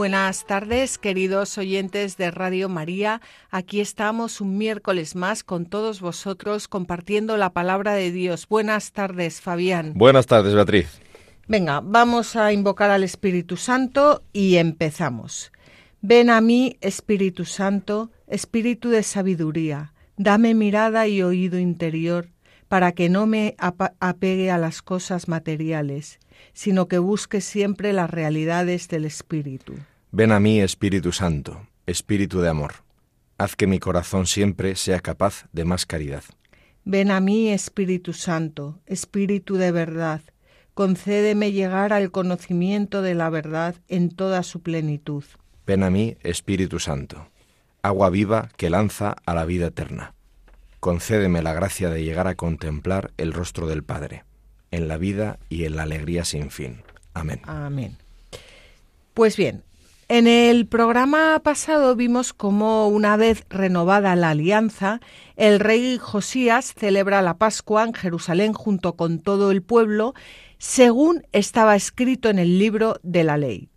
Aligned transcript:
Buenas 0.00 0.46
tardes, 0.46 0.96
queridos 0.96 1.58
oyentes 1.58 2.16
de 2.16 2.30
Radio 2.30 2.70
María. 2.70 3.20
Aquí 3.50 3.82
estamos 3.82 4.40
un 4.40 4.56
miércoles 4.56 5.14
más 5.14 5.44
con 5.44 5.66
todos 5.66 6.00
vosotros 6.00 6.68
compartiendo 6.68 7.36
la 7.36 7.52
palabra 7.52 7.92
de 7.92 8.10
Dios. 8.10 8.48
Buenas 8.48 8.92
tardes, 8.92 9.42
Fabián. 9.42 9.92
Buenas 9.94 10.24
tardes, 10.24 10.54
Beatriz. 10.54 11.02
Venga, 11.48 11.82
vamos 11.84 12.34
a 12.34 12.50
invocar 12.50 12.90
al 12.90 13.04
Espíritu 13.04 13.58
Santo 13.58 14.22
y 14.32 14.56
empezamos. 14.56 15.52
Ven 16.00 16.30
a 16.30 16.40
mí, 16.40 16.78
Espíritu 16.80 17.44
Santo, 17.44 18.10
Espíritu 18.26 18.88
de 18.88 19.02
sabiduría, 19.02 19.92
dame 20.16 20.54
mirada 20.54 21.08
y 21.08 21.20
oído 21.22 21.58
interior 21.58 22.30
para 22.70 22.92
que 22.92 23.08
no 23.08 23.26
me 23.26 23.56
apegue 23.58 24.52
a 24.52 24.56
las 24.56 24.80
cosas 24.80 25.26
materiales, 25.26 26.20
sino 26.52 26.86
que 26.86 26.98
busque 26.98 27.40
siempre 27.40 27.92
las 27.92 28.08
realidades 28.08 28.86
del 28.86 29.06
Espíritu. 29.06 29.74
Ven 30.12 30.30
a 30.30 30.38
mí, 30.38 30.60
Espíritu 30.60 31.10
Santo, 31.10 31.66
Espíritu 31.86 32.40
de 32.40 32.48
amor. 32.48 32.74
Haz 33.38 33.56
que 33.56 33.66
mi 33.66 33.80
corazón 33.80 34.28
siempre 34.28 34.76
sea 34.76 35.00
capaz 35.00 35.46
de 35.52 35.64
más 35.64 35.84
caridad. 35.84 36.22
Ven 36.84 37.10
a 37.10 37.18
mí, 37.18 37.48
Espíritu 37.48 38.12
Santo, 38.12 38.78
Espíritu 38.86 39.56
de 39.56 39.72
verdad. 39.72 40.20
Concédeme 40.72 41.50
llegar 41.50 41.92
al 41.92 42.12
conocimiento 42.12 43.02
de 43.02 43.16
la 43.16 43.30
verdad 43.30 43.74
en 43.88 44.10
toda 44.10 44.44
su 44.44 44.62
plenitud. 44.62 45.24
Ven 45.66 45.82
a 45.82 45.90
mí, 45.90 46.16
Espíritu 46.22 46.78
Santo, 46.78 47.26
agua 47.82 48.10
viva 48.10 48.48
que 48.56 48.70
lanza 48.70 49.16
a 49.26 49.34
la 49.34 49.44
vida 49.44 49.66
eterna. 49.66 50.14
Concédeme 50.80 51.42
la 51.42 51.52
gracia 51.52 51.90
de 51.90 52.02
llegar 52.02 52.26
a 52.26 52.34
contemplar 52.34 53.12
el 53.18 53.32
rostro 53.32 53.66
del 53.66 53.84
Padre, 53.84 54.24
en 54.70 54.88
la 54.88 54.96
vida 54.96 55.38
y 55.48 55.64
en 55.64 55.76
la 55.76 55.82
alegría 55.82 56.24
sin 56.24 56.50
fin. 56.50 56.82
Amén. 57.14 57.42
Amén. 57.44 57.98
Pues 59.14 59.36
bien, 59.36 59.62
en 60.08 60.26
el 60.26 60.66
programa 60.66 61.38
pasado 61.44 61.94
vimos 61.94 62.32
cómo 62.32 62.88
una 62.88 63.16
vez 63.16 63.44
renovada 63.48 64.16
la 64.16 64.30
alianza, 64.30 65.00
el 65.36 65.60
rey 65.60 65.98
Josías 65.98 66.74
celebra 66.76 67.22
la 67.22 67.38
Pascua 67.38 67.84
en 67.84 67.94
Jerusalén 67.94 68.52
junto 68.52 68.96
con 68.96 69.20
todo 69.20 69.52
el 69.52 69.62
pueblo, 69.62 70.14
según 70.58 71.22
estaba 71.30 71.76
escrito 71.76 72.28
en 72.28 72.40
el 72.40 72.58
libro 72.58 72.98
de 73.02 73.22
la 73.22 73.36
ley. 73.36 73.69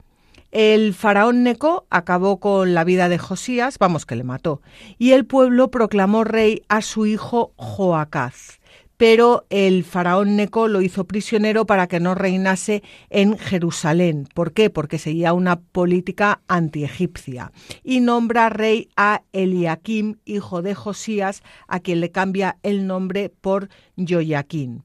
El 0.53 0.93
faraón 0.93 1.41
Neco 1.41 1.87
acabó 1.89 2.39
con 2.39 2.75
la 2.75 2.83
vida 2.83 3.09
de 3.09 3.17
Josías, 3.17 3.79
vamos 3.79 4.05
que 4.05 4.15
le 4.15 4.23
mató, 4.23 4.61
y 4.99 5.13
el 5.13 5.25
pueblo 5.25 5.71
proclamó 5.71 6.23
rey 6.23 6.61
a 6.69 6.83
su 6.83 7.07
hijo 7.07 7.53
Joacaz 7.55 8.59
pero 8.95 9.45
el 9.49 9.83
faraón 9.83 10.37
Neco 10.37 10.69
lo 10.69 10.81
hizo 10.81 11.05
prisionero 11.05 11.65
para 11.65 11.87
que 11.87 11.99
no 11.99 12.15
reinase 12.15 12.83
en 13.09 13.37
Jerusalén. 13.37 14.29
¿Por 14.33 14.53
qué? 14.53 14.69
Porque 14.69 14.97
seguía 14.97 15.33
una 15.33 15.59
política 15.59 16.41
antiegipcia. 16.47 17.51
Y 17.83 17.99
nombra 17.99 18.47
rey 18.47 18.87
a 18.95 19.23
Eliakim, 19.33 20.19
hijo 20.23 20.61
de 20.61 20.73
Josías, 20.73 21.43
a 21.67 21.81
quien 21.81 21.99
le 21.99 22.11
cambia 22.11 22.59
el 22.63 22.87
nombre 22.87 23.29
por 23.29 23.67
Joaquín. 23.97 24.83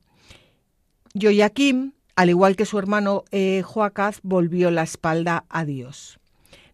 Joaquín, 1.14 1.94
al 2.18 2.30
igual 2.30 2.56
que 2.56 2.66
su 2.66 2.80
hermano 2.80 3.22
eh, 3.30 3.62
Joacaz, 3.64 4.18
volvió 4.24 4.72
la 4.72 4.82
espalda 4.82 5.44
a 5.48 5.64
Dios. 5.64 6.18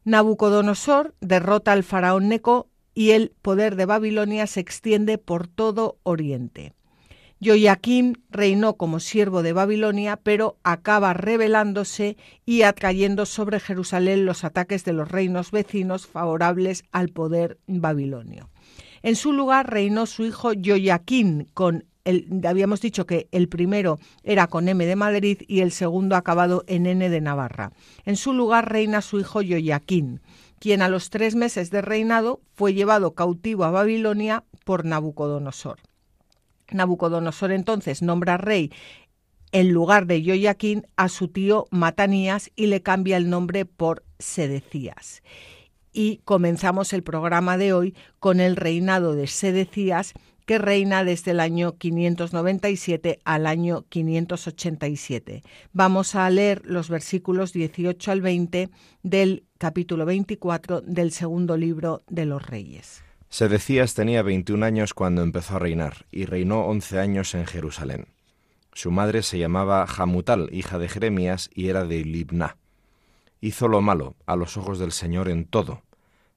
Nabucodonosor 0.05 1.15
derrota 1.21 1.73
al 1.73 1.85
faraón 1.85 2.31
Neco 2.31 2.71
y 2.95 3.11
el 3.11 3.31
poder 3.43 3.77
de 3.77 3.85
Babilonia 3.85 4.47
se 4.47 4.61
extiende 4.61 5.19
por 5.19 5.47
todo 5.47 5.99
Oriente. 6.03 6.73
Joaquín 7.43 8.25
reinó 8.31 8.79
como 8.79 9.01
siervo 9.01 9.43
de 9.43 9.53
Babilonia, 9.53 10.17
pero 10.17 10.57
acaba 10.63 11.13
rebelándose 11.13 12.17
y 12.47 12.63
atrayendo 12.63 13.27
sobre 13.27 13.61
Jerusalén 13.61 14.25
los 14.25 14.45
ataques 14.45 14.83
de 14.87 14.95
los 14.95 15.11
reinos 15.11 15.51
vecinos 15.51 16.07
favorables 16.07 16.85
al 16.91 17.11
poder 17.11 17.59
babilonio. 17.67 18.49
En 19.03 19.15
su 19.15 19.35
lugar 19.35 19.71
reinó 19.71 20.07
su 20.07 20.25
hijo 20.25 20.53
Joaquín 20.65 21.49
con 21.53 21.85
habíamos 22.47 22.81
dicho 22.81 23.07
que 23.07 23.29
el 23.33 23.49
primero 23.49 23.99
era 24.23 24.47
con 24.47 24.69
M 24.69 24.85
de 24.85 24.97
Madrid 24.97 25.39
y 25.47 25.61
el 25.61 25.73
segundo 25.73 26.17
acabado 26.17 26.65
en 26.67 26.87
N 26.87 27.09
de 27.09 27.21
Navarra. 27.21 27.73
En 28.05 28.17
su 28.17 28.33
lugar 28.33 28.71
reina 28.71 29.01
su 29.01 29.19
hijo 29.19 29.41
Joaquín, 29.47 30.21
quien 30.59 30.83
a 30.83 30.89
los 30.89 31.11
tres 31.11 31.35
meses 31.35 31.71
de 31.71 31.83
reinado 31.83 32.41
fue 32.55 32.75
llevado 32.75 33.15
cautivo 33.15 33.65
a 33.65 33.71
Babilonia 33.71 34.45
por 34.65 34.85
Nabucodonosor. 34.85 35.79
Nabucodonosor 36.71 37.53
entonces 37.53 38.03
nombra 38.03 38.37
rey 38.37 38.73
en 39.53 39.71
lugar 39.71 40.07
de 40.07 40.23
Joaquín 40.25 40.87
a 40.97 41.09
su 41.09 41.29
tío 41.29 41.67
Matanías 41.71 42.51
y 42.57 42.67
le 42.67 42.83
cambia 42.83 43.17
el 43.17 43.31
nombre 43.31 43.65
por 43.65 44.03
Sedecías. 44.19 45.23
Y 45.93 46.17
comenzamos 46.25 46.93
el 46.93 47.05
programa 47.05 47.57
de 47.57 47.73
hoy 47.73 47.95
con 48.19 48.41
el 48.41 48.57
reinado 48.57 49.15
de 49.15 49.29
Sedecías, 49.29 50.13
que 50.47 50.59
reina 50.59 51.05
desde 51.05 51.31
el 51.33 51.41
año 51.41 51.77
597 51.79 53.21
al 53.25 53.47
año 53.47 53.85
587. 53.89 55.43
Vamos 55.73 56.15
a 56.15 56.29
leer 56.31 56.63
los 56.65 56.89
versículos 56.89 57.53
18 57.53 58.13
al 58.13 58.21
20 58.21 58.71
del 59.03 59.45
capítulo 59.59 60.05
24 60.05 60.83
del 60.83 61.13
segundo 61.13 61.57
libro 61.57 62.03
de 62.09 62.27
los 62.27 62.47
Reyes. 62.47 63.03
Sedecías 63.29 63.95
tenía 63.95 64.23
21 64.23 64.65
años 64.65 64.95
cuando 64.95 65.23
empezó 65.23 65.57
a 65.57 65.59
reinar, 65.59 66.07
y 66.13 66.25
reinó 66.25 66.67
11 66.67 67.01
años 67.01 67.35
en 67.35 67.47
Jerusalén. 67.47 68.07
Su 68.73 68.93
madre 68.93 69.23
se 69.23 69.39
llamaba 69.39 69.87
Jamutal, 69.87 70.51
hija 70.53 70.79
de 70.79 70.89
Jeremías, 70.89 71.51
y 71.53 71.69
era 71.69 71.85
de 71.85 72.05
Libna. 72.05 72.59
Hizo 73.41 73.67
lo 73.67 73.81
malo 73.81 74.15
a 74.27 74.37
los 74.37 74.57
ojos 74.57 74.79
del 74.79 74.93
Señor 74.93 75.29
en 75.29 75.47
todo, 75.47 75.83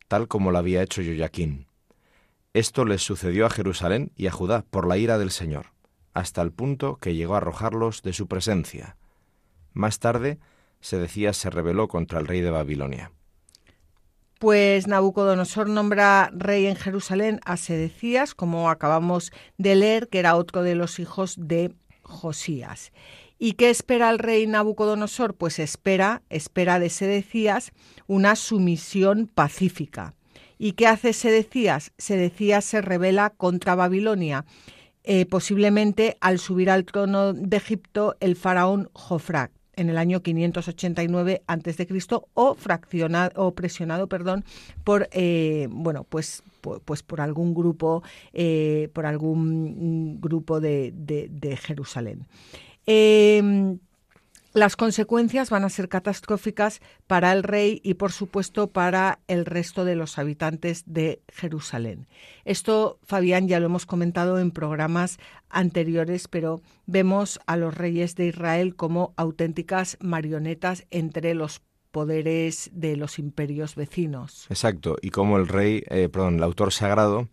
tal 0.07 0.28
como 0.28 0.51
lo 0.51 0.57
había 0.57 0.81
hecho 0.81 1.03
Joaquín. 1.03 1.66
Esto 2.57 2.85
les 2.85 3.03
sucedió 3.03 3.45
a 3.45 3.51
Jerusalén 3.51 4.12
y 4.16 4.25
a 4.25 4.31
Judá 4.31 4.66
por 4.68 4.88
la 4.88 4.97
ira 4.97 5.19
del 5.19 5.29
Señor, 5.29 5.68
hasta 6.16 6.41
el 6.41 6.51
punto 6.51 6.95
que 6.95 7.13
llegó 7.13 7.35
a 7.35 7.38
arrojarlos 7.38 8.01
de 8.01 8.13
su 8.13 8.25
presencia. 8.28 8.97
Más 9.73 10.00
tarde, 10.00 10.40
Sedecías 10.79 11.38
se 11.38 11.51
rebeló 11.51 11.88
contra 11.88 12.19
el 12.19 12.25
rey 12.25 12.41
de 12.41 12.50
Babilonia. 12.50 13.12
Pues 14.40 14.88
Nabucodonosor 14.88 15.69
nombra 15.69 16.31
rey 16.34 16.66
en 16.66 16.75
Jerusalén 16.75 17.41
a 17.45 17.57
Sedecías, 17.57 18.34
como 18.34 18.72
acabamos 18.72 19.31
de 19.59 19.75
leer, 19.75 20.07
que 20.07 20.18
era 20.18 20.35
otro 20.35 20.63
de 20.63 20.74
los 20.74 20.97
hijos 20.97 21.35
de 21.38 21.75
Josías. 22.01 22.91
¿Y 23.38 23.53
qué 23.53 23.69
espera 23.69 24.09
el 24.09 24.18
rey 24.18 24.47
Nabucodonosor? 24.47 25.35
Pues 25.35 25.59
espera, 25.59 26.24
espera 26.31 26.79
de 26.79 26.89
Sedecías 26.89 27.72
una 28.07 28.35
sumisión 28.35 29.28
pacífica. 29.28 30.16
¿Y 30.57 30.73
qué 30.73 30.88
hace 30.88 31.13
Sedecías? 31.13 31.91
Sedecías 31.97 32.66
se 32.66 32.81
revela 32.81 33.30
contra 33.31 33.75
Babilonia, 33.75 34.45
eh, 35.04 35.25
posiblemente 35.25 36.18
al 36.19 36.39
subir 36.39 36.69
al 36.69 36.86
trono 36.86 37.33
de 37.33 37.57
Egipto 37.57 38.15
el 38.19 38.36
faraón 38.36 38.89
Jofrac 38.94 39.51
en 39.77 39.89
el 39.89 39.98
año 39.98 40.21
589 40.21 41.44
a.C. 41.48 41.88
o 42.33 42.56
fraccionado 42.56 43.31
o 43.36 43.54
presionado, 43.54 44.07
perdón, 44.07 44.44
por 44.83 45.07
eh, 45.12 45.68
bueno, 45.69 46.04
pues, 46.04 46.44
pues 46.83 47.03
por 47.03 47.21
algún 47.21 47.53
grupo 47.53 48.03
eh, 48.33 48.89
por 48.92 49.06
algún 49.06 50.19
grupo 50.19 50.60
de, 50.60 50.92
de, 50.94 51.57
Jerusalén. 51.57 52.25
Em, 52.86 53.77
las 54.57 54.75
consecuencias 54.75 55.51
van 55.51 55.63
a 55.63 55.69
ser 55.69 55.88
catastróficas 55.88 56.81
para 57.06 57.31
el 57.31 57.44
rey 57.44 57.80
y, 57.83 57.94
por 57.94 58.12
supuesto, 58.12 58.68
para 58.68 59.19
el 59.27 59.45
resto 59.45 59.86
de 59.86 59.95
los 59.95 60.18
habitantes 60.18 60.83
de 60.88 61.21
Jerusalén. 61.31 62.07
Esto, 62.44 63.00
Fabián, 63.04 63.48
ya 63.48 63.59
lo 63.59 63.68
hemos 63.68 63.86
comentado 63.86 64.39
en 64.39 64.50
programas 64.51 65.19
anteriores, 65.50 66.27
pero 66.27 66.62
vemos 66.88 67.39
a 67.45 67.56
los 67.56 67.75
reyes 67.75 68.15
de 68.15 68.27
Israel 68.27 68.75
como 68.75 69.13
auténticas 69.15 69.98
marionetas 70.01 70.88
entre 70.89 71.36
los 71.36 71.62
poderes 71.92 72.71
de 72.74 72.98
los 72.98 73.19
imperios 73.19 73.75
vecinos. 73.75 74.48
Exacto, 74.50 74.98
y 75.01 75.12
como 75.12 75.38
el 75.38 75.48
rey, 75.48 75.83
eh, 75.89 76.10
perdón, 76.10 76.38
el 76.38 76.44
autor 76.44 76.74
sagrado 76.74 77.30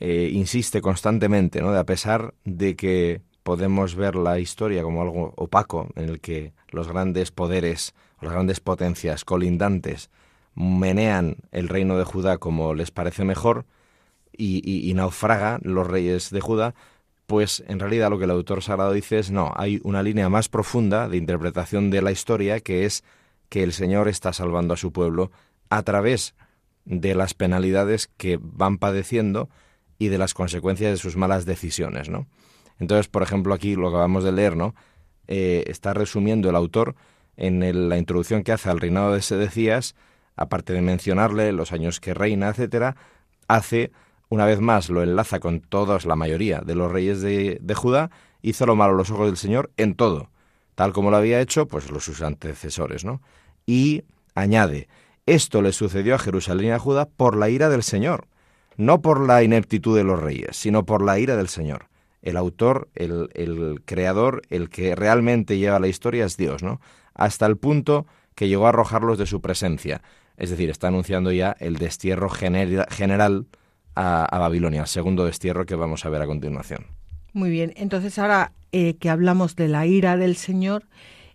eh, 0.00 0.30
insiste 0.32 0.80
constantemente, 0.80 1.60
¿no? 1.62 1.72
De 1.72 1.78
a 1.78 1.86
pesar 1.86 2.34
de 2.44 2.76
que 2.76 3.22
podemos 3.46 3.94
ver 3.94 4.16
la 4.16 4.40
historia 4.40 4.82
como 4.82 5.02
algo 5.02 5.32
opaco 5.36 5.86
en 5.94 6.08
el 6.08 6.20
que 6.20 6.52
los 6.70 6.88
grandes 6.88 7.30
poderes, 7.30 7.94
las 8.20 8.32
grandes 8.32 8.58
potencias 8.58 9.24
colindantes 9.24 10.10
menean 10.56 11.36
el 11.52 11.68
reino 11.68 11.96
de 11.96 12.02
Judá 12.02 12.38
como 12.38 12.74
les 12.74 12.90
parece 12.90 13.24
mejor 13.24 13.64
y, 14.36 14.92
naufraga 14.96 15.60
los 15.62 15.86
reyes 15.86 16.30
de 16.30 16.40
Judá, 16.40 16.74
pues 17.28 17.62
en 17.68 17.78
realidad 17.78 18.10
lo 18.10 18.18
que 18.18 18.24
el 18.24 18.32
autor 18.32 18.64
sagrado 18.64 18.92
dice 18.92 19.20
es 19.20 19.30
no, 19.30 19.52
hay 19.54 19.80
una 19.84 20.02
línea 20.02 20.28
más 20.28 20.48
profunda 20.48 21.08
de 21.08 21.16
interpretación 21.16 21.88
de 21.88 22.02
la 22.02 22.10
historia 22.10 22.58
que 22.58 22.84
es 22.84 23.04
que 23.48 23.62
el 23.62 23.72
Señor 23.72 24.08
está 24.08 24.32
salvando 24.32 24.74
a 24.74 24.76
su 24.76 24.90
pueblo 24.90 25.30
a 25.70 25.84
través 25.84 26.34
de 26.84 27.14
las 27.14 27.34
penalidades 27.34 28.10
que 28.16 28.40
van 28.42 28.78
padeciendo 28.78 29.48
y 30.00 30.08
de 30.08 30.18
las 30.18 30.34
consecuencias 30.34 30.90
de 30.90 30.96
sus 30.96 31.16
malas 31.16 31.44
decisiones, 31.44 32.08
¿no? 32.08 32.26
Entonces, 32.78 33.08
por 33.08 33.22
ejemplo, 33.22 33.54
aquí 33.54 33.74
lo 33.74 33.88
acabamos 33.88 34.24
de 34.24 34.32
leer, 34.32 34.56
¿no? 34.56 34.74
Eh, 35.28 35.64
está 35.66 35.94
resumiendo 35.94 36.50
el 36.50 36.56
autor 36.56 36.94
en 37.36 37.88
la 37.88 37.98
introducción 37.98 38.42
que 38.42 38.52
hace 38.52 38.70
al 38.70 38.80
reinado 38.80 39.12
de 39.12 39.22
Sedecías, 39.22 39.94
aparte 40.36 40.72
de 40.72 40.82
mencionarle 40.82 41.52
los 41.52 41.72
años 41.72 42.00
que 42.00 42.14
reina, 42.14 42.48
etcétera, 42.48 42.96
hace 43.48 43.92
una 44.28 44.44
vez 44.44 44.60
más 44.60 44.88
lo 44.90 45.02
enlaza 45.02 45.40
con 45.40 45.60
todos, 45.60 46.04
la 46.04 46.16
mayoría 46.16 46.60
de 46.60 46.74
los 46.74 46.90
reyes 46.90 47.20
de, 47.20 47.58
de, 47.60 47.74
Judá, 47.74 48.10
hizo 48.42 48.66
lo 48.66 48.76
malo 48.76 48.94
a 48.94 48.96
los 48.96 49.10
ojos 49.10 49.26
del 49.26 49.36
Señor 49.36 49.70
en 49.76 49.94
todo, 49.94 50.30
tal 50.74 50.92
como 50.92 51.10
lo 51.10 51.16
había 51.16 51.40
hecho 51.40 51.66
pues 51.66 51.90
los 51.90 52.04
sus 52.04 52.22
antecesores, 52.22 53.04
¿no? 53.04 53.20
Y 53.66 54.04
añade, 54.34 54.88
esto 55.26 55.62
le 55.62 55.72
sucedió 55.72 56.14
a 56.14 56.18
Jerusalén 56.18 56.68
y 56.68 56.70
a 56.70 56.78
Judá 56.78 57.06
por 57.06 57.36
la 57.36 57.50
ira 57.50 57.68
del 57.68 57.82
Señor, 57.82 58.26
no 58.76 59.00
por 59.00 59.26
la 59.26 59.42
ineptitud 59.42 59.96
de 59.96 60.04
los 60.04 60.20
reyes, 60.20 60.56
sino 60.56 60.84
por 60.84 61.04
la 61.04 61.18
ira 61.18 61.36
del 61.36 61.48
Señor. 61.48 61.86
El 62.26 62.36
autor, 62.36 62.88
el, 62.96 63.80
creador, 63.84 64.42
el 64.50 64.68
que 64.68 64.96
realmente 64.96 65.58
lleva 65.58 65.78
la 65.78 65.86
historia 65.86 66.24
es 66.24 66.36
Dios, 66.36 66.64
¿no? 66.64 66.80
Hasta 67.14 67.46
el 67.46 67.56
punto 67.56 68.06
que 68.34 68.48
llegó 68.48 68.66
a 68.66 68.70
arrojarlos 68.70 69.16
de 69.16 69.26
su 69.26 69.40
presencia. 69.40 70.02
Es 70.36 70.50
decir, 70.50 70.68
está 70.68 70.88
anunciando 70.88 71.30
ya 71.30 71.56
el 71.60 71.76
destierro 71.76 72.28
general 72.28 73.46
a, 73.94 74.38
Babilonia, 74.40 74.80
el 74.80 74.86
segundo 74.88 75.24
destierro 75.24 75.66
que 75.66 75.76
vamos 75.76 76.04
a 76.04 76.10
ver 76.10 76.20
a 76.20 76.26
continuación. 76.26 76.86
Muy 77.32 77.48
bien, 77.48 77.72
entonces 77.76 78.18
ahora 78.18 78.52
eh, 78.72 78.96
que 78.96 79.08
hablamos 79.08 79.54
de 79.54 79.68
la 79.68 79.86
ira 79.86 80.16
del 80.16 80.34
Señor 80.34 80.88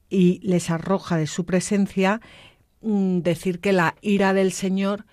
y 0.10 0.42
les 0.44 0.70
arroja 0.70 1.16
de 1.16 1.26
su 1.26 1.46
presencia, 1.46 2.20
mm, 2.82 3.20
decir 3.20 3.62
que 3.62 3.72
la 3.72 3.96
ira 4.02 4.34
del 4.34 4.52
Señor 4.52 5.06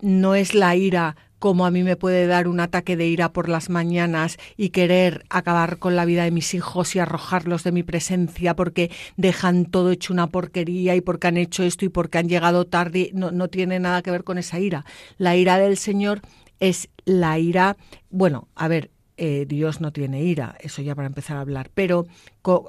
no 0.00 0.34
es 0.34 0.54
la 0.54 0.74
ira 0.74 1.16
como 1.46 1.64
a 1.64 1.70
mí 1.70 1.84
me 1.84 1.94
puede 1.94 2.26
dar 2.26 2.48
un 2.48 2.58
ataque 2.58 2.96
de 2.96 3.06
ira 3.06 3.32
por 3.32 3.48
las 3.48 3.70
mañanas 3.70 4.36
y 4.56 4.70
querer 4.70 5.24
acabar 5.30 5.78
con 5.78 5.94
la 5.94 6.04
vida 6.04 6.24
de 6.24 6.32
mis 6.32 6.54
hijos 6.54 6.96
y 6.96 6.98
arrojarlos 6.98 7.62
de 7.62 7.70
mi 7.70 7.84
presencia 7.84 8.56
porque 8.56 8.90
dejan 9.16 9.64
todo 9.64 9.92
hecho 9.92 10.12
una 10.12 10.26
porquería 10.26 10.96
y 10.96 11.02
porque 11.02 11.28
han 11.28 11.36
hecho 11.36 11.62
esto 11.62 11.84
y 11.84 11.88
porque 11.88 12.18
han 12.18 12.28
llegado 12.28 12.64
tarde. 12.64 13.12
No, 13.14 13.30
no 13.30 13.46
tiene 13.46 13.78
nada 13.78 14.02
que 14.02 14.10
ver 14.10 14.24
con 14.24 14.38
esa 14.38 14.58
ira. 14.58 14.84
La 15.18 15.36
ira 15.36 15.56
del 15.56 15.76
Señor 15.76 16.20
es 16.58 16.88
la 17.04 17.38
ira, 17.38 17.76
bueno, 18.10 18.48
a 18.56 18.66
ver, 18.66 18.90
eh, 19.16 19.46
Dios 19.48 19.80
no 19.80 19.92
tiene 19.92 20.24
ira, 20.24 20.56
eso 20.60 20.82
ya 20.82 20.94
para 20.94 21.06
empezar 21.06 21.36
a 21.36 21.42
hablar, 21.42 21.70
pero 21.72 22.06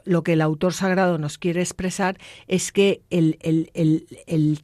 lo 0.06 0.24
que 0.24 0.34
el 0.34 0.42
autor 0.42 0.74
sagrado 0.74 1.18
nos 1.18 1.38
quiere 1.38 1.62
expresar 1.62 2.18
es 2.48 2.72
que 2.72 3.02
el, 3.10 3.38
el, 3.42 3.70
el, 3.74 4.64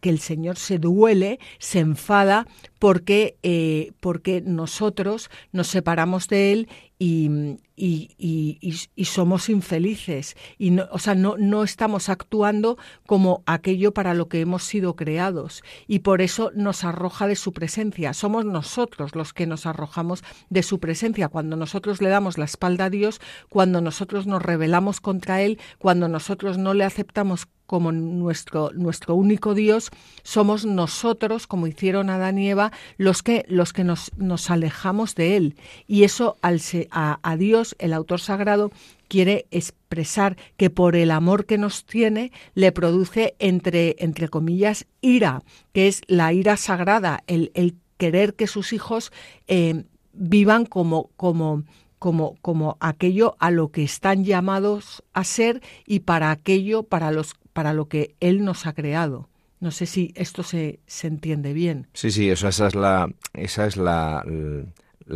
que 0.00 0.10
el 0.10 0.18
Señor 0.20 0.56
se 0.56 0.78
duele, 0.78 1.38
se 1.58 1.80
enfada 1.80 2.46
porque, 2.78 3.36
eh, 3.42 3.92
porque 4.00 4.40
nosotros 4.40 5.30
nos 5.52 5.68
separamos 5.68 6.28
de 6.28 6.52
Él 6.52 6.68
y, 6.98 7.60
y, 7.76 9.04
somos 9.04 9.48
infelices. 9.48 10.36
Y 10.58 10.70
no, 10.70 10.88
o 10.90 10.98
sea, 10.98 11.14
no, 11.14 11.36
no 11.38 11.62
estamos 11.62 12.08
actuando 12.08 12.76
como 13.06 13.42
aquello 13.46 13.92
para 13.94 14.14
lo 14.14 14.28
que 14.28 14.40
hemos 14.40 14.64
sido 14.64 14.96
creados. 14.96 15.62
Y 15.86 16.00
por 16.00 16.20
eso 16.20 16.50
nos 16.54 16.84
arroja 16.84 17.28
de 17.28 17.36
su 17.36 17.52
presencia. 17.52 18.14
Somos 18.14 18.44
nosotros 18.44 19.14
los 19.14 19.32
que 19.32 19.46
nos 19.46 19.66
arrojamos 19.66 20.24
de 20.50 20.62
su 20.62 20.80
presencia. 20.80 21.28
Cuando 21.28 21.56
nosotros 21.56 22.02
le 22.02 22.08
damos 22.08 22.36
la 22.36 22.44
espalda 22.46 22.86
a 22.86 22.90
Dios, 22.90 23.20
cuando 23.48 23.80
nosotros 23.80 24.26
nos 24.26 24.42
rebelamos 24.42 25.00
contra 25.00 25.42
Él, 25.42 25.58
cuando 25.78 26.08
nosotros 26.08 26.58
no 26.58 26.74
le 26.74 26.84
aceptamos 26.84 27.46
como 27.68 27.92
nuestro, 27.92 28.70
nuestro 28.72 29.14
único 29.14 29.52
Dios, 29.52 29.90
somos 30.22 30.64
nosotros, 30.64 31.46
como 31.46 31.66
hicieron 31.66 32.08
Adán 32.08 32.38
y 32.38 32.48
Eva, 32.48 32.72
los 32.96 33.22
que, 33.22 33.44
los 33.46 33.74
que 33.74 33.84
nos, 33.84 34.10
nos 34.16 34.50
alejamos 34.50 35.14
de 35.14 35.36
Él. 35.36 35.54
Y 35.86 36.04
eso 36.04 36.38
al, 36.40 36.60
a, 36.90 37.36
Dios, 37.36 37.76
el 37.78 37.92
autor 37.92 38.20
sagrado, 38.20 38.70
quiere 39.08 39.46
expresar 39.50 40.36
que 40.56 40.70
por 40.70 40.96
el 40.96 41.10
amor 41.10 41.46
que 41.46 41.58
nos 41.58 41.84
tiene 41.84 42.32
le 42.54 42.72
produce 42.72 43.34
entre, 43.38 43.96
entre 43.98 44.28
comillas 44.28 44.86
ira, 45.00 45.42
que 45.72 45.88
es 45.88 46.02
la 46.06 46.32
ira 46.32 46.56
sagrada, 46.56 47.22
el, 47.26 47.50
el 47.54 47.74
querer 47.96 48.34
que 48.34 48.46
sus 48.46 48.72
hijos 48.72 49.12
eh, 49.46 49.84
vivan 50.12 50.66
como, 50.66 51.10
como 51.16 51.64
como, 51.98 52.36
como 52.42 52.76
aquello 52.80 53.36
a 53.40 53.50
lo 53.50 53.70
que 53.70 53.82
están 53.82 54.24
llamados 54.24 55.02
a 55.12 55.24
ser 55.24 55.62
y 55.84 56.00
para 56.00 56.30
aquello 56.30 56.84
para, 56.84 57.10
los, 57.10 57.34
para 57.52 57.72
lo 57.72 57.88
que 57.88 58.14
Él 58.20 58.44
nos 58.44 58.66
ha 58.66 58.72
creado. 58.72 59.28
No 59.60 59.72
sé 59.72 59.86
si 59.86 60.12
esto 60.14 60.44
se, 60.44 60.78
se 60.86 61.08
entiende 61.08 61.52
bien. 61.52 61.88
Sí, 61.92 62.12
sí, 62.12 62.30
eso, 62.30 62.46
esa 62.46 62.68
es, 62.68 62.74
la, 62.76 63.12
esa 63.32 63.66
es 63.66 63.76
la 63.76 64.24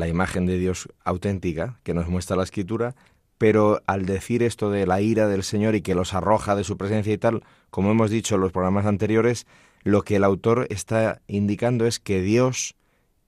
imagen 0.09 0.47
de 0.47 0.59
Dios 0.59 0.89
auténtica 1.05 1.79
que 1.83 1.94
nos 1.94 2.09
muestra 2.09 2.37
la 2.37 2.44
Escritura, 2.44 2.94
pero 3.39 3.83
al 3.87 4.06
decir 4.06 4.43
esto 4.43 4.71
de 4.71 4.87
la 4.87 5.00
ira 5.00 5.29
del 5.29 5.43
Señor 5.43 5.75
y 5.75 5.83
que 5.83 5.94
los 5.94 6.15
arroja 6.15 6.55
de 6.55 6.65
su 6.65 6.77
presencia 6.77 7.12
y 7.12 7.19
tal, 7.19 7.43
como 7.71 7.91
hemos 7.91 8.11
dicho 8.11 8.37
en 8.37 8.41
los 8.41 8.53
programas 8.53 8.87
anteriores, 8.87 9.47
lo 9.83 10.03
que 10.03 10.17
el 10.17 10.25
autor 10.25 10.67
está 10.71 11.23
indicando 11.27 11.87
es 11.87 11.99
que 11.99 12.23
Dios 12.23 12.77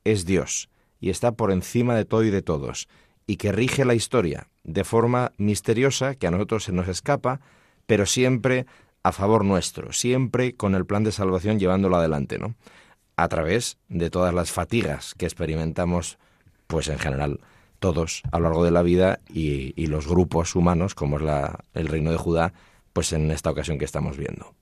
es 0.05 0.25
Dios 0.25 0.69
y 1.01 1.11
está 1.11 1.33
por 1.33 1.51
encima 1.51 1.97
de 1.97 2.05
todo 2.05 2.23
y 2.25 2.31
de 2.31 2.43
todos 2.43 2.89
y 3.27 3.37
que 3.37 3.53
rige 3.53 3.85
la 3.85 3.95
historia 3.95 4.49
de 4.63 4.85
forma 4.85 5.33
misteriosa 5.37 6.15
que 6.15 6.27
a 6.27 6.31
nosotros 6.31 6.65
se 6.65 6.73
nos 6.73 6.89
escapa, 6.89 7.41
pero 7.87 8.07
siempre 8.07 8.67
a 9.03 9.13
favor 9.13 9.45
nuestro, 9.45 9.93
siempre 9.93 10.55
con 10.55 10.75
el 10.75 10.87
plan 10.87 11.05
de 11.05 11.13
salvación 11.13 11.59
llevándolo 11.59 11.97
adelante, 11.97 12.39
¿no? 12.39 12.55
A 13.17 13.29
través 13.29 13.79
de 13.89 14.11
todas 14.11 14.35
las 14.35 14.51
fatigas 14.51 15.15
que 15.15 15.27
experimentamos, 15.27 16.19
pues 16.75 16.89
en 16.89 16.99
general 16.99 17.39
todos 17.79 18.25
a 18.33 18.39
lo 18.41 18.47
largo 18.47 18.65
de 18.65 18.73
la 18.73 18.83
vida 18.83 19.21
y, 19.29 19.87
los 19.87 20.09
grupos 20.09 20.57
humanos, 20.57 20.97
como 20.97 21.19
es 21.19 21.23
la, 21.23 21.61
el 21.73 21.87
reino 21.87 22.11
de 22.11 22.17
Judá, 22.17 22.53
pues 22.93 23.13
en 23.13 23.31
esta 23.31 23.51
ocasión 23.51 23.79
que 23.79 23.85
estamos 23.85 24.17
viendo. 24.17 24.57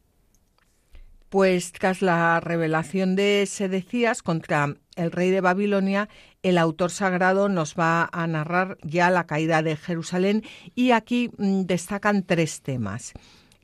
Pues 1.31 1.73
tras 1.73 2.03
la 2.03 2.39
revelación 2.41 3.17
de 3.17 3.47
Sedecías 3.47 4.23
contra 4.23 4.77
el 4.95 5.11
rey 5.11 5.31
de 5.31 5.41
Babilonia, 5.41 6.11
el 6.43 6.59
autor 6.59 6.91
sagrado 6.91 7.49
nos 7.49 7.77
va 7.77 8.11
a 8.13 8.27
narrar 8.27 8.77
ya 8.83 9.09
la 9.09 9.25
caída 9.25 9.63
de 9.63 9.77
Jerusalén 9.77 10.43
y 10.75 10.91
aquí 10.91 11.31
mm, 11.39 11.63
destacan 11.63 12.25
tres 12.25 12.61
temas. 12.61 13.15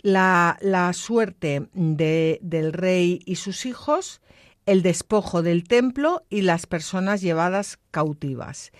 La, 0.00 0.56
la 0.62 0.94
suerte 0.94 1.68
de, 1.74 2.38
del 2.40 2.72
rey 2.72 3.20
y 3.26 3.36
sus 3.36 3.66
hijos, 3.66 4.22
el 4.68 4.82
despojo 4.82 5.42
del 5.42 5.64
templo 5.64 6.26
y 6.28 6.42
las 6.42 6.66
personas 6.66 7.22
llevadas 7.22 7.78
cautivas 7.90 8.70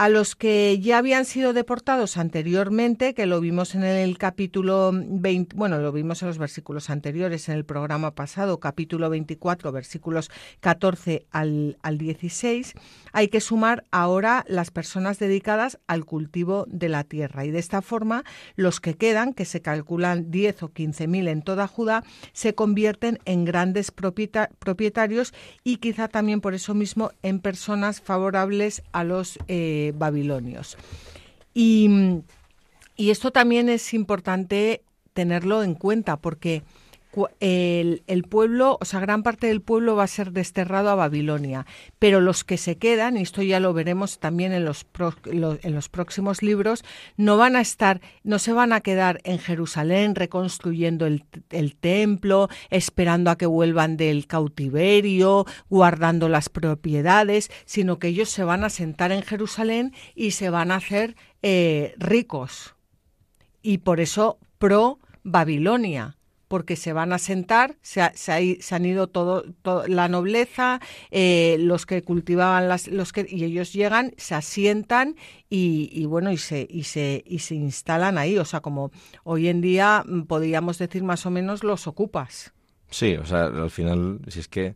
a 0.00 0.08
los 0.08 0.34
que 0.34 0.78
ya 0.80 0.96
habían 0.96 1.26
sido 1.26 1.52
deportados 1.52 2.16
anteriormente, 2.16 3.12
que 3.12 3.26
lo 3.26 3.38
vimos 3.38 3.74
en 3.74 3.82
el 3.82 4.16
capítulo 4.16 4.92
20, 4.94 5.54
bueno, 5.54 5.78
lo 5.78 5.92
vimos 5.92 6.22
en 6.22 6.28
los 6.28 6.38
versículos 6.38 6.88
anteriores, 6.88 7.50
en 7.50 7.56
el 7.56 7.66
programa 7.66 8.14
pasado, 8.14 8.60
capítulo 8.60 9.10
24, 9.10 9.70
versículos 9.72 10.30
14 10.60 11.26
al, 11.30 11.76
al 11.82 11.98
16, 11.98 12.72
hay 13.12 13.28
que 13.28 13.42
sumar 13.42 13.84
ahora 13.90 14.46
las 14.48 14.70
personas 14.70 15.18
dedicadas 15.18 15.78
al 15.86 16.06
cultivo 16.06 16.64
de 16.70 16.88
la 16.88 17.04
tierra. 17.04 17.44
Y 17.44 17.50
de 17.50 17.58
esta 17.58 17.82
forma, 17.82 18.24
los 18.56 18.80
que 18.80 18.94
quedan, 18.94 19.34
que 19.34 19.44
se 19.44 19.60
calculan 19.60 20.30
10 20.30 20.62
o 20.62 20.72
15 20.72 21.08
mil 21.08 21.28
en 21.28 21.42
toda 21.42 21.66
Judá, 21.66 22.04
se 22.32 22.54
convierten 22.54 23.18
en 23.26 23.44
grandes 23.44 23.90
propietarios 23.90 25.34
y 25.62 25.76
quizá 25.76 26.08
también 26.08 26.40
por 26.40 26.54
eso 26.54 26.72
mismo 26.72 27.10
en 27.22 27.40
personas 27.40 28.00
favorables 28.00 28.82
a 28.92 29.04
los 29.04 29.38
eh, 29.46 29.89
babilonios. 29.92 30.76
Y, 31.54 31.88
y 32.96 33.10
esto 33.10 33.30
también 33.30 33.68
es 33.68 33.94
importante 33.94 34.82
tenerlo 35.12 35.62
en 35.62 35.74
cuenta 35.74 36.16
porque 36.16 36.62
el, 37.40 38.24
pueblo, 38.28 38.78
o 38.80 38.84
sea, 38.84 39.00
gran 39.00 39.22
parte 39.22 39.48
del 39.48 39.60
pueblo 39.60 39.96
va 39.96 40.04
a 40.04 40.08
ser 40.08 40.32
desterrado 40.32 40.90
a 40.90 40.94
Babilonia, 40.94 41.66
pero 41.98 42.20
los 42.20 42.44
que 42.44 42.56
se 42.56 42.78
quedan, 42.78 43.16
y 43.16 43.22
esto 43.22 43.42
ya 43.42 43.58
lo 43.60 43.72
veremos 43.72 44.18
también 44.18 44.52
en 44.52 44.64
los, 44.64 44.86
en 45.24 45.74
los 45.74 45.88
próximos 45.88 46.42
libros, 46.42 46.84
no 47.16 47.36
van 47.36 47.56
a 47.56 47.60
estar, 47.60 48.00
no 48.22 48.38
se 48.38 48.52
van 48.52 48.72
a 48.72 48.80
quedar 48.80 49.20
en 49.24 49.38
Jerusalén 49.38 50.14
reconstruyendo 50.14 51.06
el, 51.06 51.24
el 51.50 51.76
templo, 51.76 52.48
esperando 52.70 53.30
a 53.30 53.36
que 53.36 53.46
vuelvan 53.46 53.96
del 53.96 54.26
cautiverio, 54.26 55.46
guardando 55.68 56.28
las 56.28 56.48
propiedades, 56.48 57.50
sino 57.64 57.98
que 57.98 58.08
ellos 58.08 58.30
se 58.30 58.44
van 58.44 58.64
a 58.64 58.70
sentar 58.70 59.10
en 59.10 59.22
Jerusalén 59.22 59.92
y 60.14 60.32
se 60.32 60.50
van 60.50 60.70
a 60.70 60.76
hacer 60.76 61.16
eh, 61.42 61.94
ricos. 61.98 62.76
Y 63.62 63.78
por 63.78 64.00
eso 64.00 64.38
pro 64.58 64.98
Babilonia 65.22 66.16
porque 66.50 66.74
se 66.74 66.92
van 66.92 67.12
a 67.12 67.18
sentar, 67.18 67.76
se, 67.80 68.02
se, 68.16 68.74
han 68.74 68.84
ido 68.84 69.06
todo, 69.06 69.44
la 69.86 70.08
nobleza, 70.08 70.80
eh, 71.12 71.56
los 71.60 71.86
que 71.86 72.02
cultivaban 72.02 72.66
las, 72.68 72.88
los 72.88 73.12
que 73.12 73.24
y 73.30 73.44
ellos 73.44 73.72
llegan, 73.72 74.14
se 74.16 74.34
asientan 74.34 75.14
y, 75.48 76.04
bueno 76.06 76.32
y 76.32 76.38
se 76.38 76.66
y 76.68 76.82
se 76.82 77.22
y 77.24 77.38
se 77.38 77.54
instalan 77.54 78.18
ahí, 78.18 78.36
o 78.36 78.44
sea 78.44 78.58
como 78.58 78.90
hoy 79.22 79.46
en 79.46 79.60
día 79.60 80.02
mm, 80.04 80.22
podríamos 80.22 80.76
decir 80.78 81.04
más 81.04 81.24
o 81.24 81.30
menos 81.30 81.62
los 81.62 81.86
ocupas. 81.86 82.52
Sí, 82.90 83.14
o 83.14 83.24
sea 83.24 83.44
al 83.44 83.70
final 83.70 84.18
si 84.26 84.40
es 84.40 84.48
que 84.48 84.74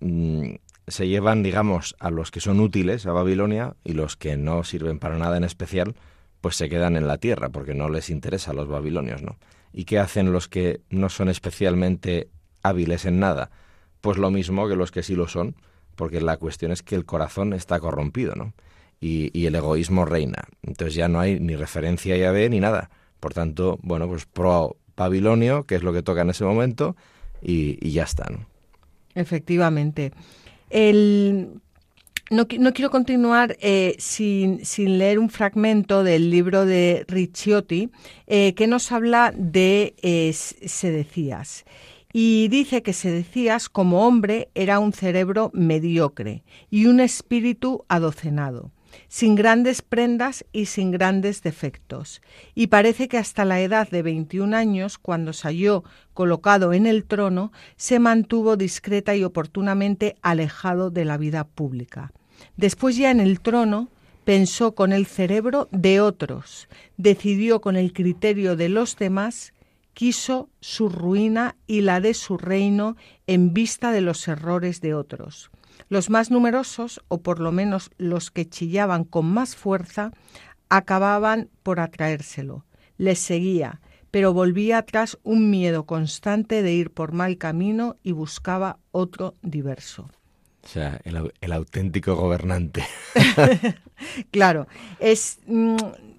mm, 0.00 0.56
se 0.88 1.08
llevan, 1.08 1.42
digamos, 1.42 1.96
a 2.00 2.10
los 2.10 2.30
que 2.32 2.40
son 2.40 2.60
útiles 2.60 3.06
a 3.06 3.12
Babilonia 3.12 3.76
y 3.82 3.94
los 3.94 4.18
que 4.18 4.36
no 4.36 4.62
sirven 4.62 4.98
para 4.98 5.16
nada 5.16 5.38
en 5.38 5.44
especial, 5.44 5.94
pues 6.42 6.56
se 6.56 6.68
quedan 6.68 6.98
en 6.98 7.06
la 7.06 7.16
tierra 7.16 7.48
porque 7.48 7.72
no 7.72 7.88
les 7.88 8.10
interesa 8.10 8.50
a 8.50 8.54
los 8.54 8.68
babilonios, 8.68 9.22
¿no? 9.22 9.38
¿Y 9.76 9.84
qué 9.84 9.98
hacen 9.98 10.32
los 10.32 10.48
que 10.48 10.80
no 10.88 11.08
son 11.08 11.28
especialmente 11.28 12.28
hábiles 12.62 13.04
en 13.04 13.18
nada? 13.18 13.50
Pues 14.00 14.18
lo 14.18 14.30
mismo 14.30 14.68
que 14.68 14.76
los 14.76 14.92
que 14.92 15.02
sí 15.02 15.16
lo 15.16 15.26
son, 15.26 15.56
porque 15.96 16.20
la 16.20 16.36
cuestión 16.36 16.70
es 16.70 16.82
que 16.82 16.94
el 16.94 17.04
corazón 17.04 17.52
está 17.52 17.80
corrompido, 17.80 18.36
¿no? 18.36 18.54
Y, 19.00 19.44
el 19.44 19.54
egoísmo 19.54 20.06
reina. 20.06 20.44
Entonces 20.62 20.94
ya 20.94 21.08
no 21.08 21.20
hay 21.20 21.38
ni 21.38 21.56
referencia 21.56 22.14
a 22.14 22.18
Yahvé 22.18 22.48
ni 22.48 22.60
nada. 22.60 22.88
Por 23.20 23.34
tanto, 23.34 23.78
bueno, 23.82 24.08
pues 24.08 24.24
pro 24.24 24.76
Babilonio, 24.96 25.64
que 25.64 25.74
es 25.74 25.82
lo 25.82 25.92
que 25.92 26.02
toca 26.02 26.22
en 26.22 26.30
ese 26.30 26.44
momento, 26.44 26.96
y, 27.42 27.76
y 27.86 27.92
ya 27.92 28.04
está, 28.04 28.30
¿no? 28.30 28.46
Efectivamente. 29.14 30.12
El, 30.70 31.60
no, 32.30 32.46
quiero 32.46 32.90
continuar 32.90 33.56
eh, 33.60 33.96
sin, 33.98 34.60
leer 34.76 35.18
un 35.18 35.28
fragmento 35.28 36.02
del 36.02 36.30
libro 36.30 36.64
de 36.64 37.04
Ricciotti 37.08 37.90
eh, 38.26 38.54
que 38.54 38.66
nos 38.66 38.92
habla 38.92 39.32
de 39.36 39.94
eh, 40.02 40.32
Sedecías. 40.32 41.64
Y 42.12 42.48
dice 42.48 42.82
que 42.82 42.92
Sedecías, 42.92 43.68
como 43.68 44.06
hombre, 44.06 44.48
era 44.54 44.78
un 44.78 44.92
cerebro 44.92 45.50
mediocre 45.52 46.44
y 46.70 46.86
un 46.86 47.00
espíritu 47.00 47.84
adocenado 47.88 48.70
sin 49.08 49.34
grandes 49.34 49.82
prendas 49.82 50.44
y 50.52 50.66
sin 50.66 50.90
grandes 50.90 51.42
defectos, 51.42 52.22
y 52.54 52.68
parece 52.68 53.08
que 53.08 53.18
hasta 53.18 53.44
la 53.44 53.60
edad 53.60 53.88
de 53.88 54.02
21 54.02 54.56
años, 54.56 54.98
cuando 54.98 55.32
se 55.32 55.48
halló 55.48 55.84
colocado 56.12 56.72
en 56.72 56.86
el 56.86 57.04
trono, 57.04 57.52
se 57.76 57.98
mantuvo 57.98 58.56
discreta 58.56 59.14
y 59.16 59.24
oportunamente 59.24 60.16
alejado 60.22 60.90
de 60.90 61.04
la 61.04 61.16
vida 61.16 61.44
pública. 61.44 62.12
Después 62.56 62.96
ya 62.96 63.10
en 63.10 63.20
el 63.20 63.40
trono, 63.40 63.88
pensó 64.24 64.74
con 64.74 64.92
el 64.92 65.06
cerebro 65.06 65.68
de 65.70 66.00
otros, 66.00 66.68
decidió 66.96 67.60
con 67.60 67.76
el 67.76 67.92
criterio 67.92 68.56
de 68.56 68.68
los 68.68 68.96
demás, 68.96 69.52
quiso 69.92 70.48
su 70.60 70.88
ruina 70.88 71.56
y 71.66 71.82
la 71.82 72.00
de 72.00 72.14
su 72.14 72.36
reino 72.36 72.96
en 73.26 73.54
vista 73.54 73.92
de 73.92 74.00
los 74.00 74.26
errores 74.26 74.80
de 74.80 74.94
otros. 74.94 75.50
Los 75.88 76.10
más 76.10 76.30
numerosos, 76.30 77.00
o 77.08 77.22
por 77.22 77.40
lo 77.40 77.52
menos 77.52 77.90
los 77.98 78.30
que 78.30 78.48
chillaban 78.48 79.04
con 79.04 79.26
más 79.26 79.56
fuerza, 79.56 80.12
acababan 80.68 81.50
por 81.62 81.80
atraérselo. 81.80 82.64
Les 82.96 83.18
seguía, 83.18 83.80
pero 84.10 84.32
volvía 84.32 84.78
atrás 84.78 85.18
un 85.22 85.50
miedo 85.50 85.86
constante 85.86 86.62
de 86.62 86.72
ir 86.72 86.90
por 86.90 87.12
mal 87.12 87.36
camino 87.36 87.96
y 88.02 88.12
buscaba 88.12 88.78
otro 88.92 89.34
diverso. 89.42 90.08
O 90.64 90.68
sea, 90.68 91.00
el, 91.04 91.52
auténtico 91.52 92.14
gobernante. 92.14 92.84
claro, 94.30 94.66
es, 94.98 95.40
mm, 95.46 95.76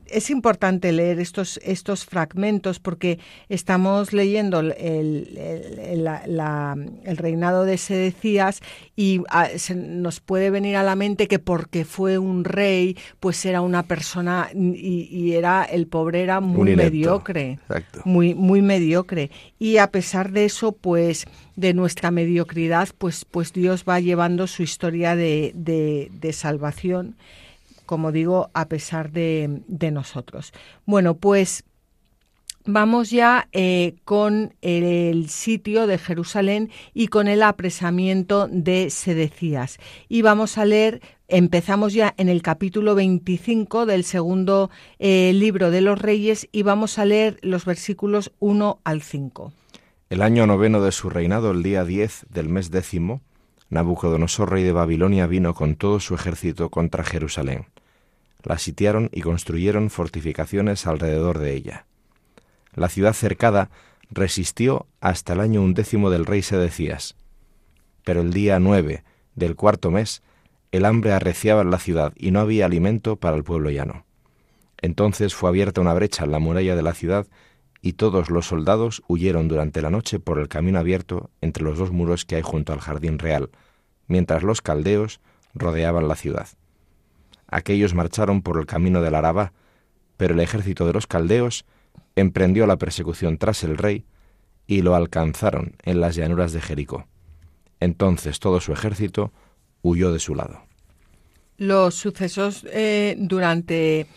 es 0.07 0.29
importante 0.29 0.91
leer 0.91 1.19
estos, 1.19 1.59
estos 1.63 2.05
fragmentos 2.05 2.79
porque 2.79 3.19
estamos 3.49 4.13
leyendo 4.13 4.59
el, 4.59 4.73
el, 5.37 7.17
reinado 7.17 7.65
de 7.65 7.77
Sedecías 7.77 8.61
y 8.95 9.21
ah, 9.29 9.47
nos 9.75 10.19
puede 10.19 10.49
venir 10.49 10.75
a 10.75 10.83
la 10.83 10.95
mente 10.95 11.27
que 11.27 11.39
porque 11.39 11.85
fue 11.85 12.17
un 12.17 12.43
rey, 12.43 12.97
pues 13.19 13.45
era 13.45 13.61
una 13.61 13.83
persona 13.83 14.49
y, 14.53 15.33
era 15.33 15.63
el 15.63 15.87
pobre 15.87 16.21
era 16.21 16.39
muy 16.39 16.75
mediocre, 16.75 17.59
muy 18.03 18.35
muy 18.35 18.61
mediocre. 18.61 19.31
Y 19.59 19.77
a 19.77 19.87
pesar 19.87 20.31
de 20.31 20.45
eso, 20.45 20.71
pues 20.71 21.25
de 21.55 21.73
nuestra 21.73 22.11
mediocridad, 22.11 22.89
pues 22.97 23.25
pues 23.25 23.53
Dios 23.53 23.83
va 23.87 23.99
llevando 23.99 24.47
su 24.47 24.63
historia 24.63 25.15
de, 25.15 25.51
de, 25.55 26.09
de 26.11 26.33
salvación 26.33 27.15
como 27.85 28.11
digo, 28.11 28.49
a 28.53 28.67
pesar 28.67 29.11
de, 29.11 29.61
nosotros. 29.91 30.51
Bueno, 30.85 31.15
pues 31.15 31.63
vamos 32.65 33.11
ya 33.11 33.47
eh, 33.51 33.95
con 34.03 34.55
el, 34.61 35.29
sitio 35.29 35.87
de 35.87 35.97
Jerusalén 35.97 36.71
y 36.93 37.07
con 37.07 37.27
el 37.27 37.43
apresamiento 37.43 38.47
de 38.49 38.89
Sedecías. 38.89 39.77
Y 40.09 40.21
vamos 40.21 40.57
a 40.57 40.65
leer, 40.65 41.01
empezamos 41.27 41.93
ya 41.93 42.13
en 42.17 42.29
el 42.29 42.41
capítulo 42.41 42.95
25 42.95 43.85
del 43.85 44.03
segundo 44.03 44.69
eh, 44.99 45.31
libro 45.33 45.71
de 45.71 45.81
los 45.81 45.99
Reyes 45.99 46.47
y 46.51 46.63
vamos 46.63 46.99
a 46.99 47.05
leer 47.05 47.37
los 47.41 47.65
versículos 47.65 48.31
1 48.39 48.79
al 48.83 49.01
5. 49.01 49.53
El 50.09 50.21
año 50.21 50.45
noveno 50.45 50.81
de 50.81 50.91
su 50.91 51.09
reinado, 51.09 51.51
el 51.51 51.63
día 51.63 51.83
10 51.83 52.27
del 52.29 52.49
mes 52.49 52.69
décimo, 52.69 53.21
Nabucodonosor, 53.69 54.51
rey 54.51 54.63
de 54.63 54.71
Babilonia, 54.71 55.25
vino 55.25 55.55
con 55.55 55.75
todo 55.75 55.99
su 55.99 56.13
ejército 56.13 56.69
contra 56.69 57.03
Jerusalén 57.03 57.65
la 58.45 58.57
sitiaron 58.57 59.09
y 59.11 59.21
construyeron 59.21 59.89
fortificaciones 59.89 60.87
alrededor 60.87 61.39
de 61.39 61.53
ella. 61.53 61.85
La 62.73 62.89
ciudad 62.89 63.13
cercada 63.13 63.69
resistió 64.11 64.87
hasta 65.01 65.33
el 65.33 65.39
año 65.39 65.61
undécimo 65.61 66.09
del 66.09 66.25
rey 66.25 66.41
Sedecías. 66.41 67.15
Pero 68.03 68.21
el 68.21 68.31
día 68.31 68.59
nueve 68.59 69.03
del 69.35 69.55
cuarto 69.55 69.91
mes, 69.91 70.21
el 70.71 70.85
hambre 70.85 71.11
arreciaba 71.11 71.61
en 71.61 71.71
la 71.71 71.79
ciudad 71.79 72.13
y 72.15 72.31
no 72.31 72.39
había 72.39 72.65
alimento 72.65 73.15
para 73.15 73.35
el 73.35 73.43
pueblo 73.43 73.69
llano. 73.69 74.05
Entonces 74.81 75.33
fue 75.33 75.49
abierta 75.49 75.81
una 75.81 75.93
brecha 75.93 76.25
en 76.25 76.31
la 76.31 76.39
muralla 76.39 76.75
de 76.75 76.83
la 76.83 76.93
ciudad 76.93 77.27
y 77.81 77.93
todos 77.93 78.29
los 78.29 78.47
soldados 78.47 79.03
huyeron 79.07 79.47
durante 79.47 79.81
la 79.81 79.89
noche 79.89 80.19
por 80.19 80.39
el 80.39 80.47
camino 80.47 80.79
abierto 80.79 81.29
entre 81.41 81.63
los 81.63 81.77
dos 81.77 81.91
muros 81.91 82.25
que 82.25 82.35
hay 82.35 82.41
junto 82.41 82.73
al 82.73 82.79
jardín 82.79 83.19
real, 83.19 83.49
mientras 84.07 84.43
los 84.43 84.61
caldeos 84.61 85.21
rodeaban 85.53 86.07
la 86.07 86.15
ciudad. 86.15 86.47
Aquellos 87.55 87.93
marcharon 87.93 88.41
por 88.41 88.59
el 88.59 88.65
camino 88.65 89.01
del 89.01 89.15
Araba, 89.15 89.53
pero 90.17 90.33
el 90.33 90.41
ejército 90.41 90.85
de 90.85 90.91
los 90.91 91.07
caldeos 91.07 91.63
emprendió 92.17 92.67
la 92.67 92.75
persecución 92.75 93.37
tras 93.37 93.63
el 93.63 93.77
rey 93.77 94.03
y 94.67 94.81
lo 94.81 94.93
alcanzaron 94.93 95.77
en 95.83 96.01
las 96.01 96.17
llanuras 96.17 96.51
de 96.51 96.59
Jericó. 96.59 97.07
Entonces 97.79 98.39
todo 98.39 98.59
su 98.59 98.73
ejército 98.73 99.31
huyó 99.83 100.11
de 100.11 100.19
su 100.19 100.35
lado. 100.35 100.63
Los 101.55 101.95
sucesos 101.95 102.67
eh, 102.73 103.15
durante 103.17 104.07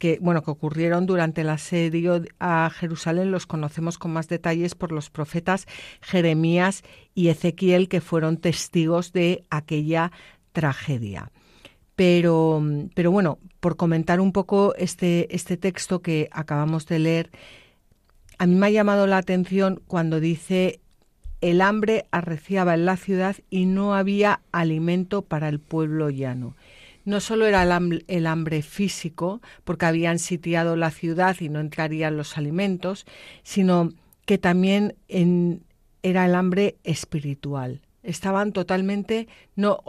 que 0.00 0.18
bueno 0.20 0.42
que 0.42 0.50
ocurrieron 0.50 1.06
durante 1.06 1.42
el 1.42 1.50
asedio 1.50 2.20
a 2.40 2.68
Jerusalén 2.74 3.30
los 3.30 3.46
conocemos 3.46 3.96
con 3.96 4.12
más 4.12 4.26
detalles 4.26 4.74
por 4.74 4.90
los 4.90 5.08
profetas 5.08 5.68
Jeremías 6.00 6.82
y 7.14 7.28
Ezequiel 7.28 7.88
que 7.88 8.00
fueron 8.00 8.38
testigos 8.38 9.12
de 9.12 9.44
aquella 9.50 10.10
tragedia. 10.52 11.30
Pero, 12.00 12.62
pero 12.94 13.10
bueno, 13.10 13.38
por 13.60 13.76
comentar 13.76 14.20
un 14.20 14.32
poco 14.32 14.74
este, 14.76 15.36
este 15.36 15.58
texto 15.58 16.00
que 16.00 16.30
acabamos 16.32 16.86
de 16.86 16.98
leer, 16.98 17.30
a 18.38 18.46
mí 18.46 18.54
me 18.54 18.68
ha 18.68 18.70
llamado 18.70 19.06
la 19.06 19.18
atención 19.18 19.82
cuando 19.86 20.18
dice 20.18 20.80
el 21.42 21.60
hambre 21.60 22.06
arreciaba 22.10 22.72
en 22.72 22.86
la 22.86 22.96
ciudad 22.96 23.36
y 23.50 23.66
no 23.66 23.94
había 23.94 24.40
alimento 24.50 25.20
para 25.20 25.50
el 25.50 25.60
pueblo 25.60 26.08
llano. 26.08 26.56
No 27.04 27.20
solo 27.20 27.44
era 27.44 27.62
el 27.64 28.26
hambre, 28.26 28.62
físico, 28.62 29.42
porque 29.64 29.84
habían 29.84 30.18
sitiado 30.18 30.76
la 30.76 30.92
ciudad 30.92 31.36
y 31.38 31.50
no 31.50 31.60
entrarían 31.60 32.16
los 32.16 32.38
alimentos, 32.38 33.04
sino 33.42 33.92
que 34.24 34.38
también 34.38 34.94
era 36.02 36.24
el 36.24 36.34
hambre 36.34 36.76
espiritual. 36.82 37.82
Estaban 38.02 38.52
totalmente, 38.52 39.28
no, 39.54 39.80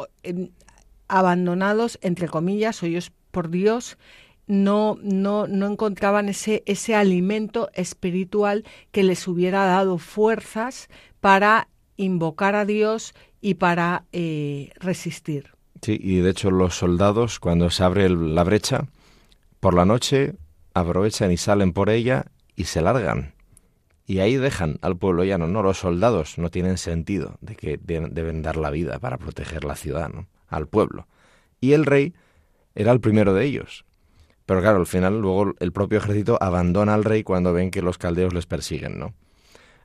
abandonados, 1.12 2.00
entre 2.02 2.28
comillas, 2.28 2.82
o 2.82 2.86
ellos 2.86 3.12
por 3.32 3.50
Dios, 3.50 3.98
no, 4.48 4.98
no, 5.04 5.46
no 5.48 5.68
encontraban 5.68 6.30
ese, 6.30 6.64
ese 6.66 6.96
alimento 6.96 7.70
espiritual 7.74 8.64
que 8.92 9.04
les 9.04 9.28
hubiera 9.28 9.66
dado 9.66 9.98
fuerzas 9.98 10.90
para 11.20 11.68
invocar 11.98 12.56
a 12.56 12.66
Dios 12.66 13.14
y 13.42 13.56
para 13.56 14.06
eh, 14.12 14.72
resistir. 14.80 15.52
Sí, 15.82 16.00
y 16.02 16.18
de 16.18 16.32
hecho 16.32 16.50
los 16.50 16.76
soldados, 16.76 17.40
cuando 17.40 17.70
se 17.70 17.84
abre 17.84 18.10
la 18.10 18.44
brecha, 18.44 18.88
por 19.60 19.74
la 19.74 19.86
noche 19.86 20.36
aprovechan 20.74 21.32
y 21.32 21.38
salen 21.38 21.74
por 21.74 21.90
ella 21.90 22.26
y 22.56 22.66
se 22.66 22.82
largan. 22.82 23.34
Y 24.06 24.20
ahí 24.20 24.36
dejan 24.36 24.78
al 24.82 24.98
pueblo 24.98 25.24
llano. 25.24 25.48
No, 25.48 25.62
los 25.64 25.78
soldados 25.80 26.38
no 26.38 26.50
tienen 26.50 26.78
sentido 26.78 27.38
de 27.42 27.56
que 27.56 27.80
deben 27.82 28.42
dar 28.42 28.58
la 28.58 28.70
vida 28.70 29.00
para 29.00 29.18
proteger 29.18 29.64
la 29.64 29.76
ciudad, 29.76 30.10
¿no? 30.10 30.28
Al 30.52 30.68
pueblo. 30.68 31.08
Y 31.60 31.74
el 31.74 31.86
rey 31.86 32.14
era 32.76 32.92
el 32.92 33.00
primero 33.00 33.34
de 33.34 33.46
ellos. 33.46 33.86
Pero 34.46 34.62
claro, 34.62 34.80
al 34.80 34.88
final 34.88 35.20
luego 35.20 35.54
el 35.60 35.72
propio 35.72 35.98
ejército 35.98 36.38
abandona 36.42 36.94
al 36.94 37.04
rey 37.04 37.24
cuando 37.24 37.54
ven 37.54 37.72
que 37.72 37.82
los 37.82 37.98
caldeos 37.98 38.34
les 38.34 38.46
persiguen, 38.46 39.00
¿no? 39.00 39.14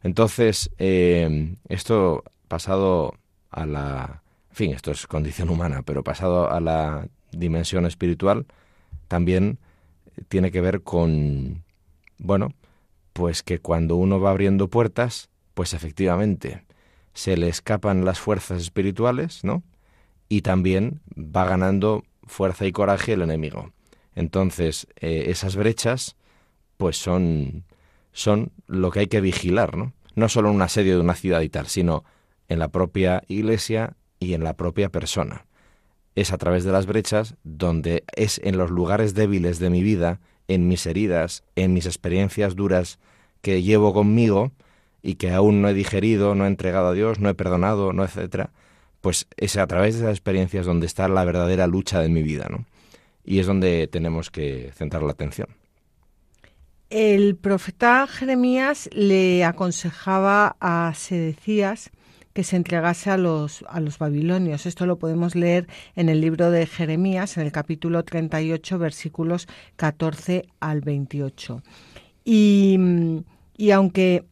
Entonces, 0.02 0.70
eh, 0.78 1.56
esto 1.68 2.24
pasado 2.48 3.14
a 3.50 3.66
la... 3.66 4.22
En 4.50 4.56
fin, 4.56 4.70
esto 4.72 4.90
es 4.90 5.06
condición 5.06 5.50
humana, 5.50 5.82
pero 5.82 6.02
pasado 6.02 6.50
a 6.50 6.60
la 6.60 7.08
dimensión 7.32 7.86
espiritual, 7.86 8.46
también 9.08 9.58
tiene 10.28 10.50
que 10.50 10.60
ver 10.60 10.82
con, 10.82 11.62
bueno, 12.18 12.54
pues 13.12 13.42
que 13.42 13.58
cuando 13.58 13.96
uno 13.96 14.20
va 14.20 14.30
abriendo 14.30 14.68
puertas, 14.68 15.28
pues 15.54 15.74
efectivamente 15.74 16.64
se 17.12 17.36
le 17.36 17.48
escapan 17.48 18.04
las 18.04 18.20
fuerzas 18.20 18.60
espirituales, 18.60 19.44
¿no? 19.44 19.62
Y 20.28 20.42
también 20.42 21.00
va 21.16 21.44
ganando 21.44 22.04
fuerza 22.24 22.66
y 22.66 22.72
coraje 22.72 23.12
el 23.12 23.22
enemigo. 23.22 23.72
Entonces, 24.14 24.88
eh, 24.96 25.26
esas 25.28 25.56
brechas, 25.56 26.16
pues 26.76 26.96
son, 26.96 27.64
son 28.12 28.50
lo 28.66 28.90
que 28.90 29.00
hay 29.00 29.06
que 29.06 29.20
vigilar, 29.20 29.76
¿no? 29.76 29.92
No 30.14 30.28
solo 30.28 30.48
en 30.48 30.56
un 30.56 30.62
asedio 30.62 30.94
de 30.94 31.02
una 31.02 31.14
ciudad 31.14 31.42
y 31.42 31.48
tal, 31.48 31.66
sino 31.66 32.04
en 32.48 32.58
la 32.58 32.68
propia 32.68 33.22
iglesia 33.28 33.96
y 34.18 34.34
en 34.34 34.42
la 34.42 34.54
propia 34.54 34.88
persona 34.88 35.46
es 36.16 36.32
a 36.32 36.38
través 36.38 36.64
de 36.64 36.72
las 36.72 36.86
brechas 36.86 37.36
donde 37.44 38.02
es 38.16 38.40
en 38.42 38.56
los 38.56 38.70
lugares 38.70 39.14
débiles 39.14 39.58
de 39.58 39.70
mi 39.70 39.82
vida, 39.82 40.18
en 40.48 40.66
mis 40.66 40.86
heridas, 40.86 41.44
en 41.54 41.74
mis 41.74 41.86
experiencias 41.86 42.56
duras 42.56 42.98
que 43.42 43.62
llevo 43.62 43.92
conmigo 43.92 44.50
y 45.02 45.16
que 45.16 45.30
aún 45.30 45.60
no 45.60 45.68
he 45.68 45.74
digerido, 45.74 46.34
no 46.34 46.46
he 46.46 46.48
entregado 46.48 46.88
a 46.88 46.92
Dios, 46.94 47.20
no 47.20 47.28
he 47.28 47.34
perdonado, 47.34 47.92
no 47.92 48.02
etcétera, 48.02 48.50
pues 49.06 49.28
es 49.36 49.56
a 49.56 49.68
través 49.68 49.94
de 49.94 50.00
esas 50.00 50.16
experiencias 50.16 50.66
donde 50.66 50.84
está 50.84 51.06
la 51.06 51.24
verdadera 51.24 51.68
lucha 51.68 52.00
de 52.00 52.08
mi 52.08 52.24
vida, 52.24 52.48
¿no? 52.50 52.64
Y 53.24 53.38
es 53.38 53.46
donde 53.46 53.86
tenemos 53.86 54.32
que 54.32 54.72
centrar 54.74 55.04
la 55.04 55.12
atención. 55.12 55.46
El 56.90 57.36
profeta 57.36 58.08
Jeremías 58.08 58.90
le 58.92 59.44
aconsejaba 59.44 60.56
a 60.58 60.92
Sedecías 60.96 61.92
que 62.32 62.42
se 62.42 62.56
entregase 62.56 63.10
a 63.10 63.16
los, 63.16 63.64
a 63.68 63.78
los 63.78 63.96
babilonios. 63.96 64.66
Esto 64.66 64.86
lo 64.86 64.98
podemos 64.98 65.36
leer 65.36 65.68
en 65.94 66.08
el 66.08 66.20
libro 66.20 66.50
de 66.50 66.66
Jeremías, 66.66 67.36
en 67.36 67.44
el 67.44 67.52
capítulo 67.52 68.02
38, 68.02 68.76
versículos 68.76 69.46
14 69.76 70.48
al 70.58 70.80
28. 70.80 71.62
Y, 72.24 72.76
y 73.56 73.70
aunque 73.70 74.24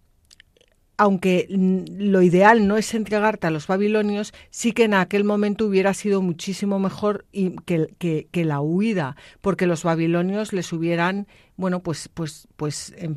aunque 0.96 1.46
lo 1.50 2.22
ideal 2.22 2.68
no 2.68 2.76
es 2.76 2.94
entregarte 2.94 3.46
a 3.46 3.50
los 3.50 3.66
babilonios, 3.66 4.32
sí 4.50 4.72
que 4.72 4.84
en 4.84 4.94
aquel 4.94 5.24
momento 5.24 5.66
hubiera 5.66 5.92
sido 5.94 6.22
muchísimo 6.22 6.78
mejor 6.78 7.26
y 7.32 7.56
que, 7.64 8.28
la 8.44 8.60
huida, 8.60 9.16
porque 9.40 9.66
los 9.66 9.82
babilonios 9.82 10.52
les 10.52 10.72
hubieran, 10.72 11.26
bueno, 11.56 11.80
pues, 11.80 12.08
pues, 12.12 12.46
pues 12.56 12.94
em, 12.96 13.16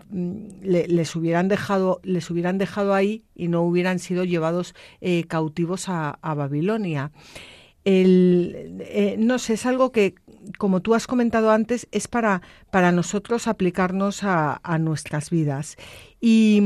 les 0.61 1.15
hubieran 1.15 1.47
dejado, 1.47 1.99
les 2.03 2.29
hubieran 2.31 2.57
dejado 2.57 2.93
ahí 2.93 3.23
y 3.35 3.47
no 3.47 3.61
hubieran 3.61 3.99
sido 3.99 4.23
llevados 4.23 4.73
eh, 5.01 5.25
cautivos 5.25 5.87
a, 5.87 6.17
Babilonia. 6.21 7.11
El, 7.83 8.81
eh, 8.81 9.15
no 9.17 9.39
sé, 9.39 9.53
es 9.53 9.65
algo 9.65 9.91
que 9.91 10.15
como 10.57 10.81
tú 10.81 10.95
has 10.95 11.07
comentado 11.07 11.51
antes, 11.51 11.87
es 11.91 12.07
para, 12.07 12.41
para 12.71 12.91
nosotros 12.91 13.47
aplicarnos 13.47 14.23
a, 14.23 14.59
nuestras 14.79 15.29
vidas 15.29 15.75
y, 16.19 16.61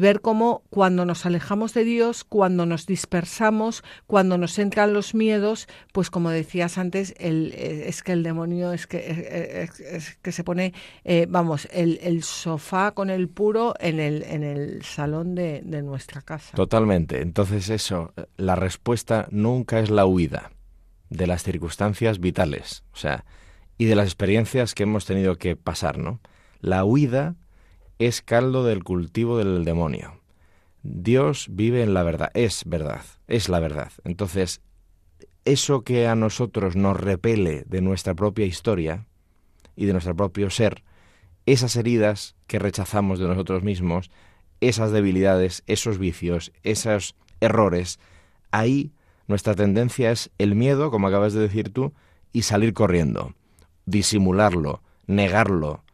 ver 0.00 0.20
cómo 0.20 0.62
cuando 0.70 1.04
nos 1.04 1.26
alejamos 1.26 1.74
de 1.74 1.84
Dios, 1.84 2.24
cuando 2.24 2.66
nos 2.66 2.86
dispersamos, 2.86 3.82
cuando 4.06 4.38
nos 4.38 4.58
entran 4.58 4.92
los 4.92 5.14
miedos, 5.14 5.68
pues 5.92 6.10
como 6.10 6.30
decías 6.30 6.78
antes, 6.78 7.14
el, 7.18 7.52
es 7.54 8.02
que 8.02 8.12
el 8.12 8.22
demonio 8.22 8.72
es 8.72 8.86
que, 8.86 9.68
que 10.22 10.32
se 10.32 10.44
pone, 10.44 10.74
eh, 11.04 11.26
vamos, 11.28 11.68
el, 11.72 11.98
el, 12.02 12.22
sofá 12.22 12.92
con 12.92 13.10
el 13.10 13.28
puro 13.28 13.74
en 13.80 14.00
el, 14.00 14.22
en 14.22 14.42
el 14.42 14.82
salón 14.82 15.34
de, 15.34 15.62
de 15.64 15.82
nuestra 15.82 16.22
casa. 16.22 16.56
Totalmente. 16.56 17.22
Entonces 17.22 17.68
eso, 17.70 18.12
la 18.36 18.56
respuesta 18.56 19.28
nunca 19.30 19.80
es 19.80 19.90
la 19.90 20.06
huida 20.06 20.50
de 21.10 21.26
las 21.26 21.42
circunstancias 21.42 22.20
vitales, 22.20 22.84
o 22.92 22.96
sea, 22.96 23.24
y 23.78 23.86
de 23.86 23.94
las 23.94 24.06
experiencias 24.06 24.74
que 24.74 24.82
hemos 24.82 25.06
tenido 25.06 25.36
que 25.36 25.56
pasar, 25.56 25.98
¿no? 25.98 26.20
La 26.60 26.84
huida 26.84 27.36
es 27.98 28.22
caldo 28.22 28.64
del 28.64 28.84
cultivo 28.84 29.38
del 29.38 29.64
demonio. 29.64 30.20
Dios 30.82 31.46
vive 31.50 31.82
en 31.82 31.94
la 31.94 32.02
verdad, 32.02 32.30
es 32.34 32.62
verdad, 32.66 33.02
es 33.26 33.48
la 33.48 33.60
verdad. 33.60 33.92
Entonces, 34.04 34.60
eso 35.44 35.82
que 35.82 36.06
a 36.06 36.14
nosotros 36.14 36.76
nos 36.76 36.98
repele 36.98 37.64
de 37.66 37.80
nuestra 37.80 38.14
propia 38.14 38.46
historia 38.46 39.06
y 39.76 39.86
de 39.86 39.92
nuestro 39.92 40.14
propio 40.14 40.50
ser, 40.50 40.84
esas 41.46 41.76
heridas 41.76 42.36
que 42.46 42.58
rechazamos 42.58 43.18
de 43.18 43.26
nosotros 43.26 43.62
mismos, 43.62 44.10
esas 44.60 44.90
debilidades, 44.92 45.62
esos 45.66 45.98
vicios, 45.98 46.52
esos 46.62 47.14
errores, 47.40 47.98
ahí 48.50 48.92
nuestra 49.28 49.54
tendencia 49.54 50.10
es 50.10 50.30
el 50.38 50.54
miedo, 50.54 50.90
como 50.90 51.06
acabas 51.06 51.34
de 51.34 51.40
decir 51.40 51.70
tú, 51.70 51.92
y 52.32 52.42
salir 52.42 52.72
corriendo, 52.72 53.34
disimularlo, 53.84 54.82
negarlo. 55.06 55.84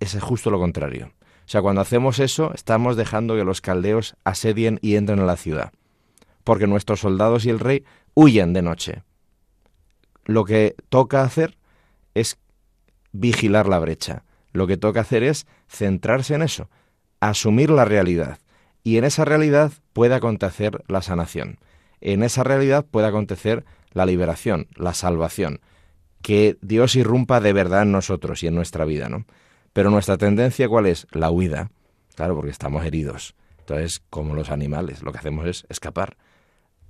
Es 0.00 0.18
justo 0.20 0.50
lo 0.50 0.58
contrario. 0.58 1.12
O 1.46 1.48
sea, 1.50 1.62
cuando 1.62 1.80
hacemos 1.80 2.18
eso, 2.18 2.52
estamos 2.52 2.96
dejando 2.96 3.36
que 3.36 3.44
los 3.44 3.60
caldeos 3.60 4.16
asedien 4.24 4.80
y 4.82 4.96
entren 4.96 5.20
en 5.20 5.26
la 5.26 5.36
ciudad. 5.36 5.72
Porque 6.42 6.66
nuestros 6.66 7.00
soldados 7.00 7.44
y 7.44 7.50
el 7.50 7.60
rey 7.60 7.84
huyen 8.14 8.52
de 8.52 8.62
noche. 8.62 9.02
Lo 10.24 10.44
que 10.44 10.74
toca 10.88 11.22
hacer 11.22 11.56
es 12.14 12.38
vigilar 13.12 13.68
la 13.68 13.78
brecha. 13.78 14.24
Lo 14.52 14.66
que 14.66 14.76
toca 14.76 15.02
hacer 15.02 15.22
es 15.22 15.46
centrarse 15.68 16.34
en 16.34 16.42
eso, 16.42 16.68
asumir 17.20 17.70
la 17.70 17.84
realidad. 17.84 18.38
Y 18.82 18.96
en 18.96 19.04
esa 19.04 19.24
realidad 19.24 19.72
puede 19.92 20.14
acontecer 20.16 20.82
la 20.88 21.02
sanación 21.02 21.58
en 22.00 22.22
esa 22.22 22.44
realidad 22.44 22.86
puede 22.90 23.06
acontecer 23.06 23.64
la 23.92 24.06
liberación, 24.06 24.68
la 24.76 24.94
salvación, 24.94 25.60
que 26.22 26.58
Dios 26.60 26.96
irrumpa 26.96 27.40
de 27.40 27.52
verdad 27.52 27.82
en 27.82 27.92
nosotros 27.92 28.42
y 28.42 28.46
en 28.46 28.54
nuestra 28.54 28.84
vida, 28.84 29.08
¿no? 29.08 29.24
Pero 29.72 29.90
nuestra 29.90 30.16
tendencia, 30.16 30.68
¿cuál 30.68 30.86
es? 30.86 31.06
La 31.12 31.30
huida, 31.30 31.70
claro, 32.14 32.34
porque 32.34 32.50
estamos 32.50 32.84
heridos. 32.84 33.34
Entonces, 33.60 34.02
como 34.10 34.34
los 34.34 34.50
animales, 34.50 35.02
lo 35.02 35.12
que 35.12 35.18
hacemos 35.18 35.46
es 35.46 35.64
escapar. 35.68 36.16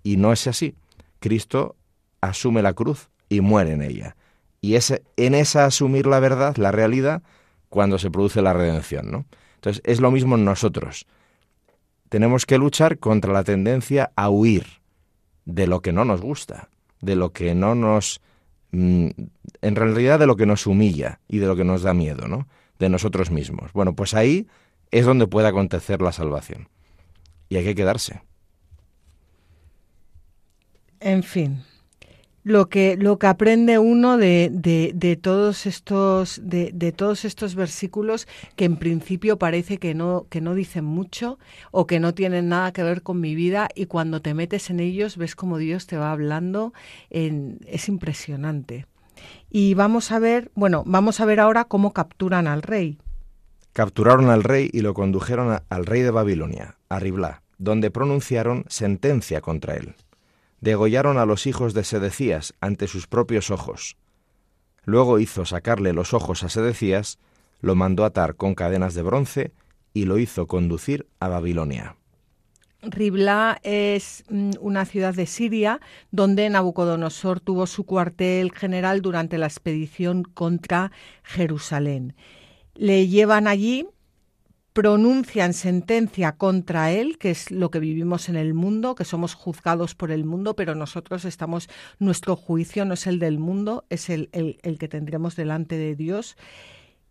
Y 0.03 0.17
no 0.17 0.33
es 0.33 0.47
así. 0.47 0.75
Cristo 1.19 1.77
asume 2.23 2.63
la 2.63 2.73
cruz 2.73 3.11
y 3.29 3.43
muere 3.43 3.73
en 3.73 3.83
ella. 3.83 4.17
Y 4.63 4.75
es 4.75 5.03
en 5.17 5.35
esa 5.35 5.67
asumir 5.67 6.07
la 6.07 6.21
verdad, 6.21 6.57
la 6.57 6.73
realidad, 6.73 7.23
cuando 7.69 7.99
se 7.99 8.11
produce 8.11 8.43
la 8.43 8.53
redención, 8.53 9.11
¿no? 9.11 9.27
Entonces, 9.57 9.83
es 9.85 10.01
lo 10.01 10.11
mismo 10.11 10.37
en 10.37 10.45
nosotros. 10.45 11.07
Tenemos 12.09 12.47
que 12.47 12.59
luchar 12.59 12.99
contra 12.99 13.33
la 13.33 13.45
tendencia 13.45 14.11
a 14.17 14.31
huir, 14.31 14.80
de 15.45 15.67
lo 15.67 15.81
que 15.81 15.93
no 15.93 16.05
nos 16.05 16.21
gusta, 16.21 16.69
de 17.01 17.17
lo 17.17 17.33
que 17.33 17.55
no 17.55 17.75
nos... 17.75 18.21
Mm, 18.73 19.09
en 19.63 19.77
realidad 19.77 20.19
de 20.19 20.27
lo 20.27 20.37
que 20.37 20.47
nos 20.47 20.67
humilla 20.67 21.21
y 21.29 21.39
de 21.39 21.47
lo 21.47 21.57
que 21.57 21.65
nos 21.65 21.83
da 21.83 21.93
miedo, 21.93 22.29
¿no? 22.29 22.47
De 22.79 22.89
nosotros 22.89 23.31
mismos. 23.31 23.73
Bueno, 23.73 23.95
pues 23.95 24.15
ahí 24.15 24.47
es 24.91 25.05
donde 25.05 25.27
puede 25.27 25.49
acontecer 25.49 26.01
la 26.01 26.13
salvación. 26.13 26.69
Y 27.49 27.57
hay 27.57 27.65
que 27.65 27.75
quedarse. 27.75 28.23
En 31.01 31.23
fin, 31.23 31.65
lo 32.43 32.69
que, 32.69 32.97
lo 32.97 33.19
que 33.19 33.27
aprende 33.27 33.79
uno 33.79 34.17
de, 34.17 34.51
de, 34.51 35.17
todos 35.17 35.67
estos, 35.67 36.41
de, 36.43 36.71
de, 36.73 36.93
todos 36.93 37.25
estos 37.25 37.55
versículos 37.55 38.27
que 38.57 38.65
en 38.65 38.77
principio 38.77 39.39
parece 39.39 39.79
que 39.79 39.95
no, 39.95 40.27
que 40.31 40.41
no 40.41 40.55
dicen 40.55 40.85
mucho 40.85 41.39
o 41.71 41.87
que 41.87 42.01
no 42.01 42.15
tienen 42.15 42.49
nada 42.49 42.73
que 42.73 42.83
ver 42.83 43.03
con 43.03 43.21
mi 43.21 43.35
vida 43.35 43.69
y 43.75 43.87
cuando 43.87 44.23
te 44.23 44.35
metes 44.35 44.71
en 44.71 44.81
ellos 44.81 45.17
ves 45.17 45.37
como 45.37 45.59
Dios 45.59 45.87
te 45.87 45.97
va 45.97 46.13
hablando, 46.13 46.73
es 47.11 47.89
impresionante. 47.89 48.87
Y 49.51 49.75
vamos 49.75 50.11
a 50.13 50.19
ver, 50.19 50.51
bueno, 50.55 50.83
vamos 50.87 51.21
a 51.21 51.27
ver 51.27 51.41
ahora 51.41 51.65
cómo 51.65 51.93
capturan 51.93 52.47
al 52.47 52.63
rey. 52.63 52.99
Capturaron 53.73 54.31
al 54.31 54.43
rey 54.43 54.71
y 54.73 54.81
lo 54.81 54.95
condujeron 54.95 55.61
al 55.69 55.87
rey 55.87 56.01
de 56.01 56.11
Babilonia, 56.11 56.77
a 56.89 56.99
Riblá, 56.99 57.43
donde 57.59 57.91
pronunciaron 57.91 58.65
sentencia 58.69 59.41
contra 59.41 59.77
él 59.77 59.95
degollaron 60.61 61.19
a 61.19 61.27
los 61.27 61.47
hijos 61.47 61.75
de 61.75 61.85
Sedecías 61.85 62.55
ante 62.61 62.87
sus 62.87 63.07
propios 63.07 63.51
ojos. 63.51 63.97
Luego 64.85 65.19
hizo 65.19 65.45
sacarle 65.45 65.93
los 65.93 66.15
ojos 66.15 66.43
a 66.43 66.49
Sedecías, 66.49 67.19
lo 67.61 67.75
mandó 67.75 68.05
atar 68.05 68.37
con 68.37 68.55
cadenas 68.55 68.95
de 68.95 69.03
bronce 69.03 69.53
y 69.93 70.05
lo 70.05 70.19
hizo 70.19 70.47
conducir 70.47 71.07
a 71.19 71.29
Babilonia. 71.29 71.97
Ribla 72.83 73.61
es 73.63 74.25
mm, 74.31 74.53
una 74.61 74.87
ciudad 74.87 75.15
de 75.15 75.27
Siria 75.27 75.81
donde 76.11 76.49
Nabucodonosor 76.49 77.41
tuvo 77.41 77.67
su 77.67 77.85
cuartel 77.85 78.53
general 78.53 79.03
durante 79.03 79.37
la 79.37 79.47
expedición 79.47 80.23
contra 80.23 80.91
Jerusalén. 81.23 82.15
Le 82.75 83.07
llevan 83.09 83.47
allí 83.49 83.87
pronuncian 84.81 85.53
sentencia 85.53 86.39
contra 86.39 86.91
él, 86.91 87.19
que 87.19 87.31
es 87.31 87.51
lo 87.51 87.71
que 87.71 87.81
vivimos 87.81 88.31
en 88.31 88.37
el 88.37 88.55
mundo, 88.55 88.95
que 88.95 89.05
somos 89.05 89.35
juzgados 89.35 89.95
por 89.95 90.11
el 90.11 90.25
mundo, 90.25 90.57
pero 90.57 90.75
nosotros 90.75 91.27
estamos, 91.27 91.69
nuestro 91.99 92.35
juicio 92.35 92.87
no 92.87 92.95
es 92.95 93.07
el 93.07 93.19
del 93.19 93.39
mundo, 93.39 93.85
es 93.91 94.09
el, 94.09 94.31
el, 94.33 94.79
que 94.79 94.89
tendremos 94.89 95.37
delante 95.37 95.77
de 95.77 95.97
Dios. 95.97 96.39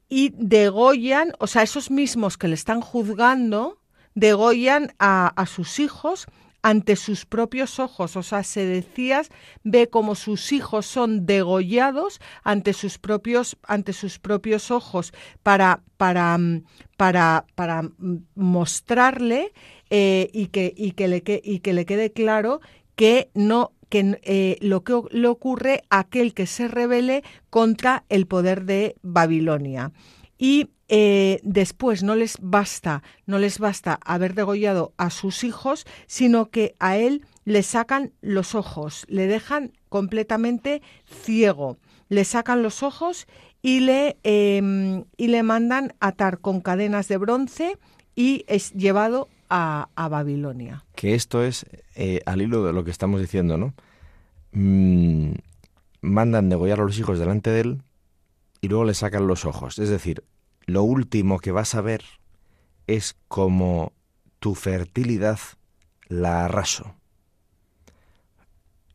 Y 0.10 0.34
degollan, 0.36 1.34
o 1.38 1.46
sea, 1.46 1.62
esos 1.62 1.92
mismos 1.92 2.40
que 2.40 2.48
le 2.48 2.56
están 2.56 2.82
juzgando, 2.82 3.78
degollan 4.16 4.96
a, 4.98 5.28
a 5.28 5.46
sus 5.46 5.80
hijos 5.80 6.26
ante 6.62 6.96
sus 6.96 7.26
propios 7.26 7.80
ojos. 7.80 8.16
O 8.16 8.24
sea, 8.24 8.44
se 8.44 8.66
decías, 8.66 9.30
ve 9.64 9.90
como 9.90 10.16
sus 10.16 10.52
hijos 10.52 10.86
son 10.86 11.26
degollados 11.26 12.20
ante 12.44 12.74
sus 12.74 12.98
propios, 12.98 13.58
ante 13.64 13.94
sus 13.94 14.20
propios 14.20 14.72
ojos 14.72 15.14
para, 15.44 15.82
para, 15.98 16.38
mm, 16.38 16.64
para, 16.98 17.46
para 17.56 17.84
mm, 17.84 18.18
mostrarle 18.36 19.54
eh, 19.90 20.30
y, 20.34 20.48
que, 20.48 20.74
y, 20.76 20.92
que 20.92 21.08
le, 21.08 21.24
y 21.44 21.60
que 21.60 21.74
le 21.74 21.86
quede 21.86 22.12
claro 22.12 22.62
que 22.96 23.30
no 23.34 23.72
que 23.90 24.20
eh, 24.24 24.58
lo 24.62 24.84
que 24.84 25.02
le 25.12 25.28
ocurre 25.28 25.84
a 25.90 26.00
aquel 26.00 26.34
que 26.34 26.46
se 26.46 26.68
rebele 26.68 27.24
contra 27.50 28.06
el 28.10 28.28
poder 28.28 28.66
de 28.66 28.96
Babilonia. 29.02 29.92
Y 30.40 30.70
eh, 30.88 31.40
después 31.44 32.02
no 32.02 32.16
les 32.16 32.38
basta, 32.42 33.04
no 33.28 33.38
les 33.38 33.60
basta 33.60 34.00
haber 34.04 34.34
degollado 34.34 34.94
a 34.98 35.12
sus 35.12 35.44
hijos, 35.44 35.86
sino 36.08 36.50
que 36.50 36.76
a 36.80 36.98
él 36.98 37.26
le 37.44 37.62
sacan 37.62 38.14
los 38.22 38.56
ojos, 38.56 39.06
le 39.10 39.28
dejan 39.28 39.74
completamente 39.90 40.82
ciego, 41.06 41.78
le 42.08 42.24
sacan 42.24 42.64
los 42.64 42.82
ojos 42.82 43.28
y 43.62 43.82
le, 43.82 44.18
em, 44.24 45.04
y 45.18 45.28
le 45.28 45.44
mandan 45.44 45.94
atar 46.00 46.40
con 46.40 46.62
cadenas 46.62 47.08
de 47.10 47.18
bronce 47.18 47.78
y 48.16 48.46
es 48.48 48.72
llevado 48.74 49.28
a, 49.50 49.90
Babilonia. 50.10 50.86
Que 50.96 51.16
esto 51.16 51.44
es 51.44 51.66
eh, 51.96 52.22
al 52.26 52.42
hilo 52.42 52.64
de 52.64 52.72
lo 52.72 52.84
que 52.84 52.92
estamos 52.92 53.20
diciendo, 53.20 53.58
¿no? 53.58 53.74
Mm, 54.54 55.34
mandan 56.02 56.50
degollar 56.50 56.80
a 56.80 56.84
los 56.84 56.98
hijos 56.98 57.20
delante 57.20 57.50
de 57.50 57.62
él 57.62 57.82
y 58.62 58.68
luego 58.68 58.86
le 58.86 58.94
sacan 58.94 59.28
los 59.28 59.46
ojos. 59.46 59.80
Es 59.80 59.90
decir, 59.90 60.24
lo 60.66 60.84
último 60.84 61.40
que 61.40 61.52
vas 61.52 61.76
a 61.76 61.82
ver 61.82 62.04
es 62.88 63.16
como 63.28 63.94
tu 64.40 64.56
fertilidad 64.56 65.40
la 66.08 66.46
arraso. 66.46 66.96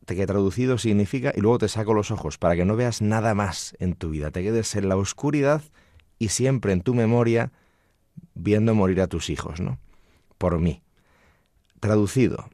Te 0.05 0.15
que 0.15 0.27
traducido 0.27 0.77
significa 0.77 1.33
y 1.35 1.41
luego 1.41 1.57
te 1.57 1.67
saco 1.67 1.93
los 1.93 2.11
ojos 2.11 2.37
para 2.37 2.55
que 2.55 2.65
no 2.65 2.75
veas 2.75 3.01
nada 3.01 3.33
más 3.33 3.75
en 3.79 3.95
tu 3.95 4.09
vida, 4.09 4.29
te 4.31 4.43
quedes 4.43 4.75
en 4.75 4.87
la 4.87 4.97
oscuridad 4.97 5.63
y 6.19 6.29
siempre 6.29 6.73
en 6.73 6.81
tu 6.81 6.93
memoria 6.93 7.51
viendo 8.35 8.75
morir 8.75 9.01
a 9.01 9.07
tus 9.07 9.29
hijos, 9.29 9.59
¿no? 9.61 9.79
Por 10.37 10.59
mí. 10.59 10.83
Traducido, 11.79 12.49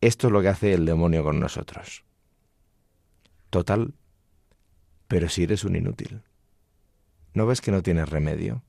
esto 0.00 0.26
es 0.26 0.32
lo 0.32 0.42
que 0.42 0.48
hace 0.48 0.74
el 0.74 0.84
demonio 0.84 1.24
con 1.24 1.40
nosotros. 1.40 2.04
Total, 3.50 3.94
pero 5.08 5.28
si 5.28 5.44
eres 5.44 5.64
un 5.64 5.76
inútil. 5.76 6.22
¿No 7.34 7.46
ves 7.46 7.60
que 7.60 7.70
no 7.70 7.82
tienes 7.82 8.08
remedio? 8.08 8.62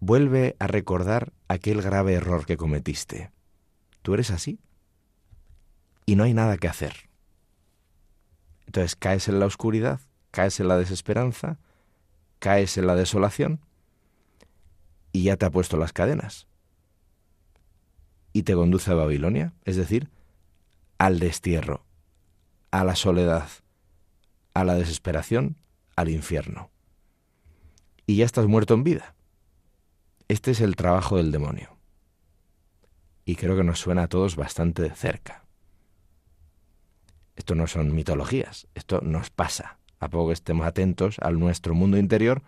Vuelve 0.00 0.56
a 0.58 0.66
recordar 0.66 1.32
aquel 1.48 1.82
grave 1.82 2.14
error 2.14 2.46
que 2.46 2.56
cometiste. 2.56 3.32
Tú 4.02 4.14
eres 4.14 4.30
así 4.30 4.60
y 6.06 6.14
no 6.14 6.24
hay 6.24 6.32
nada 6.32 6.56
que 6.56 6.68
hacer. 6.68 7.08
Entonces 8.66 8.96
caes 8.96 9.28
en 9.28 9.40
la 9.40 9.46
oscuridad, 9.46 10.00
caes 10.30 10.60
en 10.60 10.68
la 10.68 10.76
desesperanza, 10.76 11.58
caes 12.38 12.78
en 12.78 12.86
la 12.86 12.94
desolación 12.94 13.60
y 15.12 15.24
ya 15.24 15.36
te 15.36 15.46
ha 15.46 15.50
puesto 15.50 15.76
las 15.76 15.92
cadenas. 15.92 16.46
Y 18.32 18.44
te 18.44 18.54
conduce 18.54 18.90
a 18.90 18.94
Babilonia, 18.94 19.54
es 19.64 19.76
decir, 19.76 20.10
al 20.98 21.18
destierro, 21.18 21.84
a 22.70 22.84
la 22.84 22.94
soledad, 22.94 23.48
a 24.54 24.64
la 24.64 24.74
desesperación, 24.74 25.56
al 25.96 26.08
infierno 26.08 26.70
y 28.08 28.16
ya 28.16 28.24
estás 28.24 28.46
muerto 28.46 28.72
en 28.72 28.84
vida. 28.84 29.14
Este 30.28 30.50
es 30.50 30.62
el 30.62 30.76
trabajo 30.76 31.18
del 31.18 31.30
demonio. 31.30 31.76
Y 33.26 33.36
creo 33.36 33.54
que 33.54 33.62
nos 33.62 33.80
suena 33.80 34.04
a 34.04 34.08
todos 34.08 34.34
bastante 34.34 34.80
de 34.80 34.90
cerca. 34.90 35.44
Esto 37.36 37.54
no 37.54 37.66
son 37.66 37.94
mitologías, 37.94 38.66
esto 38.74 39.02
nos 39.02 39.28
pasa. 39.28 39.76
A 40.00 40.08
poco 40.08 40.28
que 40.28 40.32
estemos 40.32 40.66
atentos 40.66 41.18
al 41.20 41.38
nuestro 41.38 41.74
mundo 41.74 41.98
interior, 41.98 42.42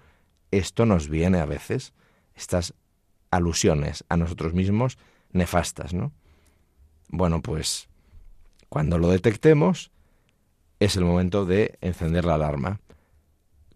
esto 0.51 0.87
nos 0.87 1.11
viene 1.11 1.41
a 1.41 1.45
veces, 1.45 1.93
estas 2.35 2.73
alusiones 3.31 4.03
a 4.09 4.17
nosotros 4.17 4.55
mismos 4.55 4.97
nefastas, 5.31 5.93
¿no? 5.93 6.11
Bueno, 7.11 7.43
pues 7.43 7.91
cuando 8.71 8.97
lo 8.97 9.09
detectemos, 9.09 9.91
es 10.81 10.97
el 10.97 11.05
momento 11.05 11.47
de 11.47 11.79
encender 11.81 12.25
la 12.25 12.35
alarma 12.35 12.81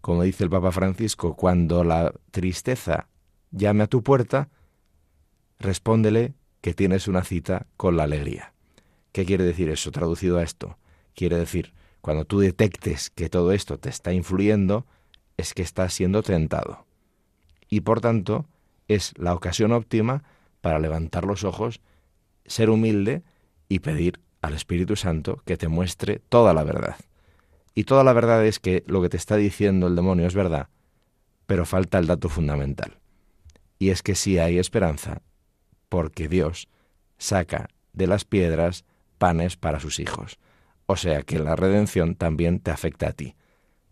como 0.05 0.21
dice 0.21 0.43
el 0.43 0.51
Papa 0.51 0.71
Francisco, 0.71 1.35
cuando 1.35 1.83
la 1.83 2.13
tristeza 2.29 3.07
llame 3.49 3.85
a 3.85 3.87
tu 3.87 4.03
puerta, 4.03 4.49
respóndele 5.57 6.35
que 6.61 6.75
tienes 6.75 7.07
una 7.07 7.23
cita 7.23 7.65
con 7.75 7.97
la 7.97 8.03
alegría. 8.03 8.53
¿Qué 9.11 9.25
quiere 9.25 9.43
decir 9.43 9.67
eso 9.67 9.89
traducido 9.89 10.37
a 10.37 10.43
esto? 10.43 10.77
Quiere 11.15 11.39
decir, 11.39 11.73
cuando 12.01 12.23
tú 12.23 12.39
detectes 12.39 13.09
que 13.09 13.29
todo 13.29 13.51
esto 13.51 13.79
te 13.79 13.89
está 13.89 14.13
influyendo, 14.13 14.85
es 15.37 15.55
que 15.55 15.63
estás 15.63 15.95
siendo 15.95 16.21
tentado. 16.21 16.85
Y 17.67 17.81
por 17.81 17.99
tanto, 17.99 18.45
es 18.87 19.11
la 19.17 19.33
ocasión 19.33 19.71
óptima 19.71 20.23
para 20.61 20.77
levantar 20.77 21.25
los 21.25 21.43
ojos, 21.43 21.81
ser 22.45 22.69
humilde 22.69 23.23
y 23.69 23.79
pedir 23.79 24.19
al 24.45 24.53
Espíritu 24.53 24.95
Santo 24.95 25.41
que 25.45 25.57
te 25.57 25.67
muestre 25.67 26.21
toda 26.29 26.53
la 26.53 26.63
verdad. 26.63 26.97
Y 27.73 27.85
toda 27.85 28.03
la 28.03 28.13
verdad 28.13 28.45
es 28.45 28.59
que 28.59 28.83
lo 28.85 29.01
que 29.01 29.09
te 29.09 29.17
está 29.17 29.35
diciendo 29.35 29.87
el 29.87 29.95
demonio 29.95 30.27
es 30.27 30.35
verdad, 30.35 30.69
pero 31.47 31.65
falta 31.65 31.97
el 31.97 32.07
dato 32.07 32.29
fundamental. 32.29 32.99
Y 33.79 33.89
es 33.89 34.03
que 34.03 34.13
sí 34.13 34.37
hay 34.37 34.59
esperanza, 34.59 35.21
porque 35.89 36.27
Dios 36.29 36.69
saca 37.17 37.69
de 37.93 38.07
las 38.07 38.23
piedras 38.23 38.85
panes 39.17 39.57
para 39.57 39.79
sus 39.79 39.99
hijos. 39.99 40.37
O 40.85 40.95
sea 40.95 41.23
que 41.23 41.39
la 41.39 41.55
redención 41.55 42.15
también 42.15 42.59
te 42.59 42.69
afecta 42.69 43.09
a 43.09 43.13
ti. 43.13 43.35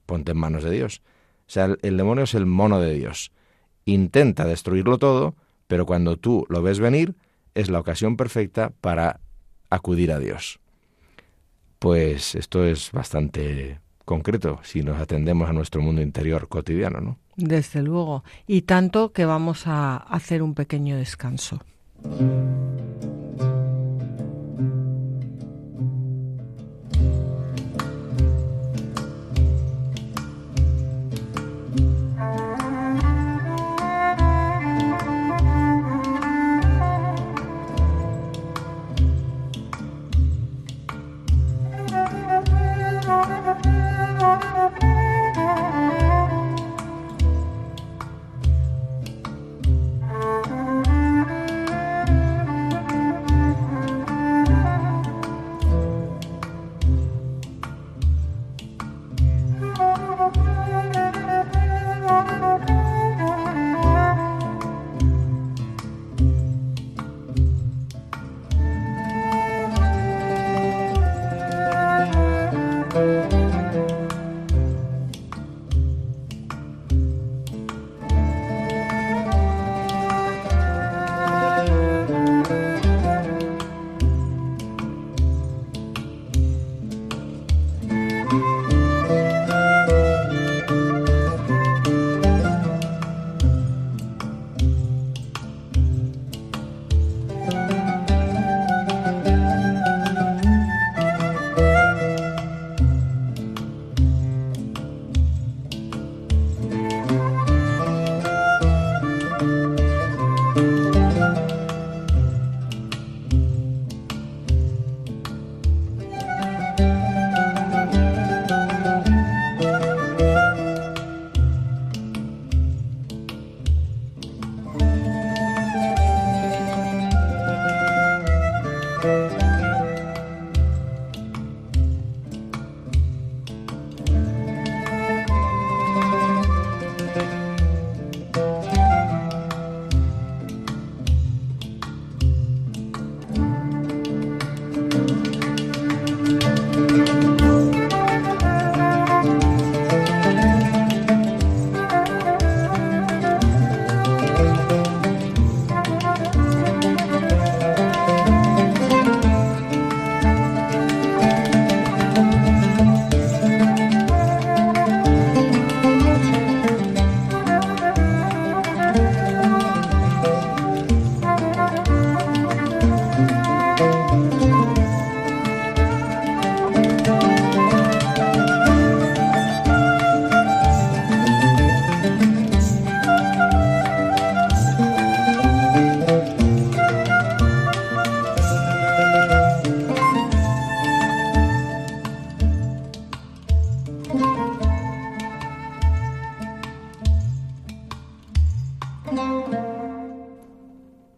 Ponte 0.06 0.34
en 0.34 0.38
manos 0.38 0.64
de 0.64 0.70
Dios. 0.70 1.02
O 1.48 1.52
sea, 1.54 1.76
el, 1.82 1.98
demonio 1.98 2.26
es 2.26 2.36
el 2.36 2.46
mono 2.46 2.80
de 2.80 2.94
Dios. 2.94 3.32
Intenta 3.86 4.46
destruirlo 4.46 5.00
todo, 5.00 5.36
pero 5.68 5.88
cuando 5.88 6.18
tú 6.18 6.46
lo 6.50 6.62
ves 6.62 6.80
venir, 6.80 7.16
es 7.56 7.70
la 7.70 7.80
ocasión 7.80 8.18
perfecta 8.18 8.72
para 8.82 9.20
acudir 9.76 10.12
a 10.12 10.20
Dios. 10.20 10.60
Pues 11.80 12.36
esto 12.36 12.64
es 12.64 12.92
bastante 12.92 13.80
concreto 14.06 14.60
si 14.64 14.84
nos 14.84 15.00
atendemos 15.00 15.50
a 15.50 15.54
nuestro 15.54 15.82
mundo 15.82 16.02
interior 16.02 16.48
cotidiano, 16.48 17.02
¿no? 17.02 17.18
Desde 17.36 17.82
luego. 17.82 18.24
Y 18.48 18.64
tanto 18.64 19.12
que 19.12 19.26
vamos 19.26 19.64
a 19.66 19.98
hacer 19.98 20.44
un 20.44 20.54
pequeño 20.54 20.98
descanso. 20.98 21.60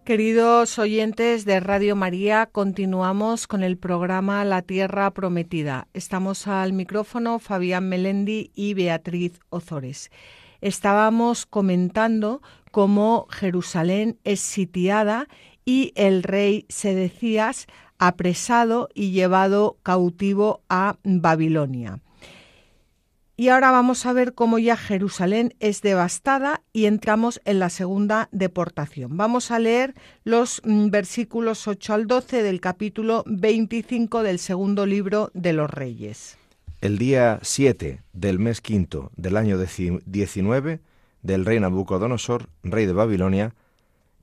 Queridos 0.06 0.78
oyentes 0.78 1.46
de 1.46 1.60
Radio 1.60 1.96
María, 1.96 2.46
continuamos 2.46 3.48
con 3.48 3.63
el 3.63 3.76
programa 3.76 4.46
La 4.46 4.62
Tierra 4.62 5.10
Prometida. 5.10 5.88
Estamos 5.96 6.46
al 6.46 6.74
micrófono 6.74 7.39
Fabián 7.39 7.89
Melendi 7.89 8.52
y 8.54 8.76
Beatriz 8.76 9.39
Ozores. 9.50 10.12
Estábamos 10.62 11.48
comentando 11.48 12.44
cómo 12.70 13.26
Jerusalén 13.32 14.20
es 14.24 14.41
sitiada 14.41 15.28
y 15.65 15.91
el 15.96 16.22
rey 16.22 16.68
Sedecías 16.70 17.65
apresado 17.98 18.89
y 18.94 19.10
llevado 19.10 19.80
cautivo 19.82 20.62
a 20.70 20.98
Babilonia. 21.04 22.00
Y 23.38 23.50
ahora 23.50 23.69
vamos 23.71 24.06
a 24.06 24.13
ver 24.13 24.34
cómo 24.34 24.60
ya 24.60 24.78
Jerusalén 24.78 25.56
es 25.60 25.82
devastada 25.82 26.63
y 26.71 26.86
entramos 26.86 27.41
en 27.43 27.60
la 27.60 27.69
segunda 27.69 28.30
deportación. 28.32 29.17
Vamos 29.17 29.52
a 29.52 29.60
leer 29.60 29.93
los 30.24 30.62
mm, 30.63 30.89
versículos 30.89 31.67
8 31.67 31.93
al 31.93 32.08
12 32.08 32.43
del 32.43 32.62
capítulo 32.62 33.24
25 33.28 34.24
del 34.24 34.39
segundo 34.39 34.86
libro 34.86 35.32
de 35.34 35.52
los 35.52 35.69
Reyes. 35.69 36.38
El 36.80 36.98
día 36.98 37.39
7 37.41 38.04
del 38.13 38.39
mes 38.39 38.62
quinto 38.62 39.12
del 39.17 39.36
año 39.36 39.58
19 39.58 40.80
del 41.21 41.45
rey 41.45 41.60
Nabucodonosor, 41.60 42.48
rey 42.63 42.86
de 42.86 42.93
Babilonia, 42.93 43.54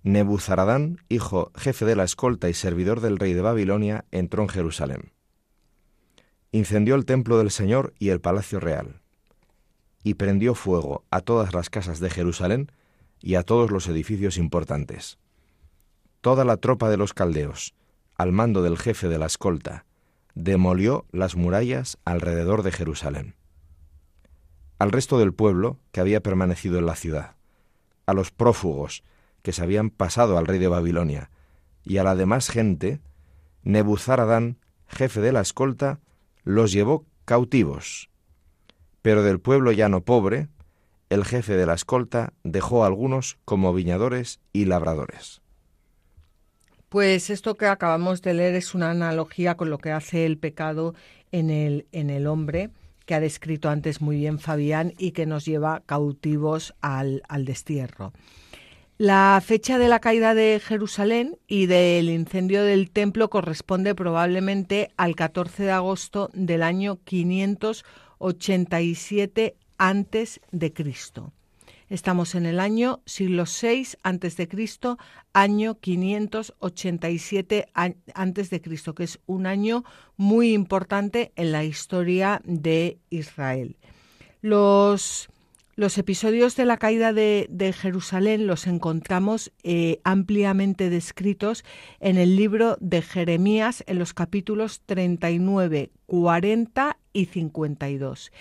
Nebuzaradán, 0.05 1.03
hijo 1.11 1.53
jefe 1.55 1.85
de 1.85 1.96
la 1.96 2.05
escolta 2.05 2.48
y 2.48 2.55
servidor 2.55 3.03
del 3.03 3.18
rey 3.18 3.35
de 3.35 3.42
Babilonia, 3.42 4.07
entró 4.11 4.42
en 4.42 4.48
Jerusalén. 4.48 5.12
Incendió 6.51 6.94
el 6.94 7.05
templo 7.05 7.37
del 7.37 7.51
Señor 7.51 7.92
y 7.98 8.09
el 8.09 8.20
palacio 8.20 8.59
real 8.59 9.02
y 10.03 10.15
prendió 10.15 10.55
fuego 10.55 11.05
a 11.11 11.21
todas 11.21 11.55
las 11.55 11.71
casas 11.71 12.01
de 12.01 12.11
Jerusalén 12.11 12.73
y 13.21 13.37
a 13.37 13.43
todos 13.43 13.71
los 13.71 13.87
edificios 13.88 14.37
importantes. 14.37 15.19
Toda 16.21 16.45
la 16.45 16.57
tropa 16.57 16.88
de 16.88 16.97
los 16.97 17.15
caldeos, 17.15 17.75
al 18.17 18.33
mando 18.33 18.62
del 18.62 18.79
jefe 18.79 19.09
de 19.09 19.19
la 19.19 19.27
escolta, 19.27 19.87
demolió 20.35 21.07
las 21.12 21.37
murallas 21.37 21.99
alrededor 22.05 22.62
de 22.62 22.73
Jerusalén. 22.73 23.35
Al 24.79 24.91
resto 24.91 25.19
del 25.19 25.33
pueblo 25.33 25.79
que 25.93 26.01
había 26.01 26.21
permanecido 26.21 26.79
en 26.79 26.87
la 26.87 26.97
ciudad, 26.97 27.37
a 28.07 28.15
los 28.15 28.31
prófugos 28.31 29.05
que 29.43 29.53
se 29.53 29.62
habían 29.62 29.91
pasado 29.91 30.38
al 30.38 30.47
rey 30.47 30.59
de 30.59 30.69
Babilonia, 30.69 31.31
y 31.85 31.99
a 31.99 32.05
la 32.05 32.15
demás 32.15 32.49
gente, 32.49 33.01
Nebuzaradán, 33.62 34.59
jefe 34.87 35.21
de 35.21 35.33
la 35.33 35.41
escolta, 35.41 36.01
los 36.45 36.73
llevó 36.73 37.07
cautivos 37.25 38.12
pero 39.03 39.23
del 39.23 39.41
pueblo 39.41 39.73
llano 39.73 40.03
pobre, 40.03 40.49
el 41.11 41.25
jefe 41.25 41.57
de 41.57 41.67
la 41.67 41.75
escolta 41.75 42.33
dejó 42.43 42.85
a 42.85 42.87
algunos 42.87 43.37
como 43.45 43.75
viñadores 43.75 44.41
y 44.53 44.65
labradores. 44.65 45.43
Pues 46.88 47.31
esto 47.31 47.57
que 47.57 47.67
acabamos 47.67 48.23
de 48.23 48.35
leer 48.35 48.55
es 48.55 48.75
una 48.75 48.91
analogía 48.91 49.57
con 49.57 49.71
lo 49.71 49.79
que 49.79 49.93
hace 49.93 50.25
el 50.25 50.38
pecado 50.38 50.95
en 51.33 51.51
el, 51.51 51.87
en 51.93 52.11
el 52.11 52.27
hombre, 52.27 52.71
que 53.07 53.15
ha 53.15 53.21
descrito 53.21 53.69
antes 53.69 54.01
muy 54.01 54.17
bien 54.17 54.38
Fabián 54.38 54.93
y 54.99 55.12
que 55.12 55.27
nos 55.27 55.45
lleva 55.45 55.83
cautivos 55.87 56.75
al, 56.81 57.23
al 57.29 57.45
destierro. 57.45 58.12
La 58.99 59.43
fecha 59.45 59.79
de 59.79 59.88
la 59.88 60.01
caída 60.01 60.35
de 60.35 60.61
Jerusalén 60.65 61.38
y 61.49 61.67
del 61.67 62.09
incendio 62.09 62.62
del 62.62 62.91
templo 62.91 63.31
corresponde 63.31 63.95
probablemente 63.95 64.91
al 64.97 65.17
14 65.17 65.65
de 65.65 65.73
agosto 65.73 66.31
del 66.35 66.62
año 66.62 66.99
500 67.05 67.85
87 68.23 69.57
antes 69.79 70.41
de 70.53 70.73
Cristo. 70.73 71.33
Estamos 71.89 72.35
en 72.35 72.47
el 72.47 72.59
año 72.59 73.03
siglo 73.05 73.45
VI 73.45 73.99
antes 74.03 74.39
de 74.39 74.49
Cristo, 74.49 74.97
año 75.35 75.75
587 75.79 77.67
antes 78.15 78.49
de 78.49 78.63
Cristo, 78.63 78.95
que 78.95 79.05
es 79.05 79.21
un 79.27 79.47
año 79.47 79.85
muy 80.17 80.55
importante 80.55 81.33
en 81.37 81.53
la 81.53 81.65
historia 81.65 82.41
de 82.45 82.99
Israel. 83.11 83.77
Los, 84.41 85.29
los 85.75 85.99
episodios 85.99 86.57
de 86.57 86.65
la 86.65 86.79
caída 86.79 87.13
de, 87.13 87.75
Jerusalén 87.77 88.47
los 88.47 88.67
encontramos 88.67 89.53
eh, 89.63 90.01
ampliamente 90.03 90.89
descritos 90.89 91.63
en 92.01 92.17
el 92.17 92.37
libro 92.37 92.79
de 92.81 93.03
Jeremías 93.03 93.85
en 93.87 93.99
los 93.99 94.15
capítulos 94.15 94.81
39, 94.87 95.91
40 96.07 96.97
y 97.12 97.27
52. 97.27 98.33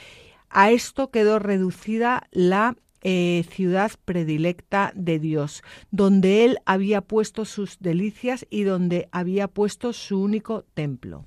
A 0.49 0.71
esto 0.71 1.11
quedó 1.11 1.39
reducida 1.39 2.27
la 2.31 2.75
eh, 3.03 3.45
ciudad 3.49 3.91
predilecta 4.05 4.91
de 4.95 5.17
Dios, 5.17 5.63
donde 5.89 6.45
Él 6.45 6.59
había 6.65 7.01
puesto 7.01 7.45
sus 7.45 7.79
delicias 7.79 8.45
y 8.49 8.63
donde 8.63 9.09
había 9.11 9.47
puesto 9.47 9.91
su 9.91 10.21
único 10.21 10.65
templo. 10.73 11.25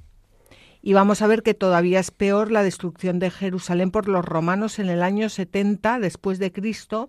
Y 0.83 0.92
vamos 0.92 1.22
a 1.22 1.26
ver 1.26 1.42
que 1.42 1.54
todavía 1.54 1.98
es 1.98 2.11
peor 2.11 2.52
la 2.52 2.62
destrucción 2.62 3.18
de 3.18 3.30
Jerusalén 3.30 3.90
por 3.90 4.07
los 4.07 4.24
romanos 4.24 4.78
en 4.78 4.88
el 4.88 5.02
año 5.02 5.28
70 5.28 5.98
después 5.98 6.38
de 6.38 6.52
Cristo, 6.52 7.09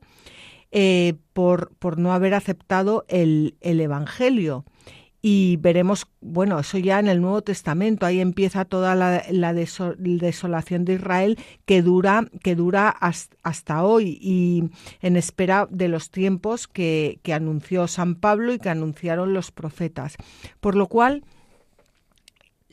eh, 0.72 1.16
por, 1.34 1.76
por, 1.76 2.00
no 2.00 2.14
haber 2.14 2.34
aceptado 2.34 3.06
el, 3.08 3.58
el 3.62 3.80
Evangelio 3.82 4.66
y 5.28 5.58
veremos, 5.58 6.06
bueno, 6.22 6.60
eso 6.60 6.78
ya 6.78 7.00
en 7.00 7.08
el 7.08 7.20
Nuevo 7.20 7.42
Testamento, 7.42 8.06
ahí 8.06 8.20
empieza 8.20 8.64
toda 8.64 8.94
la, 8.94 9.54
desolación 9.56 10.86
de 10.86 10.94
Israel 10.94 11.40
que 11.66 11.82
dura, 11.82 12.28
que 12.44 12.54
dura 12.54 12.90
hasta, 12.90 13.84
hoy 13.84 14.20
y 14.22 14.66
en 15.02 15.16
espera 15.16 15.68
de 15.72 15.88
los 15.88 16.12
tiempos 16.12 16.68
que, 16.68 17.18
que 17.24 17.34
anunció 17.34 17.88
San 17.88 18.14
Pablo 18.14 18.54
y 18.54 18.60
que 18.60 18.70
anunciaron 18.70 19.34
los 19.34 19.50
profetas. 19.50 20.16
Por 20.60 20.76
lo 20.76 20.86
cual, 20.86 21.24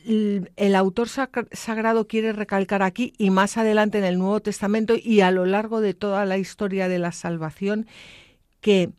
el 0.05 0.75
autor 0.75 1.07
sagrado 1.09 2.07
quiere 2.07 2.33
recalcar 2.33 2.83
aquí 2.83 3.13
y 3.17 3.31
más 3.31 3.57
adelante 3.57 3.97
en 3.97 4.03
el 4.03 4.19
Nuevo 4.19 4.41
Testamento 4.41 4.93
y 4.95 5.21
a 5.21 5.31
lo 5.31 5.47
largo 5.47 5.81
de 5.81 5.95
toda 5.95 6.23
la 6.25 6.37
historia 6.37 6.87
de 6.87 6.99
la 6.99 7.13
salvación 7.13 7.87
que 8.61 8.91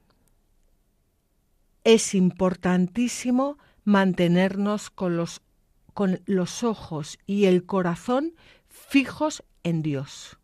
es 1.84 2.14
importantísimo 2.14 3.58
mantenernos 3.84 4.90
con 4.90 5.16
los, 5.16 5.42
con 5.92 6.20
los 6.26 6.64
ojos 6.64 7.18
y 7.26 7.44
el 7.44 7.64
corazón 7.64 8.34
fijos 8.68 9.44
en 9.62 9.82
Dios. 9.82 10.38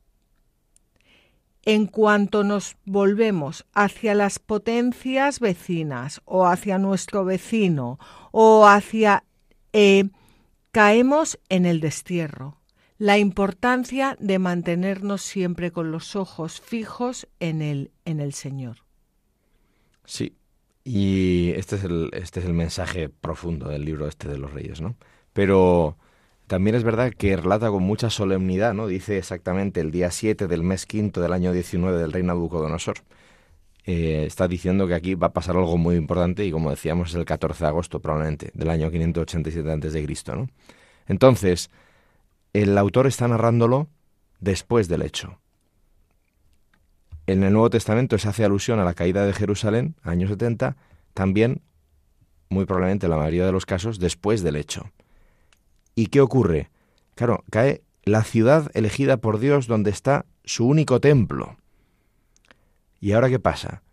En 1.62 1.86
cuanto 1.86 2.44
nos 2.44 2.76
volvemos 2.84 3.66
hacia 3.74 4.14
las 4.14 4.38
potencias 4.38 5.40
vecinas 5.40 6.22
o 6.24 6.46
hacia 6.46 6.78
nuestro 6.78 7.24
vecino 7.24 7.98
o 8.30 8.66
hacia... 8.66 9.24
Eh, 9.72 10.10
caemos 10.72 11.38
en 11.48 11.66
el 11.66 11.80
destierro. 11.80 12.60
La 12.98 13.18
importancia 13.18 14.16
de 14.20 14.38
mantenernos 14.38 15.22
siempre 15.22 15.72
con 15.72 15.90
los 15.90 16.16
ojos 16.16 16.60
fijos 16.60 17.26
en 17.40 17.62
el, 17.62 17.92
en 18.04 18.20
el 18.20 18.34
Señor. 18.34 18.84
Sí, 20.04 20.36
y 20.84 21.52
este 21.56 21.76
es 21.76 21.84
el, 21.84 22.10
este 22.12 22.40
es 22.40 22.46
el 22.46 22.54
mensaje 22.54 23.08
profundo 23.08 23.68
del 23.68 23.84
libro 23.84 24.08
este 24.08 24.28
de 24.28 24.38
los 24.38 24.52
reyes, 24.52 24.80
¿no? 24.80 24.96
Pero 25.32 25.96
también 26.46 26.74
es 26.74 26.84
verdad 26.84 27.12
que 27.12 27.36
relata 27.36 27.70
con 27.70 27.82
mucha 27.82 28.10
solemnidad, 28.10 28.74
¿no? 28.74 28.86
Dice 28.86 29.18
exactamente 29.18 29.80
el 29.80 29.90
día 29.90 30.10
7 30.10 30.48
del 30.48 30.62
mes 30.62 30.86
quinto 30.86 31.20
del 31.20 31.32
año 31.32 31.52
19 31.52 31.98
del 31.98 32.12
rey 32.12 32.22
Nabucodonosor. 32.22 32.98
Eh, 33.86 34.24
está 34.26 34.48
diciendo 34.48 34.86
que 34.86 34.94
aquí 34.94 35.14
va 35.14 35.28
a 35.28 35.32
pasar 35.32 35.56
algo 35.56 35.76
muy 35.78 35.96
importante 35.96 36.44
y 36.44 36.52
como 36.52 36.70
decíamos 36.70 37.10
es 37.10 37.14
el 37.16 37.24
14 37.24 37.64
de 37.64 37.68
agosto 37.68 38.00
probablemente 38.00 38.50
del 38.54 38.70
año 38.70 38.90
587 38.90 39.70
antes 39.70 39.92
de 39.92 40.04
Cristo, 40.04 40.34
¿no? 40.34 40.48
Entonces, 41.06 41.70
el 42.52 42.76
autor 42.78 43.06
está 43.06 43.28
narrándolo 43.28 43.88
después 44.40 44.88
del 44.88 45.02
hecho. 45.02 45.39
En 47.30 47.44
el 47.44 47.52
Nuevo 47.52 47.70
Testamento 47.70 48.18
se 48.18 48.28
hace 48.28 48.44
alusión 48.44 48.80
a 48.80 48.84
la 48.84 48.94
caída 48.94 49.24
de 49.24 49.32
Jerusalén, 49.32 49.94
años 50.02 50.30
70, 50.30 50.76
también, 51.14 51.62
muy 52.48 52.64
probablemente 52.64 53.06
en 53.06 53.10
la 53.10 53.18
mayoría 53.18 53.46
de 53.46 53.52
los 53.52 53.66
casos, 53.66 54.00
después 54.00 54.42
del 54.42 54.56
hecho. 54.56 54.90
¿Y 55.94 56.06
qué 56.06 56.22
ocurre? 56.22 56.70
Claro, 57.14 57.44
cae 57.48 57.82
la 58.02 58.24
ciudad 58.24 58.68
elegida 58.74 59.18
por 59.18 59.38
Dios 59.38 59.68
donde 59.68 59.90
está 59.90 60.26
su 60.44 60.66
único 60.66 61.00
templo. 61.00 61.56
¿Y 62.98 63.12
ahora 63.12 63.28
qué 63.28 63.38
pasa? 63.38 63.84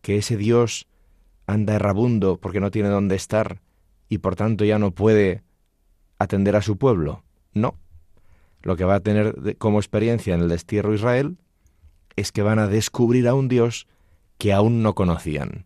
Que 0.00 0.18
ese 0.18 0.36
Dios 0.36 0.86
anda 1.48 1.74
errabundo 1.74 2.36
porque 2.36 2.60
no 2.60 2.70
tiene 2.70 2.90
dónde 2.90 3.16
estar 3.16 3.60
y 4.08 4.18
por 4.18 4.36
tanto 4.36 4.64
ya 4.64 4.78
no 4.78 4.92
puede 4.92 5.42
atender 6.20 6.54
a 6.54 6.62
su 6.62 6.78
pueblo. 6.78 7.24
No. 7.54 7.74
Lo 8.62 8.76
que 8.76 8.84
va 8.84 8.94
a 8.94 9.00
tener 9.00 9.56
como 9.58 9.80
experiencia 9.80 10.32
en 10.36 10.42
el 10.42 10.48
destierro 10.48 10.94
Israel 10.94 11.38
es 12.16 12.32
que 12.32 12.42
van 12.42 12.58
a 12.58 12.68
descubrir 12.68 13.28
a 13.28 13.34
un 13.34 13.48
Dios 13.48 13.86
que 14.38 14.52
aún 14.52 14.82
no 14.82 14.94
conocían, 14.94 15.64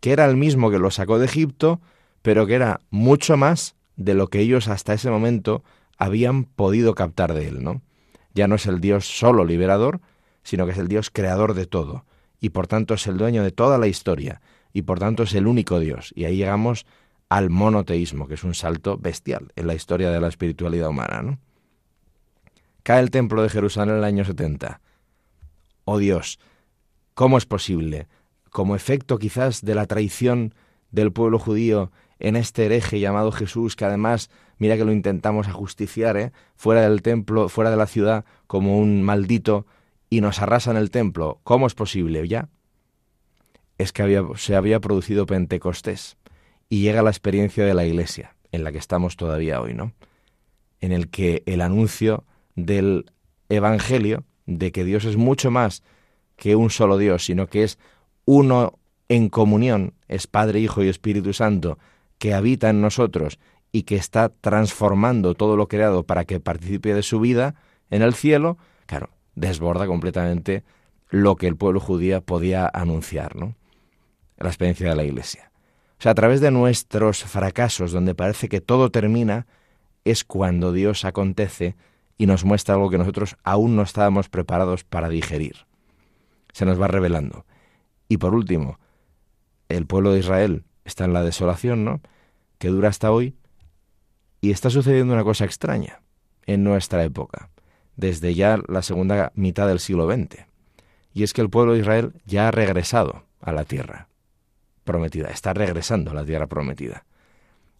que 0.00 0.12
era 0.12 0.24
el 0.24 0.36
mismo 0.36 0.70
que 0.70 0.78
lo 0.78 0.90
sacó 0.90 1.18
de 1.18 1.26
Egipto, 1.26 1.80
pero 2.22 2.46
que 2.46 2.54
era 2.54 2.80
mucho 2.90 3.36
más 3.36 3.76
de 3.96 4.14
lo 4.14 4.28
que 4.28 4.40
ellos 4.40 4.68
hasta 4.68 4.94
ese 4.94 5.10
momento 5.10 5.62
habían 5.96 6.44
podido 6.44 6.94
captar 6.94 7.34
de 7.34 7.48
él, 7.48 7.62
¿no? 7.62 7.82
Ya 8.34 8.46
no 8.46 8.54
es 8.54 8.66
el 8.66 8.80
Dios 8.80 9.06
solo 9.06 9.44
liberador, 9.44 10.00
sino 10.42 10.64
que 10.66 10.72
es 10.72 10.78
el 10.78 10.88
Dios 10.88 11.10
creador 11.10 11.54
de 11.54 11.66
todo, 11.66 12.04
y 12.40 12.50
por 12.50 12.66
tanto 12.66 12.94
es 12.94 13.06
el 13.06 13.18
dueño 13.18 13.42
de 13.42 13.50
toda 13.50 13.78
la 13.78 13.88
historia, 13.88 14.40
y 14.72 14.82
por 14.82 14.98
tanto 14.98 15.24
es 15.24 15.34
el 15.34 15.46
único 15.46 15.80
Dios. 15.80 16.12
Y 16.14 16.24
ahí 16.24 16.36
llegamos 16.36 16.86
al 17.28 17.50
monoteísmo, 17.50 18.28
que 18.28 18.34
es 18.34 18.44
un 18.44 18.54
salto 18.54 18.96
bestial 18.96 19.52
en 19.56 19.66
la 19.66 19.74
historia 19.74 20.10
de 20.10 20.20
la 20.20 20.28
espiritualidad 20.28 20.88
humana. 20.88 21.22
¿no? 21.22 21.38
Cae 22.82 23.00
el 23.00 23.10
templo 23.10 23.42
de 23.42 23.48
Jerusalén 23.48 23.94
en 23.94 23.98
el 23.98 24.04
año 24.04 24.24
70. 24.24 24.80
Oh 25.90 25.96
Dios, 25.96 26.38
¿cómo 27.14 27.38
es 27.38 27.46
posible? 27.46 28.08
Como 28.50 28.76
efecto 28.76 29.18
quizás 29.18 29.64
de 29.64 29.74
la 29.74 29.86
traición 29.86 30.52
del 30.90 31.12
pueblo 31.12 31.38
judío 31.38 31.92
en 32.18 32.36
este 32.36 32.66
hereje 32.66 33.00
llamado 33.00 33.32
Jesús, 33.32 33.74
que 33.74 33.86
además, 33.86 34.28
mira 34.58 34.76
que 34.76 34.84
lo 34.84 34.92
intentamos 34.92 35.48
ajusticiar, 35.48 36.18
¿eh? 36.18 36.32
fuera 36.56 36.82
del 36.82 37.00
templo, 37.00 37.48
fuera 37.48 37.70
de 37.70 37.78
la 37.78 37.86
ciudad, 37.86 38.26
como 38.46 38.78
un 38.78 39.02
maldito, 39.02 39.64
y 40.10 40.20
nos 40.20 40.42
arrasan 40.42 40.76
el 40.76 40.90
templo. 40.90 41.40
¿Cómo 41.42 41.66
es 41.66 41.72
posible? 41.72 42.28
¿Ya? 42.28 42.50
Es 43.78 43.92
que 43.92 44.22
se 44.36 44.56
había 44.56 44.80
producido 44.80 45.24
Pentecostés 45.24 46.18
y 46.68 46.82
llega 46.82 47.00
la 47.00 47.08
experiencia 47.08 47.64
de 47.64 47.72
la 47.72 47.86
Iglesia, 47.86 48.36
en 48.52 48.62
la 48.62 48.72
que 48.72 48.78
estamos 48.78 49.16
todavía 49.16 49.62
hoy, 49.62 49.72
¿no? 49.72 49.94
En 50.82 50.92
el 50.92 51.08
que 51.08 51.44
el 51.46 51.62
anuncio 51.62 52.26
del 52.56 53.10
Evangelio, 53.48 54.24
de 54.48 54.72
que 54.72 54.82
Dios 54.82 55.04
es 55.04 55.16
mucho 55.16 55.50
más 55.50 55.82
que 56.36 56.56
un 56.56 56.70
solo 56.70 56.96
Dios, 56.96 57.26
sino 57.26 57.46
que 57.48 57.64
es 57.64 57.78
uno 58.24 58.78
en 59.08 59.28
comunión, 59.28 59.94
es 60.08 60.26
Padre, 60.26 60.60
Hijo 60.60 60.82
y 60.82 60.88
Espíritu 60.88 61.32
Santo, 61.34 61.78
que 62.18 62.34
habita 62.34 62.70
en 62.70 62.80
nosotros 62.80 63.38
y 63.72 63.82
que 63.82 63.96
está 63.96 64.30
transformando 64.30 65.34
todo 65.34 65.56
lo 65.56 65.68
creado 65.68 66.04
para 66.04 66.24
que 66.24 66.40
participe 66.40 66.94
de 66.94 67.02
su 67.02 67.20
vida 67.20 67.54
en 67.90 68.02
el 68.02 68.14
cielo, 68.14 68.56
claro, 68.86 69.10
desborda 69.34 69.86
completamente 69.86 70.64
lo 71.10 71.36
que 71.36 71.46
el 71.46 71.56
pueblo 71.56 71.80
judío 71.80 72.22
podía 72.22 72.70
anunciar, 72.72 73.36
¿no? 73.36 73.54
La 74.38 74.48
experiencia 74.48 74.88
de 74.88 74.96
la 74.96 75.04
Iglesia. 75.04 75.50
O 75.98 76.02
sea, 76.02 76.12
a 76.12 76.14
través 76.14 76.40
de 76.40 76.50
nuestros 76.50 77.24
fracasos, 77.24 77.92
donde 77.92 78.14
parece 78.14 78.48
que 78.48 78.60
todo 78.60 78.90
termina, 78.90 79.46
es 80.04 80.24
cuando 80.24 80.72
Dios 80.72 81.04
acontece 81.04 81.76
y 82.18 82.26
nos 82.26 82.44
muestra 82.44 82.74
algo 82.74 82.90
que 82.90 82.98
nosotros 82.98 83.36
aún 83.44 83.76
no 83.76 83.82
estábamos 83.82 84.28
preparados 84.28 84.82
para 84.82 85.08
digerir. 85.08 85.66
Se 86.52 86.66
nos 86.66 86.80
va 86.80 86.88
revelando. 86.88 87.46
Y 88.08 88.16
por 88.18 88.34
último, 88.34 88.78
el 89.68 89.86
pueblo 89.86 90.12
de 90.12 90.18
Israel 90.18 90.64
está 90.84 91.04
en 91.04 91.12
la 91.12 91.22
desolación, 91.22 91.84
¿no? 91.84 92.00
Que 92.58 92.68
dura 92.68 92.88
hasta 92.88 93.12
hoy. 93.12 93.36
Y 94.40 94.50
está 94.50 94.68
sucediendo 94.68 95.14
una 95.14 95.24
cosa 95.24 95.44
extraña 95.44 96.00
en 96.46 96.64
nuestra 96.64 97.04
época, 97.04 97.50
desde 97.96 98.34
ya 98.34 98.58
la 98.66 98.82
segunda 98.82 99.32
mitad 99.34 99.68
del 99.68 99.80
siglo 99.80 100.10
XX. 100.10 100.46
Y 101.12 101.22
es 101.22 101.32
que 101.32 101.40
el 101.40 101.50
pueblo 101.50 101.74
de 101.74 101.80
Israel 101.80 102.12
ya 102.24 102.48
ha 102.48 102.50
regresado 102.50 103.24
a 103.40 103.52
la 103.52 103.64
tierra 103.64 104.08
prometida, 104.84 105.28
está 105.28 105.52
regresando 105.52 106.10
a 106.10 106.14
la 106.14 106.24
tierra 106.24 106.46
prometida. 106.46 107.04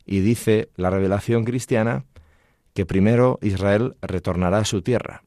Y 0.04 0.20
dice 0.20 0.68
la 0.76 0.90
revelación 0.90 1.44
cristiana 1.44 2.04
que 2.78 2.86
primero 2.86 3.40
Israel 3.42 3.96
retornará 4.02 4.58
a 4.58 4.64
su 4.64 4.82
tierra, 4.82 5.24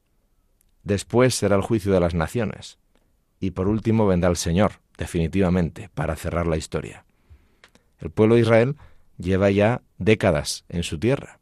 después 0.84 1.34
será 1.34 1.54
el 1.54 1.60
juicio 1.60 1.92
de 1.92 2.00
las 2.00 2.14
naciones, 2.14 2.78
y 3.40 3.50
por 3.50 3.68
último 3.68 4.06
vendrá 4.06 4.30
el 4.30 4.38
Señor, 4.38 4.80
definitivamente, 4.96 5.90
para 5.92 6.16
cerrar 6.16 6.46
la 6.46 6.56
historia. 6.56 7.04
El 7.98 8.10
pueblo 8.10 8.36
de 8.36 8.40
Israel 8.40 8.76
lleva 9.18 9.50
ya 9.50 9.82
décadas 9.98 10.64
en 10.70 10.82
su 10.82 10.98
tierra. 10.98 11.40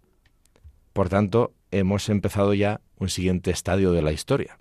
Por 0.93 1.09
tanto, 1.09 1.55
hemos 1.71 2.09
empezado 2.09 2.55
ya 2.55 2.81
un 2.97 3.09
siguiente 3.09 3.53
estadio 3.53 3.93
de 3.93 4.03
la 4.03 4.11
historia, 4.11 4.59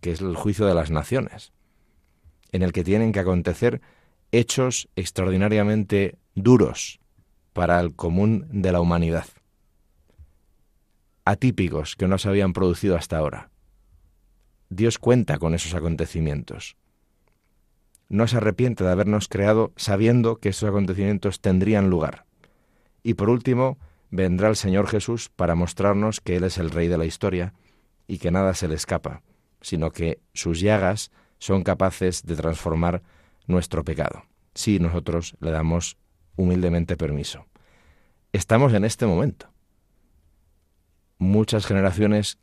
que 0.00 0.10
es 0.10 0.20
el 0.20 0.34
juicio 0.34 0.66
de 0.66 0.74
las 0.74 0.90
naciones, 0.90 1.52
en 2.50 2.62
el 2.64 2.72
que 2.72 2.82
tienen 2.82 3.12
que 3.12 3.20
acontecer 3.20 3.80
hechos 4.32 4.88
extraordinariamente 4.96 6.18
duros 6.34 6.98
para 7.52 7.78
el 7.78 7.94
común 7.94 8.48
de 8.50 8.72
la 8.72 8.80
humanidad, 8.80 9.26
atípicos 11.28 11.94
que 11.94 12.08
no 12.08 12.16
se 12.16 12.30
habían 12.30 12.54
producido 12.54 12.96
hasta 12.96 13.18
ahora. 13.18 13.50
Dios 14.70 14.98
cuenta 14.98 15.36
con 15.36 15.54
esos 15.54 15.74
acontecimientos. 15.74 16.78
No 18.08 18.26
se 18.26 18.38
arrepiente 18.38 18.82
de 18.82 18.90
habernos 18.90 19.28
creado 19.28 19.74
sabiendo 19.76 20.36
que 20.36 20.48
esos 20.48 20.70
acontecimientos 20.70 21.42
tendrían 21.42 21.90
lugar. 21.90 22.24
Y 23.02 23.12
por 23.12 23.28
último, 23.28 23.78
vendrá 24.10 24.48
el 24.48 24.56
Señor 24.56 24.86
Jesús 24.86 25.28
para 25.28 25.54
mostrarnos 25.54 26.22
que 26.22 26.36
Él 26.36 26.44
es 26.44 26.56
el 26.56 26.70
Rey 26.70 26.88
de 26.88 26.96
la 26.96 27.04
historia 27.04 27.52
y 28.06 28.16
que 28.16 28.30
nada 28.30 28.54
se 28.54 28.66
le 28.66 28.74
escapa, 28.74 29.20
sino 29.60 29.90
que 29.90 30.20
sus 30.32 30.60
llagas 30.60 31.10
son 31.38 31.62
capaces 31.62 32.24
de 32.24 32.36
transformar 32.36 33.02
nuestro 33.46 33.84
pecado, 33.84 34.24
si 34.54 34.78
nosotros 34.78 35.36
le 35.40 35.50
damos 35.50 35.98
humildemente 36.36 36.96
permiso. 36.96 37.44
Estamos 38.32 38.72
en 38.72 38.86
este 38.86 39.04
momento. 39.04 39.50
Muchas 41.18 41.66
generaciones 41.66 42.38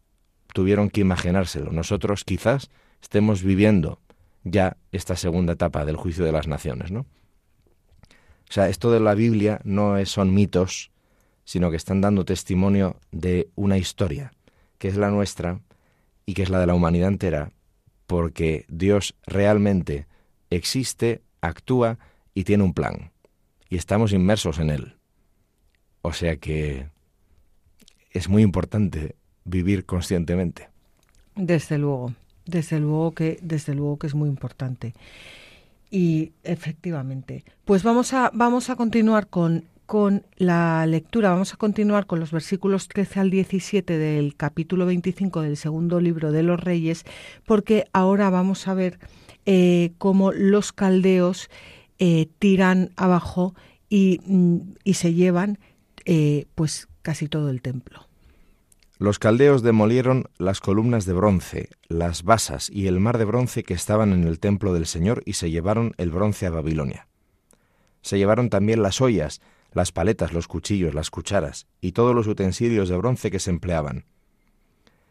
tuvieron 0.54 0.90
que 0.90 1.02
imaginárselo. 1.02 1.72
Nosotros 1.72 2.24
quizás 2.24 2.70
estemos 3.02 3.44
viviendo 3.44 4.00
ya 4.44 4.78
esta 4.92 5.16
segunda 5.16 5.54
etapa 5.54 5.86
del 5.86 5.96
juicio 5.96 6.24
de 6.24 6.32
las 6.32 6.48
naciones, 6.48 6.92
¿no? 6.92 7.06
O 8.48 8.54
sea, 8.54 8.70
esto 8.70 8.92
de 8.92 9.00
la 9.00 9.16
Biblia 9.16 9.60
no 9.64 10.04
son 10.06 10.34
mitos, 10.34 10.92
sino 11.46 11.72
que 11.72 11.78
están 11.78 12.02
dando 12.02 12.26
testimonio 12.26 13.00
de 13.12 13.50
una 13.56 13.78
historia, 13.78 14.34
que 14.78 14.88
es 14.88 14.98
la 14.98 15.10
nuestra 15.10 15.62
y 16.26 16.34
que 16.34 16.44
es 16.44 16.50
la 16.50 16.60
de 16.60 16.68
la 16.68 16.76
humanidad 16.76 17.10
entera, 17.10 17.52
porque 18.08 18.66
Dios 18.68 19.16
realmente 19.26 20.08
existe, 20.50 21.22
actúa 21.42 21.98
y 22.34 22.44
tiene 22.44 22.64
un 22.64 22.74
plan. 22.74 23.12
Y 23.70 23.78
estamos 23.78 24.14
inmersos 24.14 24.60
en 24.60 24.70
él. 24.70 24.96
O 26.02 26.14
sea 26.14 26.38
que 26.38 26.88
es 28.16 28.30
muy 28.30 28.44
importante 28.44 29.16
vivir 29.44 29.86
conscientemente. 29.86 30.70
Desde 31.36 31.78
luego, 31.78 32.14
desde 32.46 32.80
luego 32.80 33.12
que, 33.12 33.38
desde 33.42 33.76
luego 33.76 34.00
que 34.00 34.08
es 34.08 34.16
muy 34.16 34.30
importante. 34.30 34.94
Y 35.92 36.32
efectivamente, 36.44 37.44
pues 37.66 37.84
vamos 37.84 38.14
a, 38.14 38.32
vamos 38.34 38.70
a 38.70 38.78
continuar 38.78 39.28
con, 39.28 39.66
con 39.86 40.24
la 40.38 40.86
lectura, 40.86 41.30
vamos 41.30 41.54
a 41.54 41.58
continuar 41.58 42.06
con 42.06 42.22
los 42.22 42.32
versículos 42.32 42.88
13 42.88 43.20
al 43.20 43.30
17 43.30 43.98
del 43.98 44.36
capítulo 44.38 44.86
25 44.86 45.42
del 45.42 45.58
segundo 45.58 46.00
libro 46.00 46.32
de 46.32 46.44
los 46.44 46.60
Reyes, 46.60 47.04
porque 47.46 47.84
ahora 47.92 48.30
vamos 48.30 48.70
a 48.70 48.74
ver 48.74 48.98
eh, 49.46 49.92
cómo 49.98 50.32
los 50.32 50.72
caldeos 50.72 51.50
eh, 52.00 52.30
tiran 52.40 52.92
abajo 52.96 53.56
y, 53.90 54.22
mm, 54.26 54.58
y 54.86 54.94
se 54.94 55.14
llevan 55.14 55.60
eh, 56.06 56.46
pues 56.56 56.88
casi 57.02 57.28
todo 57.28 57.50
el 57.50 57.62
templo. 57.62 58.08
Los 58.98 59.20
caldeos 59.20 59.62
demolieron 59.62 60.26
las 60.38 60.62
columnas 60.62 61.06
de 61.06 61.12
bronce, 61.12 61.70
las 61.90 62.24
basas 62.24 62.70
y 62.70 62.88
el 62.88 63.02
mar 63.02 63.18
de 63.18 63.26
bronce 63.26 63.64
que 63.64 63.74
estaban 63.74 64.14
en 64.14 64.24
el 64.24 64.40
templo 64.40 64.74
del 64.74 64.86
Señor 64.86 65.22
y 65.26 65.34
se 65.34 65.52
llevaron 65.52 65.94
el 65.98 66.12
bronce 66.12 66.46
a 66.46 66.52
Babilonia. 66.52 67.08
Se 68.02 68.18
llevaron 68.18 68.50
también 68.50 68.82
las 68.82 69.02
ollas, 69.02 69.42
las 69.74 69.92
paletas, 69.92 70.32
los 70.32 70.48
cuchillos, 70.48 70.94
las 70.94 71.10
cucharas 71.10 71.68
y 71.82 71.92
todos 71.92 72.16
los 72.16 72.28
utensilios 72.28 72.88
de 72.88 72.96
bronce 72.96 73.30
que 73.30 73.40
se 73.40 73.50
empleaban. 73.50 74.06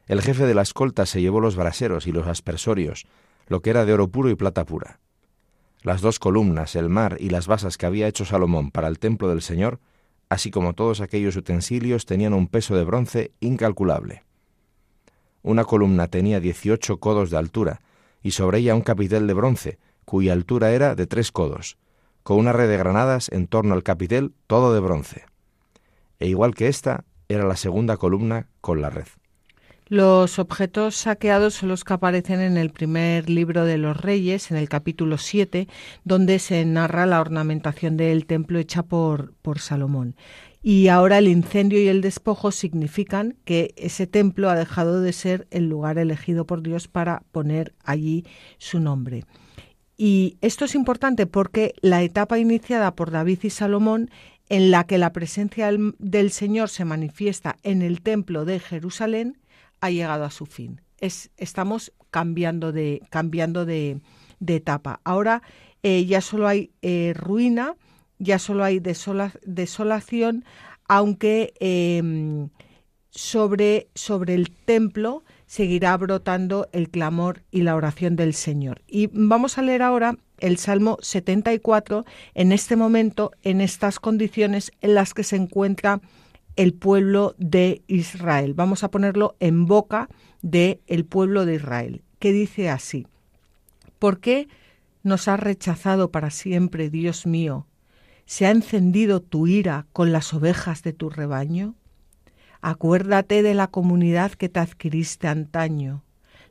El 0.06 0.22
jefe 0.22 0.46
de 0.46 0.54
la 0.54 0.62
escolta 0.62 1.04
se 1.04 1.20
llevó 1.20 1.40
los 1.40 1.56
braseros 1.56 2.06
y 2.06 2.12
los 2.12 2.26
aspersorios, 2.26 3.06
lo 3.48 3.60
que 3.60 3.70
era 3.70 3.84
de 3.84 3.92
oro 3.92 4.08
puro 4.08 4.30
y 4.30 4.34
plata 4.34 4.64
pura. 4.64 5.00
Las 5.82 6.00
dos 6.00 6.18
columnas, 6.18 6.76
el 6.76 6.88
mar 6.88 7.18
y 7.20 7.28
las 7.28 7.46
basas 7.46 7.76
que 7.76 7.84
había 7.84 8.08
hecho 8.08 8.24
Salomón 8.24 8.70
para 8.70 8.88
el 8.88 8.98
templo 8.98 9.28
del 9.28 9.42
Señor, 9.42 9.80
así 10.34 10.50
como 10.50 10.72
todos 10.74 11.00
aquellos 11.00 11.36
utensilios, 11.36 12.06
tenían 12.06 12.34
un 12.34 12.48
peso 12.48 12.76
de 12.76 12.82
bronce 12.82 13.30
incalculable. 13.38 14.24
Una 15.42 15.64
columna 15.64 16.08
tenía 16.08 16.40
dieciocho 16.40 16.98
codos 16.98 17.30
de 17.30 17.38
altura, 17.38 17.80
y 18.20 18.32
sobre 18.32 18.58
ella 18.58 18.74
un 18.74 18.80
capitel 18.80 19.28
de 19.28 19.34
bronce, 19.34 19.78
cuya 20.04 20.32
altura 20.32 20.72
era 20.72 20.96
de 20.96 21.06
tres 21.06 21.30
codos, 21.30 21.78
con 22.24 22.38
una 22.38 22.52
red 22.52 22.68
de 22.68 22.76
granadas 22.76 23.30
en 23.30 23.46
torno 23.46 23.74
al 23.74 23.84
capitel, 23.84 24.34
todo 24.48 24.74
de 24.74 24.80
bronce. 24.80 25.24
E 26.18 26.26
igual 26.26 26.54
que 26.54 26.66
esta, 26.66 27.04
era 27.28 27.44
la 27.44 27.56
segunda 27.56 27.96
columna 27.96 28.48
con 28.60 28.82
la 28.82 28.90
red. 28.90 29.06
Los 29.86 30.38
objetos 30.38 30.96
saqueados 30.96 31.54
son 31.54 31.68
los 31.68 31.84
que 31.84 31.92
aparecen 31.92 32.40
en 32.40 32.56
el 32.56 32.70
primer 32.70 33.28
libro 33.28 33.66
de 33.66 33.76
los 33.76 33.98
Reyes, 33.98 34.50
en 34.50 34.56
el 34.56 34.70
capítulo 34.70 35.18
7, 35.18 35.68
donde 36.04 36.38
se 36.38 36.64
narra 36.64 37.04
la 37.04 37.20
ornamentación 37.20 37.98
del 37.98 38.24
templo 38.24 38.58
hecha 38.58 38.82
por, 38.82 39.34
por 39.42 39.58
Salomón. 39.58 40.16
Y 40.62 40.88
ahora 40.88 41.18
el 41.18 41.28
incendio 41.28 41.78
y 41.78 41.88
el 41.88 42.00
despojo 42.00 42.50
significan 42.50 43.36
que 43.44 43.74
ese 43.76 44.06
templo 44.06 44.48
ha 44.48 44.54
dejado 44.54 45.02
de 45.02 45.12
ser 45.12 45.46
el 45.50 45.68
lugar 45.68 45.98
elegido 45.98 46.46
por 46.46 46.62
Dios 46.62 46.88
para 46.88 47.22
poner 47.30 47.74
allí 47.84 48.24
su 48.56 48.80
nombre. 48.80 49.24
Y 49.98 50.38
esto 50.40 50.64
es 50.64 50.74
importante 50.74 51.26
porque 51.26 51.74
la 51.82 52.02
etapa 52.02 52.38
iniciada 52.38 52.94
por 52.94 53.10
David 53.10 53.40
y 53.42 53.50
Salomón, 53.50 54.10
en 54.48 54.70
la 54.70 54.84
que 54.84 54.96
la 54.96 55.12
presencia 55.12 55.70
del 55.98 56.30
Señor 56.30 56.70
se 56.70 56.86
manifiesta 56.86 57.56
en 57.62 57.82
el 57.82 58.00
templo 58.00 58.46
de 58.46 58.58
Jerusalén, 58.58 59.38
ha 59.84 59.90
llegado 59.90 60.24
a 60.24 60.30
su 60.30 60.46
fin. 60.46 60.80
Es, 60.98 61.30
estamos 61.36 61.92
cambiando 62.10 62.72
de, 62.72 63.02
cambiando 63.10 63.66
de, 63.66 64.00
etapa. 64.46 65.00
Ahora 65.04 65.42
eh, 65.82 66.06
ya 66.06 66.22
solo 66.22 66.48
hay 66.48 66.70
eh, 66.80 67.12
ruina, 67.14 67.76
ya 68.18 68.38
solo 68.38 68.64
hay 68.64 68.80
desolación, 68.80 70.44
aunque 70.88 71.52
em, 71.60 72.48
sobre, 73.10 73.88
sobre 73.94 74.34
el 74.34 74.50
templo 74.50 75.22
seguirá 75.46 75.96
brotando 75.98 76.68
el 76.72 76.88
clamor 76.88 77.42
y 77.50 77.60
la 77.60 77.76
oración 77.76 78.16
del 78.16 78.32
Señor. 78.32 78.80
Y 78.86 79.10
vamos 79.12 79.58
a 79.58 79.62
leer 79.62 79.82
ahora 79.82 80.16
el 80.38 80.56
Salmo 80.56 80.96
74 81.02 82.06
en 82.34 82.52
este 82.52 82.76
momento, 82.76 83.32
en 83.42 83.60
estas 83.60 84.00
condiciones 84.00 84.72
en 84.80 84.94
las 84.94 85.12
que 85.12 85.24
se 85.24 85.36
encuentra 85.36 86.00
el 86.56 86.74
pueblo 86.74 87.34
de 87.38 87.82
Israel. 87.86 88.54
Vamos 88.54 88.84
a 88.84 88.90
ponerlo 88.90 89.36
en 89.40 89.66
boca 89.66 90.08
del 90.42 90.80
el 90.86 91.04
pueblo 91.04 91.46
de 91.46 91.56
Israel, 91.56 92.02
que 92.18 92.32
dice 92.32 92.70
así, 92.70 93.06
¿por 93.98 94.20
qué 94.20 94.48
nos 95.02 95.28
has 95.28 95.40
rechazado 95.40 96.10
para 96.10 96.30
siempre, 96.30 96.90
Dios 96.90 97.26
mío? 97.26 97.66
¿Se 98.26 98.46
ha 98.46 98.50
encendido 98.50 99.20
tu 99.20 99.46
ira 99.46 99.86
con 99.92 100.12
las 100.12 100.32
ovejas 100.32 100.82
de 100.82 100.92
tu 100.92 101.10
rebaño? 101.10 101.74
Acuérdate 102.62 103.42
de 103.42 103.54
la 103.54 103.66
comunidad 103.66 104.32
que 104.32 104.48
te 104.48 104.60
adquiriste 104.60 105.28
antaño, 105.28 106.02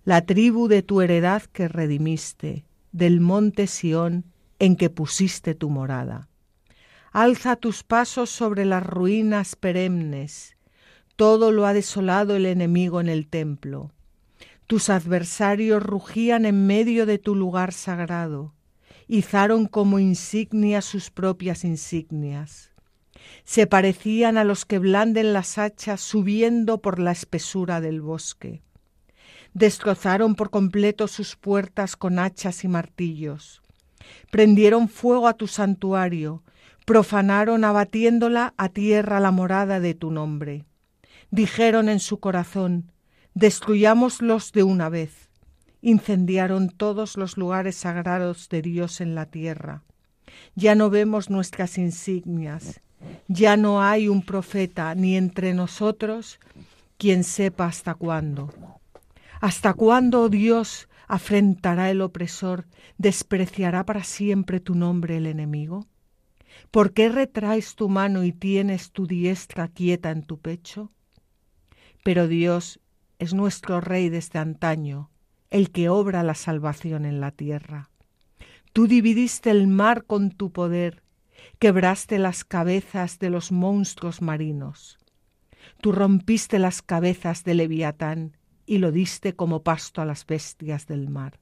la 0.05 0.25
tribu 0.25 0.67
de 0.67 0.83
tu 0.83 1.01
heredad 1.01 1.43
que 1.43 1.67
redimiste, 1.67 2.65
del 2.91 3.21
monte 3.21 3.65
Sión 3.65 4.25
en 4.59 4.75
que 4.75 4.91
pusiste 4.91 5.55
tu 5.55 5.69
morada. 5.69 6.29
Alza 7.13 7.55
tus 7.55 7.83
pasos 7.83 8.29
sobre 8.29 8.65
las 8.65 8.85
ruinas 8.85 9.55
perennes. 9.55 10.57
Todo 11.15 11.51
lo 11.51 11.65
ha 11.65 11.73
desolado 11.73 12.35
el 12.35 12.45
enemigo 12.45 12.99
en 12.99 13.07
el 13.07 13.27
templo. 13.27 13.91
Tus 14.67 14.89
adversarios 14.89 15.81
rugían 15.81 16.45
en 16.45 16.67
medio 16.67 17.05
de 17.05 17.19
tu 17.19 17.35
lugar 17.35 17.71
sagrado. 17.71 18.53
Izaron 19.07 19.67
como 19.67 19.99
insignia 19.99 20.81
sus 20.81 21.09
propias 21.09 21.63
insignias 21.63 22.73
se 23.43 23.67
parecían 23.67 24.37
a 24.37 24.43
los 24.43 24.65
que 24.65 24.79
blanden 24.79 25.33
las 25.33 25.57
hachas 25.57 26.01
subiendo 26.01 26.81
por 26.81 26.99
la 26.99 27.11
espesura 27.11 27.81
del 27.81 28.01
bosque. 28.01 28.61
Destrozaron 29.53 30.35
por 30.35 30.49
completo 30.49 31.07
sus 31.07 31.35
puertas 31.35 31.95
con 31.95 32.19
hachas 32.19 32.63
y 32.63 32.67
martillos. 32.67 33.61
Prendieron 34.31 34.89
fuego 34.89 35.27
a 35.27 35.35
tu 35.35 35.47
santuario, 35.47 36.43
profanaron 36.85 37.63
abatiéndola 37.63 38.53
a 38.57 38.69
tierra 38.69 39.19
la 39.19 39.31
morada 39.31 39.79
de 39.79 39.93
tu 39.93 40.11
nombre. 40.11 40.65
Dijeron 41.31 41.89
en 41.89 41.99
su 41.99 42.19
corazón, 42.19 42.91
destruyámoslos 43.33 44.51
de 44.51 44.63
una 44.63 44.89
vez. 44.89 45.29
Incendiaron 45.81 46.69
todos 46.69 47.17
los 47.17 47.37
lugares 47.37 47.75
sagrados 47.75 48.49
de 48.49 48.61
Dios 48.61 49.01
en 49.01 49.15
la 49.15 49.25
tierra. 49.25 49.83
Ya 50.55 50.75
no 50.75 50.89
vemos 50.89 51.29
nuestras 51.29 51.77
insignias, 51.77 52.81
ya 53.27 53.57
no 53.57 53.81
hay 53.81 54.07
un 54.07 54.23
profeta 54.23 54.95
ni 54.95 55.17
entre 55.17 55.53
nosotros 55.53 56.39
quien 56.97 57.23
sepa 57.23 57.65
hasta 57.65 57.95
cuándo. 57.95 58.53
¿Hasta 59.41 59.73
cuándo, 59.73 60.21
oh 60.21 60.29
Dios, 60.29 60.87
afrentará 61.07 61.91
el 61.91 62.01
opresor, 62.01 62.65
despreciará 62.97 63.85
para 63.85 64.03
siempre 64.03 64.61
tu 64.61 64.73
nombre 64.73 65.17
el 65.17 65.25
enemigo? 65.25 65.85
¿Por 66.71 66.93
qué 66.93 67.09
retraes 67.09 67.75
tu 67.75 67.89
mano 67.89 68.23
y 68.23 68.31
tienes 68.31 68.91
tu 68.91 69.07
diestra 69.07 69.67
quieta 69.67 70.11
en 70.11 70.23
tu 70.23 70.39
pecho? 70.39 70.91
Pero 72.03 72.27
Dios 72.27 72.79
es 73.19 73.33
nuestro 73.33 73.79
Rey 73.79 74.09
desde 74.09 74.39
antaño, 74.39 75.09
el 75.49 75.71
que 75.71 75.89
obra 75.89 76.23
la 76.23 76.35
salvación 76.35 77.05
en 77.05 77.21
la 77.21 77.31
tierra. 77.31 77.89
Tú 78.73 78.87
dividiste 78.87 79.51
el 79.51 79.67
mar 79.67 80.05
con 80.05 80.31
tu 80.31 80.51
poder, 80.51 81.03
quebraste 81.59 82.19
las 82.19 82.43
cabezas 82.43 83.19
de 83.19 83.29
los 83.29 83.51
monstruos 83.51 84.21
marinos. 84.21 84.97
Tú 85.79 85.91
rompiste 85.91 86.59
las 86.59 86.81
cabezas 86.81 87.43
de 87.43 87.53
Leviatán 87.53 88.37
y 88.65 88.79
lo 88.79 88.91
diste 88.91 89.33
como 89.33 89.63
pasto 89.63 90.01
a 90.01 90.05
las 90.05 90.25
bestias 90.25 90.87
del 90.87 91.09
mar. 91.09 91.39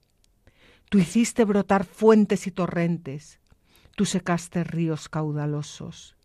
Tú 0.90 1.00
hiciste 1.00 1.46
brotar 1.46 1.86
fuentes 1.86 2.48
y 2.48 2.52
torrentes, 2.52 3.41
tú 3.96 4.06
secaste 4.06 4.64
ríos 4.64 5.10
caudalosos. 5.10 6.16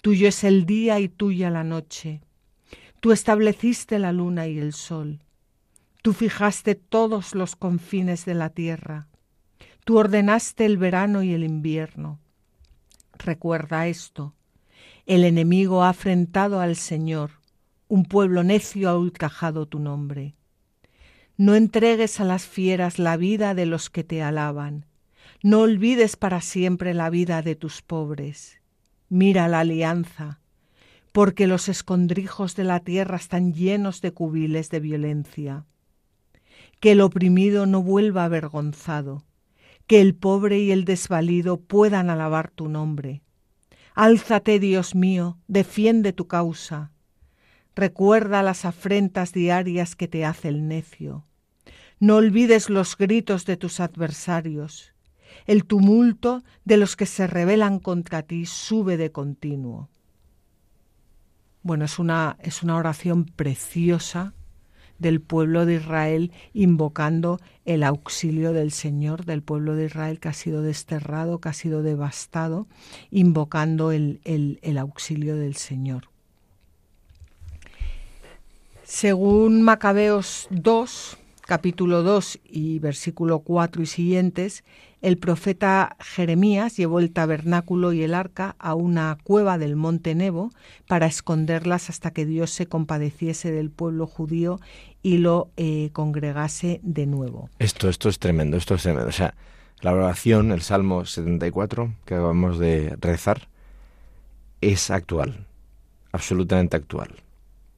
Tuyo 0.00 0.28
es 0.28 0.44
el 0.44 0.66
día 0.66 1.00
y 1.00 1.08
tuya 1.08 1.50
la 1.50 1.64
noche. 1.64 2.20
Tú 3.00 3.12
estableciste 3.12 3.98
la 3.98 4.12
luna 4.12 4.46
y 4.46 4.58
el 4.58 4.72
sol. 4.72 5.20
Tú 6.02 6.12
fijaste 6.12 6.74
todos 6.74 7.34
los 7.34 7.56
confines 7.56 8.24
de 8.24 8.34
la 8.34 8.50
tierra. 8.50 9.08
Tú 9.84 9.98
ordenaste 9.98 10.64
el 10.64 10.78
verano 10.78 11.22
y 11.22 11.32
el 11.34 11.44
invierno. 11.44 12.20
Recuerda 13.18 13.86
esto. 13.86 14.34
El 15.06 15.24
enemigo 15.24 15.84
ha 15.84 15.90
afrentado 15.90 16.60
al 16.60 16.76
Señor, 16.76 17.30
un 17.88 18.04
pueblo 18.04 18.42
necio 18.42 18.88
ha 18.88 18.98
ultrajado 18.98 19.66
tu 19.66 19.78
nombre. 19.78 20.34
No 21.36 21.54
entregues 21.54 22.18
a 22.18 22.24
las 22.24 22.46
fieras 22.46 22.98
la 22.98 23.16
vida 23.16 23.54
de 23.54 23.66
los 23.66 23.90
que 23.90 24.02
te 24.02 24.22
alaban, 24.22 24.86
no 25.46 25.60
olvides 25.60 26.16
para 26.16 26.40
siempre 26.40 26.92
la 26.92 27.08
vida 27.08 27.40
de 27.40 27.54
tus 27.54 27.80
pobres. 27.80 28.60
Mira 29.08 29.46
la 29.46 29.60
alianza, 29.60 30.40
porque 31.12 31.46
los 31.46 31.68
escondrijos 31.68 32.56
de 32.56 32.64
la 32.64 32.80
tierra 32.80 33.14
están 33.14 33.54
llenos 33.54 34.00
de 34.00 34.12
cubiles 34.12 34.70
de 34.70 34.80
violencia. 34.80 35.64
Que 36.80 36.90
el 36.90 37.00
oprimido 37.00 37.64
no 37.64 37.80
vuelva 37.80 38.24
avergonzado, 38.24 39.24
que 39.86 40.00
el 40.00 40.16
pobre 40.16 40.58
y 40.58 40.72
el 40.72 40.84
desvalido 40.84 41.60
puedan 41.60 42.10
alabar 42.10 42.50
tu 42.50 42.68
nombre. 42.68 43.22
Álzate, 43.94 44.58
Dios 44.58 44.96
mío, 44.96 45.38
defiende 45.46 46.12
tu 46.12 46.26
causa. 46.26 46.90
Recuerda 47.76 48.42
las 48.42 48.64
afrentas 48.64 49.32
diarias 49.32 49.94
que 49.94 50.08
te 50.08 50.24
hace 50.24 50.48
el 50.48 50.66
necio. 50.66 51.24
No 52.00 52.16
olvides 52.16 52.68
los 52.68 52.96
gritos 52.98 53.44
de 53.44 53.56
tus 53.56 53.78
adversarios. 53.78 54.95
El 55.46 55.64
tumulto 55.64 56.42
de 56.64 56.76
los 56.76 56.96
que 56.96 57.06
se 57.06 57.26
rebelan 57.26 57.78
contra 57.78 58.22
ti 58.22 58.46
sube 58.46 58.96
de 58.96 59.12
continuo. 59.12 59.88
Bueno, 61.62 61.84
es 61.84 61.98
una, 61.98 62.36
es 62.40 62.62
una 62.62 62.76
oración 62.76 63.24
preciosa 63.24 64.34
del 64.98 65.20
pueblo 65.20 65.66
de 65.66 65.74
Israel 65.74 66.32
invocando 66.54 67.40
el 67.64 67.82
auxilio 67.82 68.52
del 68.52 68.70
Señor, 68.72 69.24
del 69.24 69.42
pueblo 69.42 69.74
de 69.74 69.86
Israel 69.86 70.20
que 70.20 70.28
ha 70.28 70.32
sido 70.32 70.62
desterrado, 70.62 71.40
que 71.40 71.48
ha 71.48 71.52
sido 71.52 71.82
devastado, 71.82 72.66
invocando 73.10 73.92
el, 73.92 74.20
el, 74.24 74.78
auxilio 74.78 75.36
del 75.36 75.56
Señor. 75.56 76.08
Según 78.84 79.62
Macabeos 79.62 80.46
2, 80.50 81.18
capítulo 81.42 82.02
2 82.02 82.38
y 82.44 82.78
versículo 82.78 83.40
4 83.40 83.82
y 83.82 83.86
siguientes, 83.86 84.64
el 85.02 85.18
profeta 85.18 85.96
Jeremías 86.00 86.76
llevó 86.76 87.00
el 87.00 87.12
tabernáculo 87.12 87.92
y 87.92 88.02
el 88.02 88.14
arca 88.14 88.56
a 88.58 88.74
una 88.74 89.18
cueva 89.22 89.58
del 89.58 89.76
monte 89.76 90.14
Nebo 90.14 90.50
para 90.88 91.06
esconderlas 91.06 91.90
hasta 91.90 92.10
que 92.10 92.24
Dios 92.24 92.50
se 92.50 92.66
compadeciese 92.66 93.52
del 93.52 93.70
pueblo 93.70 94.06
judío 94.06 94.58
y 95.02 95.18
lo 95.18 95.50
eh, 95.56 95.90
congregase 95.92 96.80
de 96.82 97.06
nuevo. 97.06 97.50
Esto, 97.58 97.88
esto 97.88 98.08
es 98.08 98.18
tremendo, 98.18 98.56
esto 98.56 98.74
es 98.74 98.82
tremendo. 98.82 99.08
O 99.08 99.12
sea, 99.12 99.34
la 99.80 99.92
oración, 99.92 100.50
el 100.50 100.62
Salmo 100.62 101.04
74 101.04 101.94
que 102.04 102.14
acabamos 102.14 102.58
de 102.58 102.96
rezar, 103.00 103.48
es 104.60 104.90
actual, 104.90 105.46
absolutamente 106.12 106.76
actual. 106.76 107.10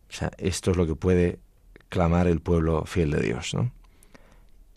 O 0.09 0.12
sea, 0.12 0.31
esto 0.39 0.71
es 0.71 0.77
lo 0.77 0.87
que 0.87 0.95
puede 0.95 1.41
clamar 1.89 2.29
el 2.29 2.41
pueblo 2.41 2.85
fiel 2.87 3.11
de 3.11 3.21
Dios, 3.21 3.55
¿no? 3.55 3.73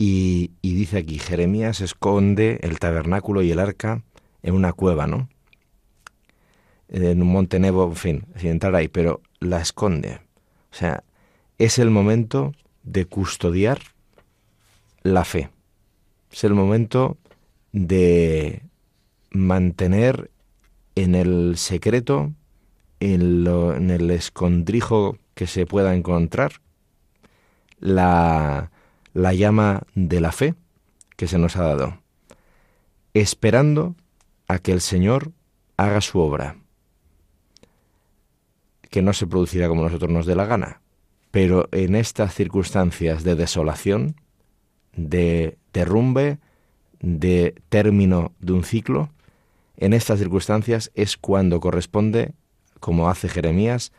Y, 0.04 0.50
dice 0.62 0.98
aquí, 0.98 1.16
Jeremías 1.16 1.80
esconde 1.80 2.58
el 2.62 2.80
tabernáculo 2.80 3.40
y 3.40 3.52
el 3.52 3.60
arca 3.60 4.02
en 4.42 4.56
una 4.56 4.72
cueva, 4.72 5.06
¿no? 5.06 5.28
En 6.88 7.22
un 7.22 7.28
monte 7.28 7.60
Nebo, 7.60 7.84
en 7.84 7.94
fin, 7.94 8.24
sin 8.34 8.50
entrar 8.50 8.74
ahí, 8.74 8.88
pero 8.88 9.20
la 9.38 9.60
esconde. 9.60 10.14
O 10.72 10.74
sea, 10.74 11.04
es 11.58 11.78
el 11.78 11.90
momento 11.90 12.52
de 12.82 13.04
custodiar 13.04 13.78
la 15.04 15.24
fe. 15.24 15.50
Es 16.32 16.42
el 16.42 16.54
momento 16.54 17.16
de 17.70 18.62
mantener 19.30 20.32
en 20.96 21.14
el 21.14 21.56
secreto, 21.56 22.32
en, 22.98 23.46
en 23.46 23.90
el 23.90 24.10
escondrijo 24.10 25.16
que 25.36 25.46
se 25.46 25.64
pueda 25.64 25.94
encontrar, 25.94 26.54
la, 27.78 28.72
la 29.14 29.34
llama 29.34 29.82
de 29.94 30.20
la 30.20 30.32
fe 30.32 30.54
que 31.16 31.28
se 31.28 31.38
nos 31.38 31.56
ha 31.56 31.64
dado, 31.64 31.98
esperando 33.14 33.94
a 34.48 34.58
que 34.58 34.72
el 34.72 34.80
Señor 34.80 35.32
haga 35.76 36.00
su 36.00 36.18
obra, 36.18 36.56
que 38.90 39.02
no 39.02 39.12
se 39.12 39.26
producirá 39.26 39.68
como 39.68 39.82
nosotros 39.82 40.10
nos 40.10 40.26
dé 40.26 40.34
la 40.34 40.46
gana, 40.46 40.80
pero 41.30 41.68
en 41.72 41.94
estas 41.94 42.34
circunstancias 42.34 43.24
de 43.24 43.34
desolación, 43.34 44.16
de 44.94 45.56
derrumbe, 45.72 46.38
de 47.00 47.54
término 47.68 48.32
de 48.40 48.52
un 48.52 48.64
ciclo, 48.64 49.10
en 49.76 49.92
estas 49.94 50.18
circunstancias 50.18 50.90
es 50.94 51.16
cuando 51.16 51.60
corresponde, 51.60 52.34
como 52.80 53.08
hace 53.08 53.28
Jeremías, 53.28 53.92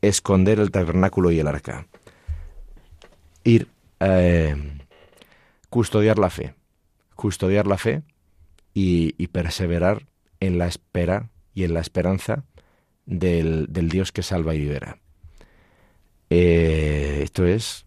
esconder 0.00 0.60
el 0.60 0.70
tabernáculo 0.70 1.30
y 1.30 1.40
el 1.40 1.48
arca. 1.48 1.86
Ir, 3.44 3.68
eh, 4.00 4.56
custodiar 5.70 6.18
la 6.18 6.30
fe, 6.30 6.54
custodiar 7.14 7.66
la 7.66 7.78
fe 7.78 8.02
y, 8.74 9.26
perseverar 9.28 10.06
en 10.40 10.58
la 10.58 10.66
espera 10.66 11.30
y 11.54 11.64
en 11.64 11.74
la 11.74 11.80
esperanza 11.80 12.44
del, 13.06 13.66
Dios 13.70 14.12
que 14.12 14.22
salva 14.22 14.54
y 14.54 14.60
libera. 14.60 14.98
Eh, 16.30 17.20
esto 17.22 17.46
es 17.46 17.84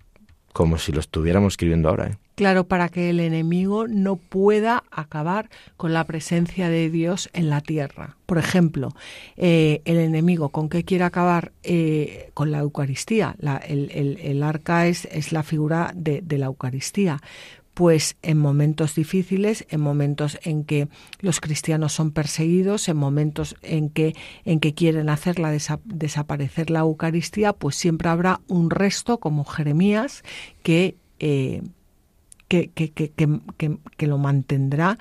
como 0.51 0.77
si 0.77 0.91
lo 0.91 0.99
estuviéramos 0.99 1.53
escribiendo 1.53 1.89
ahora. 1.89 2.07
¿eh? 2.07 2.17
Claro, 2.41 2.63
para 2.63 2.89
que 2.89 3.11
el 3.11 3.19
enemigo 3.19 3.87
no 3.87 4.15
pueda 4.15 4.83
acabar 4.89 5.51
con 5.77 5.93
la 5.93 6.05
presencia 6.05 6.69
de 6.69 6.89
Dios 6.89 7.29
en 7.33 7.51
la 7.51 7.61
tierra. 7.61 8.17
Por 8.25 8.39
ejemplo, 8.39 8.95
eh, 9.37 9.83
el 9.85 9.99
enemigo, 9.99 10.49
¿con 10.49 10.67
qué 10.67 10.83
quiere 10.83 11.03
acabar? 11.03 11.51
Eh, 11.61 12.31
con 12.33 12.49
la 12.49 12.57
Eucaristía. 12.57 13.35
el, 13.67 14.41
arca 14.41 14.87
es, 14.87 15.07
es 15.11 15.31
la 15.31 15.43
figura 15.43 15.93
de, 15.95 16.23
la 16.39 16.47
Eucaristía 16.47 17.21
pues 17.75 18.17
en 18.23 18.39
momentos 18.39 18.95
difíciles, 18.95 19.67
en 19.69 19.81
momentos 19.81 20.39
en 20.41 20.63
que 20.63 20.87
los 21.19 21.41
cristianos 21.41 21.93
son 21.93 22.09
perseguidos, 22.09 22.89
en 22.89 22.97
momentos 22.97 23.55
en 23.61 23.91
que, 23.91 24.15
en 24.45 24.59
que 24.59 24.73
quieren 24.73 25.09
hacerla 25.09 25.55
desaparecer 25.85 26.71
la 26.71 26.79
Eucaristía, 26.79 27.53
pues 27.53 27.75
siempre 27.75 28.09
habrá 28.09 28.41
un 28.47 28.71
resto, 28.71 29.19
como 29.19 29.45
Jeremías, 29.45 30.23
que 30.63 30.95
eh, 31.19 31.61
que, 32.51 34.07
lo 34.07 34.17
mantendrá 34.17 34.97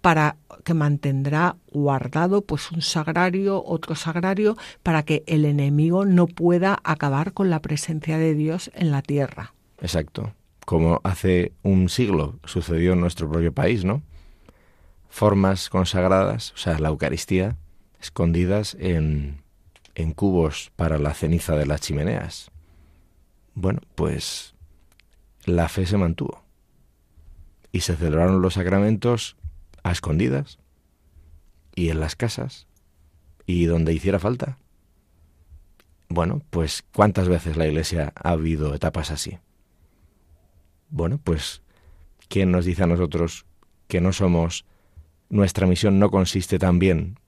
para 0.00 0.36
que 0.64 0.74
mantendrá 0.74 1.56
guardado 1.70 2.42
pues 2.42 2.72
un 2.72 2.82
sagrario, 2.82 3.62
otro 3.64 3.94
sagrario, 3.94 4.56
para 4.82 5.02
que 5.04 5.22
el 5.26 5.44
enemigo 5.44 6.04
no 6.04 6.26
pueda 6.26 6.80
acabar 6.82 7.32
con 7.32 7.50
la 7.50 7.60
presencia 7.60 8.18
de 8.18 8.34
Dios 8.34 8.70
en 8.74 8.90
la 8.90 9.02
tierra. 9.02 9.54
Exacto. 9.80 10.32
Como 10.64 11.00
hace 11.04 11.52
un 11.62 11.88
siglo 11.88 12.38
sucedió 12.44 12.94
en 12.94 13.00
nuestro 13.00 13.30
propio 13.30 13.52
país, 13.52 13.84
¿no? 13.84 14.02
Formas 15.08 15.68
consagradas, 15.68 16.52
o 16.52 16.56
sea, 16.56 16.78
la 16.78 16.88
Eucaristía, 16.88 17.56
escondidas 18.00 18.76
en, 18.80 19.42
en 19.94 20.12
cubos 20.12 20.70
para 20.76 20.98
la 20.98 21.14
ceniza 21.14 21.56
de 21.56 21.66
las 21.66 21.80
chimeneas. 21.80 22.50
Bueno, 23.54 23.80
pues 23.96 24.54
la 25.44 25.68
fe 25.68 25.86
se 25.86 25.96
mantuvo 25.96 26.49
y 27.72 27.80
se 27.80 27.96
celebraron 27.96 28.42
los 28.42 28.54
sacramentos 28.54 29.36
a 29.82 29.92
escondidas 29.92 30.58
y 31.74 31.90
en 31.90 32.00
las 32.00 32.16
casas 32.16 32.66
y 33.46 33.64
donde 33.66 33.92
hiciera 33.92 34.18
falta. 34.18 34.58
Bueno, 36.08 36.42
pues 36.50 36.84
¿cuántas 36.92 37.28
veces 37.28 37.56
la 37.56 37.66
Iglesia 37.66 38.12
ha 38.16 38.30
habido 38.30 38.74
etapas 38.74 39.10
así? 39.10 39.38
Bueno, 40.90 41.20
pues 41.22 41.62
¿quién 42.28 42.50
nos 42.50 42.64
dice 42.64 42.82
a 42.82 42.86
nosotros 42.86 43.46
que 43.86 44.00
no 44.00 44.12
somos, 44.12 44.64
nuestra 45.28 45.66
misión 45.66 46.00
no 46.00 46.10
consiste 46.10 46.58
también 46.58 47.18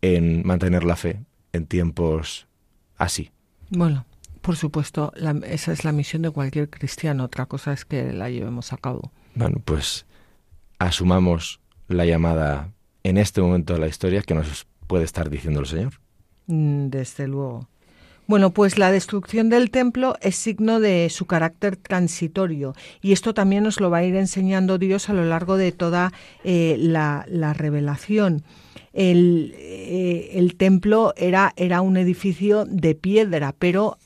en 0.00 0.46
mantener 0.46 0.84
la 0.84 0.96
fe 0.96 1.24
en 1.52 1.66
tiempos 1.66 2.48
así? 2.96 3.30
Bueno, 3.70 4.06
por 4.40 4.56
supuesto, 4.56 5.12
esa 5.44 5.72
es 5.72 5.84
la 5.84 5.92
misión 5.92 6.22
de 6.22 6.30
cualquier 6.30 6.70
cristiano, 6.70 7.24
otra 7.24 7.44
cosa 7.44 7.74
es 7.74 7.84
que 7.84 8.14
la 8.14 8.30
llevemos 8.30 8.72
a 8.72 8.78
cabo. 8.78 9.12
Bueno, 9.34 9.60
pues 9.64 10.06
asumamos 10.78 11.60
la 11.88 12.04
llamada 12.04 12.72
en 13.02 13.18
este 13.18 13.40
momento 13.40 13.74
de 13.74 13.80
la 13.80 13.88
historia 13.88 14.22
que 14.22 14.34
nos 14.34 14.66
puede 14.86 15.04
estar 15.04 15.30
diciendo 15.30 15.60
el 15.60 15.66
Señor. 15.66 15.94
Mm, 16.46 16.88
desde 16.88 17.28
luego. 17.28 17.68
Bueno, 18.26 18.50
pues 18.50 18.76
la 18.76 18.92
destrucción 18.92 19.48
del 19.48 19.70
templo 19.70 20.16
es 20.20 20.36
signo 20.36 20.80
de 20.80 21.08
su 21.08 21.24
carácter 21.24 21.76
transitorio 21.76 22.74
y 23.00 23.12
esto 23.12 23.32
también 23.32 23.64
nos 23.64 23.80
lo 23.80 23.88
va 23.88 23.98
a 23.98 24.04
ir 24.04 24.16
enseñando 24.16 24.76
Dios 24.76 25.08
a 25.08 25.14
lo 25.14 25.24
largo 25.24 25.56
de 25.56 25.72
toda 25.72 26.12
eh, 26.44 26.76
la, 26.78 27.24
revelación. 27.54 28.44
El, 28.92 29.54
eh, 29.56 30.32
el, 30.34 30.56
templo 30.56 31.14
era, 31.16 31.54
era 31.56 31.80
un 31.80 31.96
edificio 31.96 32.66
de 32.66 32.94
piedra, 32.94 33.54
pero 33.58 33.96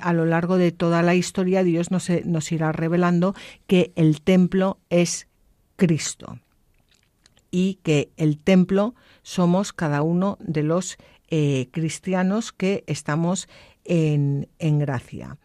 a 0.00 0.12
lo 0.12 0.26
largo 0.26 0.58
de 0.58 0.72
toda 0.72 1.02
la 1.02 1.14
historia 1.14 1.64
Dios 1.64 1.90
nos, 1.90 2.08
nos 2.24 2.52
irá 2.52 2.72
revelando 2.72 3.34
que 3.66 3.92
el 3.96 4.20
templo 4.20 4.78
es 4.90 5.28
Cristo 5.76 6.38
y 7.50 7.78
que 7.82 8.10
el 8.16 8.38
templo 8.38 8.94
somos 9.22 9.72
cada 9.72 10.02
uno 10.02 10.36
de 10.40 10.62
los 10.62 10.96
eh, 11.28 11.68
cristianos 11.70 12.52
que 12.52 12.84
estamos 12.86 13.48
en, 13.84 14.48
en 14.58 14.78
gracia. 14.78 15.38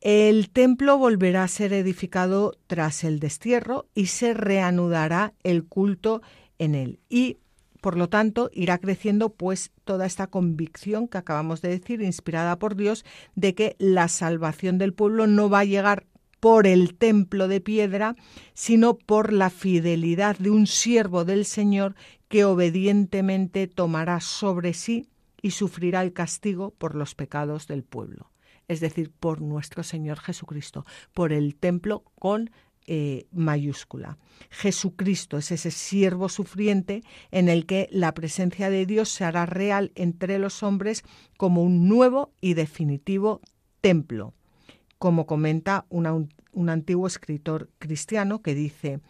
El 0.00 0.50
templo 0.50 0.98
volverá 0.98 1.44
a 1.44 1.48
ser 1.48 1.72
edificado 1.72 2.58
tras 2.66 3.04
el 3.04 3.20
destierro 3.20 3.86
y 3.94 4.06
se 4.06 4.34
reanudará 4.34 5.32
el 5.44 5.64
culto 5.64 6.22
en 6.58 6.74
él. 6.74 6.98
Y 7.08 7.38
por 7.82 7.98
lo 7.98 8.08
tanto, 8.08 8.48
irá 8.54 8.78
creciendo 8.78 9.30
pues 9.34 9.72
toda 9.84 10.06
esta 10.06 10.28
convicción 10.28 11.08
que 11.08 11.18
acabamos 11.18 11.62
de 11.62 11.68
decir, 11.68 12.00
inspirada 12.00 12.56
por 12.56 12.76
Dios, 12.76 13.04
de 13.34 13.56
que 13.56 13.74
la 13.80 14.06
salvación 14.06 14.78
del 14.78 14.94
pueblo 14.94 15.26
no 15.26 15.50
va 15.50 15.58
a 15.58 15.64
llegar 15.64 16.06
por 16.38 16.68
el 16.68 16.94
templo 16.94 17.48
de 17.48 17.60
piedra, 17.60 18.14
sino 18.54 18.94
por 18.94 19.32
la 19.32 19.50
fidelidad 19.50 20.38
de 20.38 20.50
un 20.50 20.68
siervo 20.68 21.24
del 21.24 21.44
Señor 21.44 21.96
que 22.28 22.44
obedientemente 22.44 23.66
tomará 23.66 24.20
sobre 24.20 24.74
sí 24.74 25.08
y 25.42 25.50
sufrirá 25.50 26.02
el 26.02 26.12
castigo 26.12 26.70
por 26.70 26.94
los 26.94 27.16
pecados 27.16 27.66
del 27.66 27.82
pueblo, 27.82 28.30
es 28.68 28.78
decir, 28.78 29.10
por 29.10 29.40
nuestro 29.40 29.82
Señor 29.82 30.20
Jesucristo, 30.20 30.86
por 31.12 31.32
el 31.32 31.56
templo 31.56 32.04
con 32.14 32.52
eh, 32.86 33.26
mayúscula. 33.32 34.18
Jesucristo 34.50 35.38
es 35.38 35.52
ese 35.52 35.70
siervo 35.70 36.28
sufriente 36.28 37.02
en 37.30 37.48
el 37.48 37.66
que 37.66 37.88
la 37.90 38.12
presencia 38.14 38.70
de 38.70 38.86
Dios 38.86 39.08
se 39.08 39.24
hará 39.24 39.46
real 39.46 39.92
entre 39.94 40.38
los 40.38 40.62
hombres 40.62 41.04
como 41.36 41.62
un 41.62 41.88
nuevo 41.88 42.32
y 42.40 42.54
definitivo 42.54 43.40
templo, 43.80 44.34
como 44.98 45.26
comenta 45.26 45.86
un 45.90 46.68
antiguo 46.68 47.06
escritor 47.06 47.70
cristiano 47.78 48.42
que 48.42 48.54
dice, 48.54 49.00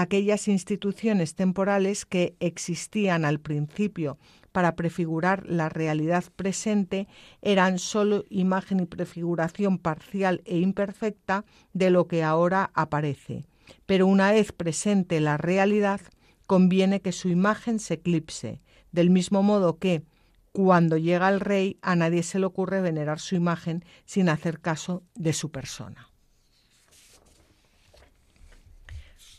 aquellas 0.00 0.46
instituciones 0.46 1.34
temporales 1.34 2.06
que 2.06 2.36
existían 2.38 3.24
al 3.24 3.40
principio 3.40 4.16
para 4.52 4.76
prefigurar 4.76 5.44
la 5.44 5.68
realidad 5.68 6.22
presente 6.36 7.08
eran 7.42 7.80
sólo 7.80 8.22
imagen 8.30 8.78
y 8.78 8.86
prefiguración 8.86 9.78
parcial 9.78 10.40
e 10.44 10.58
imperfecta 10.58 11.44
de 11.72 11.90
lo 11.90 12.06
que 12.06 12.22
ahora 12.22 12.70
aparece. 12.74 13.44
Pero 13.86 14.06
una 14.06 14.30
vez 14.30 14.52
presente 14.52 15.18
la 15.20 15.36
realidad, 15.36 16.00
conviene 16.46 17.00
que 17.00 17.10
su 17.10 17.28
imagen 17.28 17.80
se 17.80 17.94
eclipse, 17.94 18.62
del 18.92 19.10
mismo 19.10 19.42
modo 19.42 19.78
que, 19.78 20.04
cuando 20.52 20.96
llega 20.96 21.28
el 21.28 21.40
rey, 21.40 21.76
a 21.82 21.96
nadie 21.96 22.22
se 22.22 22.38
le 22.38 22.46
ocurre 22.46 22.80
venerar 22.80 23.18
su 23.18 23.34
imagen 23.34 23.84
sin 24.04 24.28
hacer 24.28 24.60
caso 24.60 25.02
de 25.16 25.32
su 25.32 25.50
persona. 25.50 26.08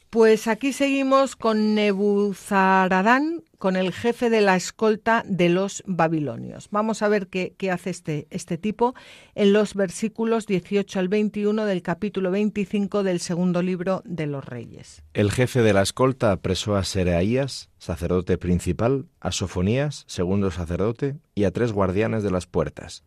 Pues 0.10 0.48
aquí 0.48 0.74
seguimos 0.74 1.36
con 1.36 1.76
Nebuzaradán, 1.76 3.44
con 3.60 3.76
el 3.76 3.94
jefe 3.94 4.32
de 4.32 4.42
la 4.42 4.56
escolta 4.56 5.24
de 5.28 5.50
los 5.50 5.84
babilonios. 5.86 6.68
Vamos 6.72 7.04
a 7.04 7.10
ver 7.10 7.28
qué, 7.28 7.54
hace 7.72 7.92
este, 7.92 8.28
este 8.32 8.58
tipo 8.58 8.96
en 9.36 9.54
los 9.54 9.76
versículos 9.76 10.48
18 10.48 10.98
al 10.98 11.10
21 11.10 11.64
del 11.64 11.84
capítulo 11.84 12.32
25 12.32 13.04
del 13.04 13.20
segundo 13.20 13.62
libro 13.62 14.02
de 14.04 14.26
los 14.26 14.44
Reyes. 14.44 15.04
El 15.14 15.32
jefe 15.32 15.62
de 15.62 15.74
la 15.74 15.84
escolta 15.84 16.32
apresó 16.32 16.76
a 16.76 16.84
Seraías, 16.84 17.70
sacerdote 17.78 18.40
principal, 18.40 19.06
a 19.20 19.32
Sofonías, 19.32 20.06
segundo 20.08 20.50
sacerdote, 20.50 21.18
y 21.36 21.44
a 21.44 21.52
tres 21.52 21.72
guardianes 21.72 22.24
de 22.24 22.32
las 22.32 22.48
puertas. 22.48 23.04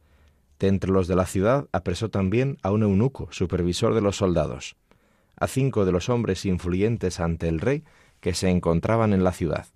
De 0.60 0.68
entre 0.68 0.92
los 0.92 1.08
de 1.08 1.16
la 1.16 1.26
ciudad 1.26 1.66
apresó 1.72 2.10
también 2.10 2.58
a 2.62 2.70
un 2.70 2.84
eunuco, 2.84 3.26
supervisor 3.32 3.92
de 3.92 4.02
los 4.02 4.14
soldados 4.14 4.76
a 5.36 5.46
cinco 5.46 5.84
de 5.84 5.92
los 5.92 6.08
hombres 6.08 6.44
influyentes 6.44 7.20
ante 7.20 7.48
el 7.48 7.60
rey 7.60 7.84
que 8.20 8.34
se 8.34 8.48
encontraban 8.48 9.12
en 9.12 9.24
la 9.24 9.32
ciudad, 9.32 9.66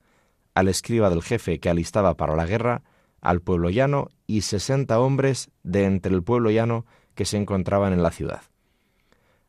al 0.54 0.68
escriba 0.68 1.11
del 1.11 1.22
jefe 1.22 1.59
que 1.59 1.68
alistaba 1.68 2.16
para 2.16 2.36
la 2.36 2.46
guerra, 2.46 2.82
al 3.20 3.40
pueblo 3.40 3.70
llano 3.70 4.09
y 4.26 4.42
sesenta 4.42 5.00
hombres 5.00 5.50
de 5.62 5.84
entre 5.84 6.14
el 6.14 6.22
pueblo 6.22 6.50
llano 6.50 6.86
que 7.14 7.24
se 7.24 7.36
encontraban 7.36 7.92
en 7.92 8.02
la 8.02 8.11
ciudad. 8.11 8.42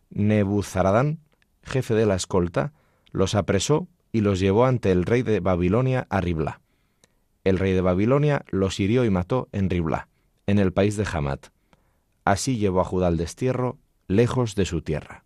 Nebuzaradán, 0.09 1.19
jefe 1.63 1.93
de 1.93 2.05
la 2.05 2.15
escolta, 2.15 2.73
los 3.11 3.35
apresó 3.35 3.87
y 4.11 4.21
los 4.21 4.39
llevó 4.39 4.65
ante 4.65 4.91
el 4.91 5.03
rey 5.03 5.21
de 5.21 5.39
Babilonia 5.39 6.07
a 6.09 6.21
Ribla. 6.21 6.61
El 7.43 7.59
rey 7.59 7.73
de 7.73 7.81
Babilonia 7.81 8.43
los 8.49 8.79
hirió 8.79 9.05
y 9.05 9.09
mató 9.09 9.47
en 9.51 9.69
Ribla, 9.69 10.07
en 10.47 10.59
el 10.59 10.73
país 10.73 10.97
de 10.97 11.05
Hamat. 11.11 11.47
Así 12.25 12.57
llevó 12.57 12.81
a 12.81 12.85
Judá 12.85 13.07
al 13.07 13.17
destierro, 13.17 13.77
lejos 14.07 14.55
de 14.55 14.65
su 14.65 14.81
tierra. 14.81 15.23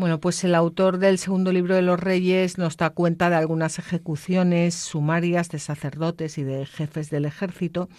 Bueno, 0.00 0.18
pues 0.18 0.42
el 0.44 0.54
autor 0.54 0.96
del 0.96 1.18
segundo 1.18 1.52
libro 1.52 1.74
de 1.74 1.82
los 1.82 2.00
Reyes 2.00 2.56
nos 2.56 2.78
da 2.78 2.88
cuenta 2.88 3.28
de 3.28 3.36
algunas 3.36 3.78
ejecuciones 3.78 4.74
sumarias 4.74 5.50
de 5.50 5.58
sacerdotes 5.58 6.38
y 6.38 6.42
de 6.42 6.64
jefes 6.64 7.10
del 7.10 7.26
ejército 7.26 7.90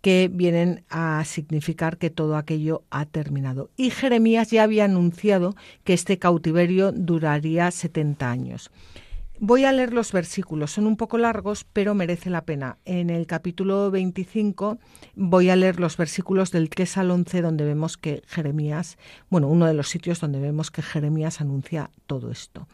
que 0.00 0.28
vienen 0.32 0.82
a 0.90 1.22
significar 1.24 1.96
que 1.96 2.10
todo 2.10 2.36
aquello 2.36 2.82
ha 2.90 3.06
terminado. 3.06 3.70
Y 3.76 3.90
Jeremías 3.90 4.50
ya 4.50 4.64
había 4.64 4.86
anunciado 4.86 5.54
que 5.84 5.94
este 5.94 6.18
cautiverio 6.18 6.90
duraría 6.90 7.70
70 7.70 8.28
años. 8.28 8.72
Voy 9.40 9.64
a 9.64 9.72
leer 9.72 9.92
los 9.92 10.10
versículos, 10.10 10.72
son 10.72 10.88
un 10.88 10.96
poco 10.96 11.16
largos, 11.16 11.62
pero 11.62 11.94
merece 11.94 12.28
la 12.28 12.44
pena. 12.44 12.78
En 12.84 13.08
el 13.08 13.28
capítulo 13.28 13.88
25 13.92 14.78
voy 15.14 15.48
a 15.48 15.54
leer 15.54 15.78
los 15.78 15.96
versículos 15.96 16.50
del 16.50 16.68
3 16.68 16.98
al 16.98 17.12
11 17.12 17.42
donde 17.42 17.64
vemos 17.64 17.96
que 17.96 18.22
Jeremías, 18.26 18.98
bueno, 19.30 19.46
uno 19.46 19.66
de 19.66 19.74
los 19.74 19.90
sitios 19.90 20.18
donde 20.18 20.40
vemos 20.40 20.72
que 20.72 20.82
Jeremías 20.82 21.40
anuncia 21.40 21.92
todo 22.08 22.32
esto. 22.32 22.66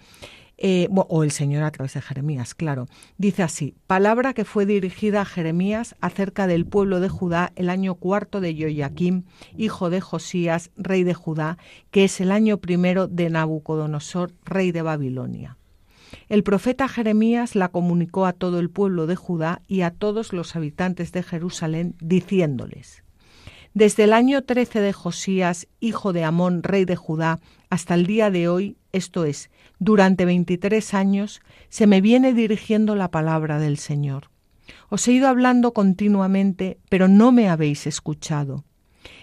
Eh, 0.57 0.89
o 0.91 1.23
el 1.23 1.33
Señor 1.33 1.65
a 1.65 1.71
través 1.71 1.93
de 1.95 2.01
Jeremías, 2.01 2.55
claro. 2.55 2.87
Dice 3.19 3.43
así, 3.43 3.75
palabra 3.87 4.33
que 4.33 4.47
fue 4.47 4.65
dirigida 4.65 5.21
a 5.21 5.27
Jeremías 5.27 5.97
acerca 6.01 6.47
del 6.47 6.65
pueblo 6.65 7.01
de 7.01 7.11
Judá 7.11 7.53
el 7.57 7.69
año 7.69 7.97
cuarto 7.97 8.41
de 8.41 8.57
Joaquim, 8.57 9.25
hijo 9.55 9.91
de 9.91 10.01
Josías, 10.01 10.71
rey 10.77 11.05
de 11.05 11.13
Judá, 11.13 11.59
que 11.91 12.05
es 12.05 12.23
el 12.23 12.33
año 12.33 12.57
primero 12.57 13.07
de 13.07 13.29
Nabucodonosor, 13.29 14.33
rey 14.47 14.73
de 14.73 14.81
Babilonia. 14.81 15.59
El 16.29 16.43
profeta 16.43 16.89
Jeremías 16.89 17.55
la 17.55 17.69
comunicó 17.69 18.27
a 18.27 18.33
todo 18.33 18.61
el 18.61 18.71
pueblo 18.71 19.07
de 19.07 19.17
Judá 19.17 19.63
y 19.67 19.83
a 19.83 19.91
todos 19.91 20.33
los 20.33 20.57
habitantes 20.57 21.13
de 21.13 21.23
Jerusalén, 21.23 21.95
diciéndoles, 22.01 23.03
Desde 23.73 24.05
el 24.05 24.13
año 24.13 24.43
trece 24.43 24.81
de 24.81 24.93
Josías, 24.93 25.67
hijo 25.81 26.13
de 26.13 26.25
Amón, 26.25 26.63
rey 26.63 26.85
de 26.85 26.97
Judá, 26.97 27.41
hasta 27.71 27.95
el 27.95 28.07
día 28.07 28.31
de 28.31 28.49
hoy, 28.49 28.77
esto 28.93 29.25
es, 29.25 29.51
durante 29.79 30.25
veintitrés 30.25 30.95
años, 30.95 31.41
se 31.69 31.87
me 31.87 32.01
viene 32.01 32.33
dirigiendo 32.33 32.95
la 32.95 33.11
palabra 33.11 33.59
del 33.59 33.79
Señor. 33.79 34.31
Os 34.89 35.07
he 35.09 35.13
ido 35.13 35.29
hablando 35.29 35.73
continuamente, 35.73 36.79
pero 36.89 37.09
no 37.09 37.33
me 37.33 37.49
habéis 37.49 37.87
escuchado. 37.87 38.65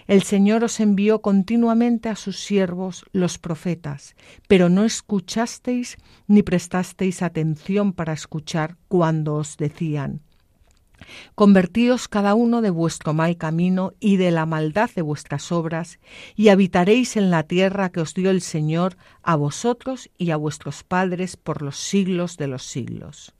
El 0.06 0.22
Señor 0.22 0.64
os 0.64 0.80
envió 0.80 1.22
continuamente 1.22 2.08
a 2.08 2.16
sus 2.16 2.38
siervos, 2.38 3.04
los 3.12 3.38
profetas, 3.38 4.16
pero 4.48 4.68
no 4.68 4.84
escuchasteis 4.84 5.96
ni 6.26 6.42
prestasteis 6.42 7.22
atención 7.22 7.92
para 7.92 8.12
escuchar 8.12 8.76
cuando 8.88 9.36
os 9.36 9.56
decían, 9.56 10.22
Convertíos 11.34 12.08
cada 12.08 12.34
uno 12.34 12.62
de 12.62 12.70
vuestro 12.70 13.14
mal 13.14 13.36
camino 13.36 13.94
y 14.00 14.16
de 14.16 14.30
la 14.30 14.46
maldad 14.46 14.90
de 14.94 15.02
vuestras 15.02 15.52
obras, 15.52 15.98
y 16.36 16.48
habitaréis 16.48 17.16
en 17.16 17.30
la 17.30 17.42
tierra 17.42 17.90
que 17.90 18.00
os 18.00 18.14
dio 18.14 18.30
el 18.30 18.40
Señor 18.40 18.96
a 19.22 19.36
vosotros 19.36 20.10
y 20.18 20.30
a 20.30 20.36
vuestros 20.36 20.84
padres 20.84 21.36
por 21.36 21.62
los 21.62 21.76
siglos 21.76 22.36
de 22.36 22.46
los 22.46 22.62
siglos. 22.62 23.34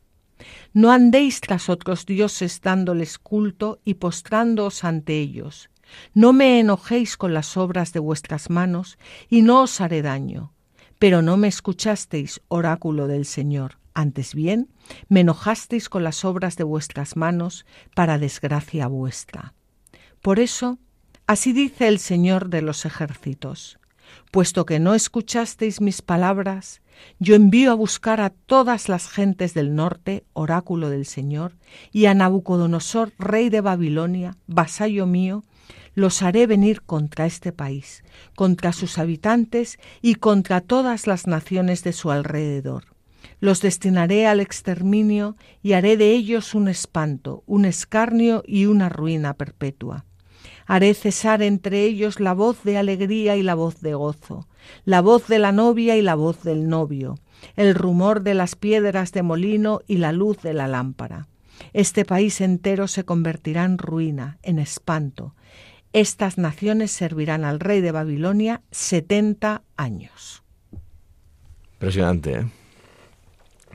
No 0.72 0.90
andéis 0.90 1.40
tras 1.40 1.68
otros 1.68 2.04
dioses 2.04 2.60
dándoles 2.60 3.18
culto 3.18 3.78
y 3.84 3.94
postrándoos 3.94 4.82
ante 4.82 5.18
ellos, 5.18 5.70
no 6.14 6.32
me 6.32 6.60
enojéis 6.60 7.16
con 7.16 7.34
las 7.34 7.56
obras 7.56 7.92
de 7.92 8.00
vuestras 8.00 8.50
manos, 8.50 8.98
y 9.28 9.42
no 9.42 9.62
os 9.62 9.80
haré 9.80 10.02
daño. 10.02 10.52
Pero 10.98 11.22
no 11.22 11.36
me 11.36 11.48
escuchasteis, 11.48 12.40
oráculo 12.48 13.08
del 13.08 13.24
Señor. 13.24 13.78
Antes 13.94 14.34
bien, 14.34 14.68
me 15.08 15.20
enojasteis 15.20 15.88
con 15.88 16.04
las 16.04 16.24
obras 16.24 16.56
de 16.56 16.64
vuestras 16.64 17.16
manos, 17.16 17.66
para 17.94 18.18
desgracia 18.18 18.86
vuestra. 18.86 19.54
Por 20.22 20.38
eso, 20.38 20.78
así 21.26 21.52
dice 21.52 21.88
el 21.88 21.98
Señor 21.98 22.48
de 22.48 22.62
los 22.62 22.84
ejércitos. 22.84 23.78
Puesto 24.30 24.64
que 24.64 24.78
no 24.78 24.94
escuchasteis 24.94 25.80
mis 25.80 26.02
palabras, 26.02 26.80
yo 27.18 27.34
envío 27.34 27.70
a 27.70 27.74
buscar 27.74 28.20
a 28.20 28.30
todas 28.30 28.88
las 28.88 29.08
gentes 29.08 29.54
del 29.54 29.74
norte, 29.74 30.24
oráculo 30.32 30.90
del 30.90 31.06
Señor, 31.06 31.56
y 31.90 32.06
a 32.06 32.14
Nabucodonosor, 32.14 33.12
rey 33.18 33.50
de 33.50 33.60
Babilonia, 33.60 34.36
vasallo 34.46 35.06
mío, 35.06 35.44
los 35.94 36.22
haré 36.22 36.46
venir 36.46 36.82
contra 36.82 37.26
este 37.26 37.52
país, 37.52 38.04
contra 38.34 38.72
sus 38.72 38.98
habitantes 38.98 39.78
y 40.00 40.16
contra 40.16 40.60
todas 40.60 41.06
las 41.06 41.26
naciones 41.26 41.84
de 41.84 41.92
su 41.92 42.10
alrededor. 42.10 42.84
Los 43.40 43.60
destinaré 43.60 44.26
al 44.26 44.40
exterminio 44.40 45.36
y 45.62 45.72
haré 45.72 45.96
de 45.96 46.12
ellos 46.12 46.54
un 46.54 46.68
espanto, 46.68 47.42
un 47.46 47.64
escarnio 47.64 48.42
y 48.46 48.66
una 48.66 48.88
ruina 48.88 49.34
perpetua. 49.34 50.04
Haré 50.66 50.94
cesar 50.94 51.42
entre 51.42 51.84
ellos 51.84 52.20
la 52.20 52.34
voz 52.34 52.62
de 52.62 52.78
alegría 52.78 53.36
y 53.36 53.42
la 53.42 53.54
voz 53.54 53.80
de 53.80 53.94
gozo, 53.94 54.48
la 54.84 55.00
voz 55.00 55.26
de 55.26 55.38
la 55.38 55.52
novia 55.52 55.96
y 55.96 56.02
la 56.02 56.14
voz 56.14 56.42
del 56.42 56.68
novio, 56.68 57.18
el 57.56 57.74
rumor 57.74 58.22
de 58.22 58.34
las 58.34 58.54
piedras 58.54 59.12
de 59.12 59.22
molino 59.22 59.80
y 59.86 59.96
la 59.96 60.12
luz 60.12 60.40
de 60.42 60.54
la 60.54 60.68
lámpara. 60.68 61.28
Este 61.72 62.04
país 62.04 62.40
entero 62.40 62.88
se 62.88 63.04
convertirá 63.04 63.64
en 63.64 63.78
ruina, 63.78 64.38
en 64.42 64.58
espanto, 64.58 65.34
estas 65.92 66.38
naciones 66.38 66.90
servirán 66.90 67.44
al 67.44 67.60
rey 67.60 67.80
de 67.80 67.92
Babilonia 67.92 68.62
70 68.70 69.62
años. 69.76 70.42
Impresionante, 71.74 72.32
¿eh? 72.32 72.46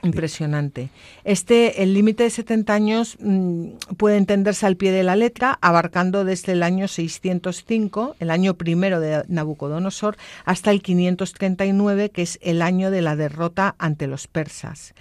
Impresionante. 0.04 0.90
Este, 1.24 1.84
el 1.84 1.94
límite 1.94 2.24
de 2.24 2.30
70 2.30 2.74
años 2.74 3.18
mm, 3.20 3.70
puede 3.98 4.18
entenderse 4.18 4.66
al 4.66 4.78
pie 4.78 4.92
de 4.92 5.04
la 5.04 5.16
letra, 5.16 5.58
abarcando 5.62 6.24
desde 6.24 6.52
el 6.52 6.64
año 6.64 6.88
605, 6.88 8.16
el 8.20 8.30
año 8.30 8.54
primero 8.56 9.00
de 9.00 9.24
Nabucodonosor, 9.28 10.16
hasta 10.46 10.72
el 10.72 10.82
539, 10.82 12.12
que 12.12 12.22
es 12.22 12.40
el 12.42 12.62
año 12.62 12.92
de 12.92 13.02
la 13.02 13.16
derrota 13.16 13.76
ante 13.80 14.08
los 14.08 14.28
persas. 14.28 14.94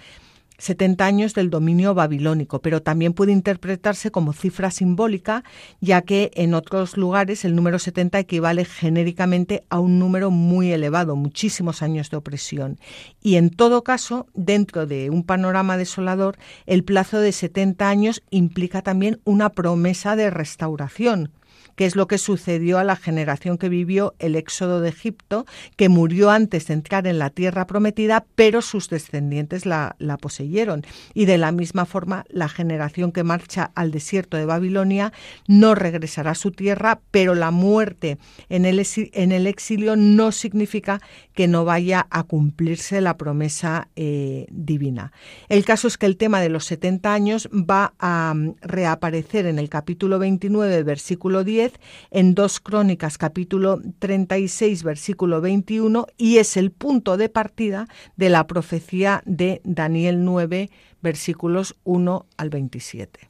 70 0.57 1.05
años 1.05 1.33
del 1.33 1.49
dominio 1.49 1.93
babilónico, 1.93 2.61
pero 2.61 2.81
también 2.81 3.13
puede 3.13 3.31
interpretarse 3.31 4.11
como 4.11 4.33
cifra 4.33 4.71
simbólica, 4.71 5.43
ya 5.81 6.01
que 6.01 6.31
en 6.35 6.53
otros 6.53 6.97
lugares 6.97 7.45
el 7.45 7.55
número 7.55 7.79
70 7.79 8.19
equivale 8.19 8.65
genéricamente 8.65 9.63
a 9.69 9.79
un 9.79 9.99
número 9.99 10.31
muy 10.31 10.71
elevado, 10.71 11.15
muchísimos 11.15 11.81
años 11.81 12.09
de 12.09 12.17
opresión. 12.17 12.79
Y 13.21 13.35
en 13.35 13.49
todo 13.49 13.83
caso, 13.83 14.27
dentro 14.33 14.87
de 14.87 15.09
un 15.09 15.23
panorama 15.23 15.77
desolador, 15.77 16.37
el 16.65 16.83
plazo 16.83 17.19
de 17.19 17.31
70 17.31 17.89
años 17.89 18.23
implica 18.29 18.81
también 18.81 19.19
una 19.23 19.49
promesa 19.49 20.15
de 20.15 20.29
restauración 20.29 21.31
que 21.77 21.85
es 21.85 21.95
lo 21.95 22.07
que 22.07 22.17
sucedió 22.17 22.79
a 22.79 22.83
la 22.83 22.95
generación 22.95 23.59
que 23.59 23.69
vivió 23.69 24.15
el 24.17 24.35
éxodo 24.35 24.81
de 24.81 24.89
Egipto, 24.89 25.45
que 25.75 25.89
murió 25.89 26.31
antes 26.31 26.67
de 26.67 26.73
entrar 26.73 27.05
en 27.05 27.19
la 27.19 27.29
tierra 27.29 27.67
prometida, 27.67 28.25
pero 28.35 28.63
sus 28.63 28.89
descendientes 28.89 29.67
la, 29.67 29.95
poseyeron. 30.19 30.83
Y 31.13 31.25
de 31.25 31.37
la 31.37 31.51
misma 31.51 31.85
forma, 31.85 32.25
la 32.29 32.49
generación 32.49 33.11
que 33.11 33.23
marcha 33.23 33.71
al 33.75 33.91
desierto 33.91 34.37
de 34.37 34.45
Babilonia 34.45 35.13
no 35.47 35.75
regresará 35.75 36.31
a 36.31 36.35
su 36.35 36.51
tierra, 36.51 36.99
pero 37.11 37.35
la 37.35 37.51
muerte 37.51 38.17
en 38.49 38.65
el, 38.65 38.83
en 38.95 39.31
el 39.31 39.45
exilio 39.45 39.95
no 39.95 40.31
significa 40.31 40.99
que 41.37 41.47
no 41.47 41.65
vaya 41.65 42.07
a 42.09 42.23
cumplirse 42.23 42.99
la 42.99 43.15
promesa 43.15 43.89
eh, 43.95 44.47
divina. 44.49 45.11
El 45.49 45.65
caso 45.65 45.87
es 45.87 45.99
que 45.99 46.07
el 46.07 46.17
tema 46.17 46.41
de 46.41 46.49
los 46.49 46.65
70 46.65 47.13
años 47.13 47.47
va 47.53 47.93
a 47.99 48.33
mm, 48.35 48.55
reaparecer 48.61 49.45
en 49.45 49.59
el 49.59 49.69
capítulo 49.69 50.17
29, 50.17 50.81
versículo 50.81 51.43
10, 51.43 51.73
en 52.09 52.33
dos 52.33 52.59
Crónicas 52.59 53.19
capítulo 53.19 53.79
36 53.99 54.81
versículo 54.81 55.39
21 55.39 56.07
y 56.17 56.39
es 56.39 56.57
el 56.57 56.71
punto 56.71 57.17
de 57.17 57.29
partida 57.29 57.87
de 58.15 58.29
la 58.29 58.47
profecía 58.47 59.21
de 59.27 59.61
Daniel 59.63 60.25
9 60.25 60.71
versículos 61.03 61.75
1 61.83 62.25
al 62.35 62.49
27. 62.49 63.29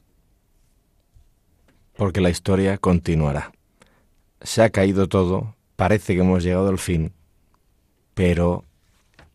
Porque 1.94 2.22
la 2.22 2.30
historia 2.30 2.78
continuará. 2.78 3.52
Se 4.40 4.62
ha 4.62 4.70
caído 4.70 5.08
todo, 5.08 5.56
parece 5.76 6.14
que 6.14 6.20
hemos 6.20 6.42
llegado 6.42 6.70
al 6.70 6.78
fin, 6.78 7.12
pero 8.18 8.64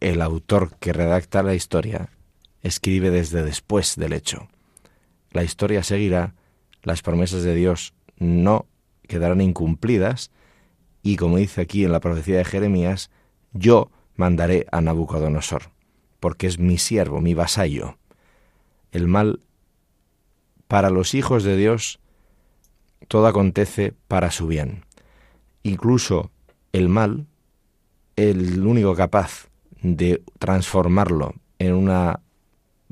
el 0.02 0.22
autor 0.22 0.76
que 0.78 0.92
redacta 0.92 1.42
la 1.42 1.56
historia 1.56 2.10
escribe 2.64 3.12
desde 3.12 3.42
después 3.42 3.96
del 3.96 4.12
hecho. 4.12 4.50
La 5.32 5.42
historia 5.42 5.84
seguirá, 5.84 6.36
las 6.82 7.02
promesas 7.02 7.44
de 7.44 7.56
Dios 7.56 7.94
no 8.18 8.66
quedarán 9.08 9.40
incumplidas, 9.40 10.32
y 11.02 11.16
como 11.16 11.38
dice 11.38 11.62
aquí 11.62 11.86
en 11.86 11.94
la 11.94 12.02
profecía 12.02 12.36
de 12.36 12.44
Jeremías, 12.44 13.10
yo 13.54 13.90
mandaré 14.18 14.66
a 14.74 14.82
Nabucodonosor, 14.82 15.72
porque 16.20 16.48
es 16.48 16.60
mi 16.60 16.78
siervo, 16.78 17.22
mi 17.22 17.34
vasallo. 17.34 17.98
El 18.92 19.08
mal 19.08 19.40
para 20.68 20.90
los 20.90 21.14
hijos 21.14 21.46
de 21.46 21.56
Dios, 21.56 22.02
todo 23.08 23.28
acontece 23.28 23.94
para 24.10 24.30
su 24.30 24.46
bien. 24.46 24.84
Incluso 25.64 26.32
el 26.74 26.90
mal, 26.90 27.28
el 28.16 28.66
único 28.66 28.95
capaz 28.95 29.47
de 29.82 30.24
transformarlo 30.39 31.36
en 31.59 31.74
una 31.74 32.20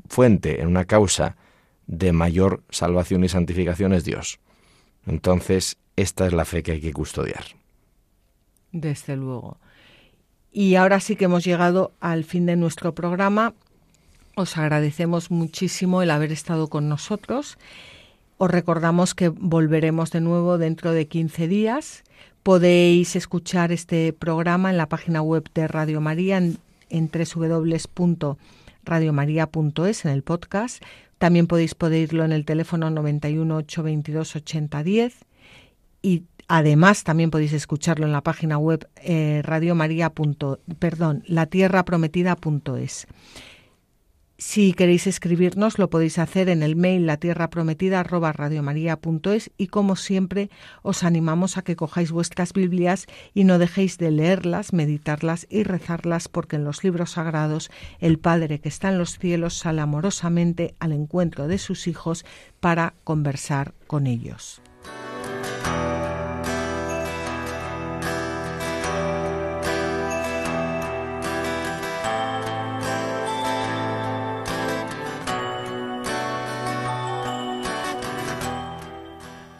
fuente, 0.08 0.60
en 0.60 0.68
una 0.68 0.84
causa 0.84 1.36
de 1.86 2.12
mayor 2.12 2.62
salvación 2.70 3.24
y 3.24 3.28
santificación 3.28 3.92
es 3.92 4.04
Dios. 4.04 4.40
Entonces, 5.06 5.76
esta 5.96 6.26
es 6.26 6.32
la 6.32 6.44
fe 6.44 6.62
que 6.62 6.72
hay 6.72 6.80
que 6.80 6.92
custodiar. 6.92 7.44
Desde 8.72 9.16
luego. 9.16 9.58
Y 10.52 10.74
ahora 10.76 11.00
sí 11.00 11.16
que 11.16 11.24
hemos 11.24 11.44
llegado 11.44 11.92
al 12.00 12.24
fin 12.24 12.46
de 12.46 12.56
nuestro 12.56 12.94
programa. 12.94 13.54
Os 14.34 14.56
agradecemos 14.56 15.30
muchísimo 15.30 16.02
el 16.02 16.10
haber 16.10 16.32
estado 16.32 16.68
con 16.68 16.88
nosotros. 16.88 17.58
Os 18.38 18.50
recordamos 18.50 19.14
que 19.14 19.28
volveremos 19.28 20.10
de 20.10 20.20
nuevo 20.20 20.58
dentro 20.58 20.92
de 20.92 21.06
15 21.06 21.48
días. 21.48 22.04
Podéis 22.42 23.14
escuchar 23.16 23.72
este 23.72 24.12
programa 24.12 24.70
en 24.70 24.76
la 24.76 24.88
página 24.88 25.22
web 25.22 25.48
de 25.54 25.66
Radio 25.68 26.00
María 26.00 26.38
en, 26.38 26.58
en 26.90 27.08
www.radiomaria.es 27.08 30.04
en 30.04 30.10
el 30.10 30.22
podcast. 30.22 30.82
También 31.18 31.46
podéis 31.46 31.74
pedirlo 31.74 32.24
en 32.24 32.32
el 32.32 32.44
teléfono 32.44 32.90
91 32.90 33.56
822 33.56 34.36
8010 34.36 35.14
y 36.02 36.24
Además, 36.48 37.04
también 37.04 37.30
podéis 37.30 37.54
escucharlo 37.54 38.04
en 38.04 38.12
la 38.12 38.20
página 38.20 38.58
web 38.58 38.86
eh, 38.96 39.40
radiomaria. 39.42 40.12
perdón, 40.78 41.22
latierraprometida.es. 41.26 43.06
Si 44.44 44.72
queréis 44.72 45.06
escribirnos, 45.06 45.78
lo 45.78 45.88
podéis 45.88 46.18
hacer 46.18 46.48
en 46.48 46.64
el 46.64 46.74
mail 46.74 47.06
latierraprometida@radiomaria.es 47.06 49.52
y 49.56 49.68
como 49.68 49.94
siempre 49.94 50.50
os 50.82 51.04
animamos 51.04 51.56
a 51.56 51.62
que 51.62 51.76
cojáis 51.76 52.10
vuestras 52.10 52.52
Biblias 52.52 53.06
y 53.34 53.44
no 53.44 53.60
dejéis 53.60 53.98
de 53.98 54.10
leerlas, 54.10 54.72
meditarlas 54.72 55.46
y 55.48 55.62
rezarlas 55.62 56.26
porque 56.26 56.56
en 56.56 56.64
los 56.64 56.82
libros 56.82 57.12
sagrados 57.12 57.70
el 58.00 58.18
Padre 58.18 58.58
que 58.58 58.68
está 58.68 58.88
en 58.88 58.98
los 58.98 59.16
cielos 59.16 59.54
sale 59.54 59.80
amorosamente 59.80 60.74
al 60.80 60.90
encuentro 60.90 61.46
de 61.46 61.58
sus 61.58 61.86
hijos 61.86 62.24
para 62.58 62.94
conversar 63.04 63.74
con 63.86 64.08
ellos. 64.08 64.60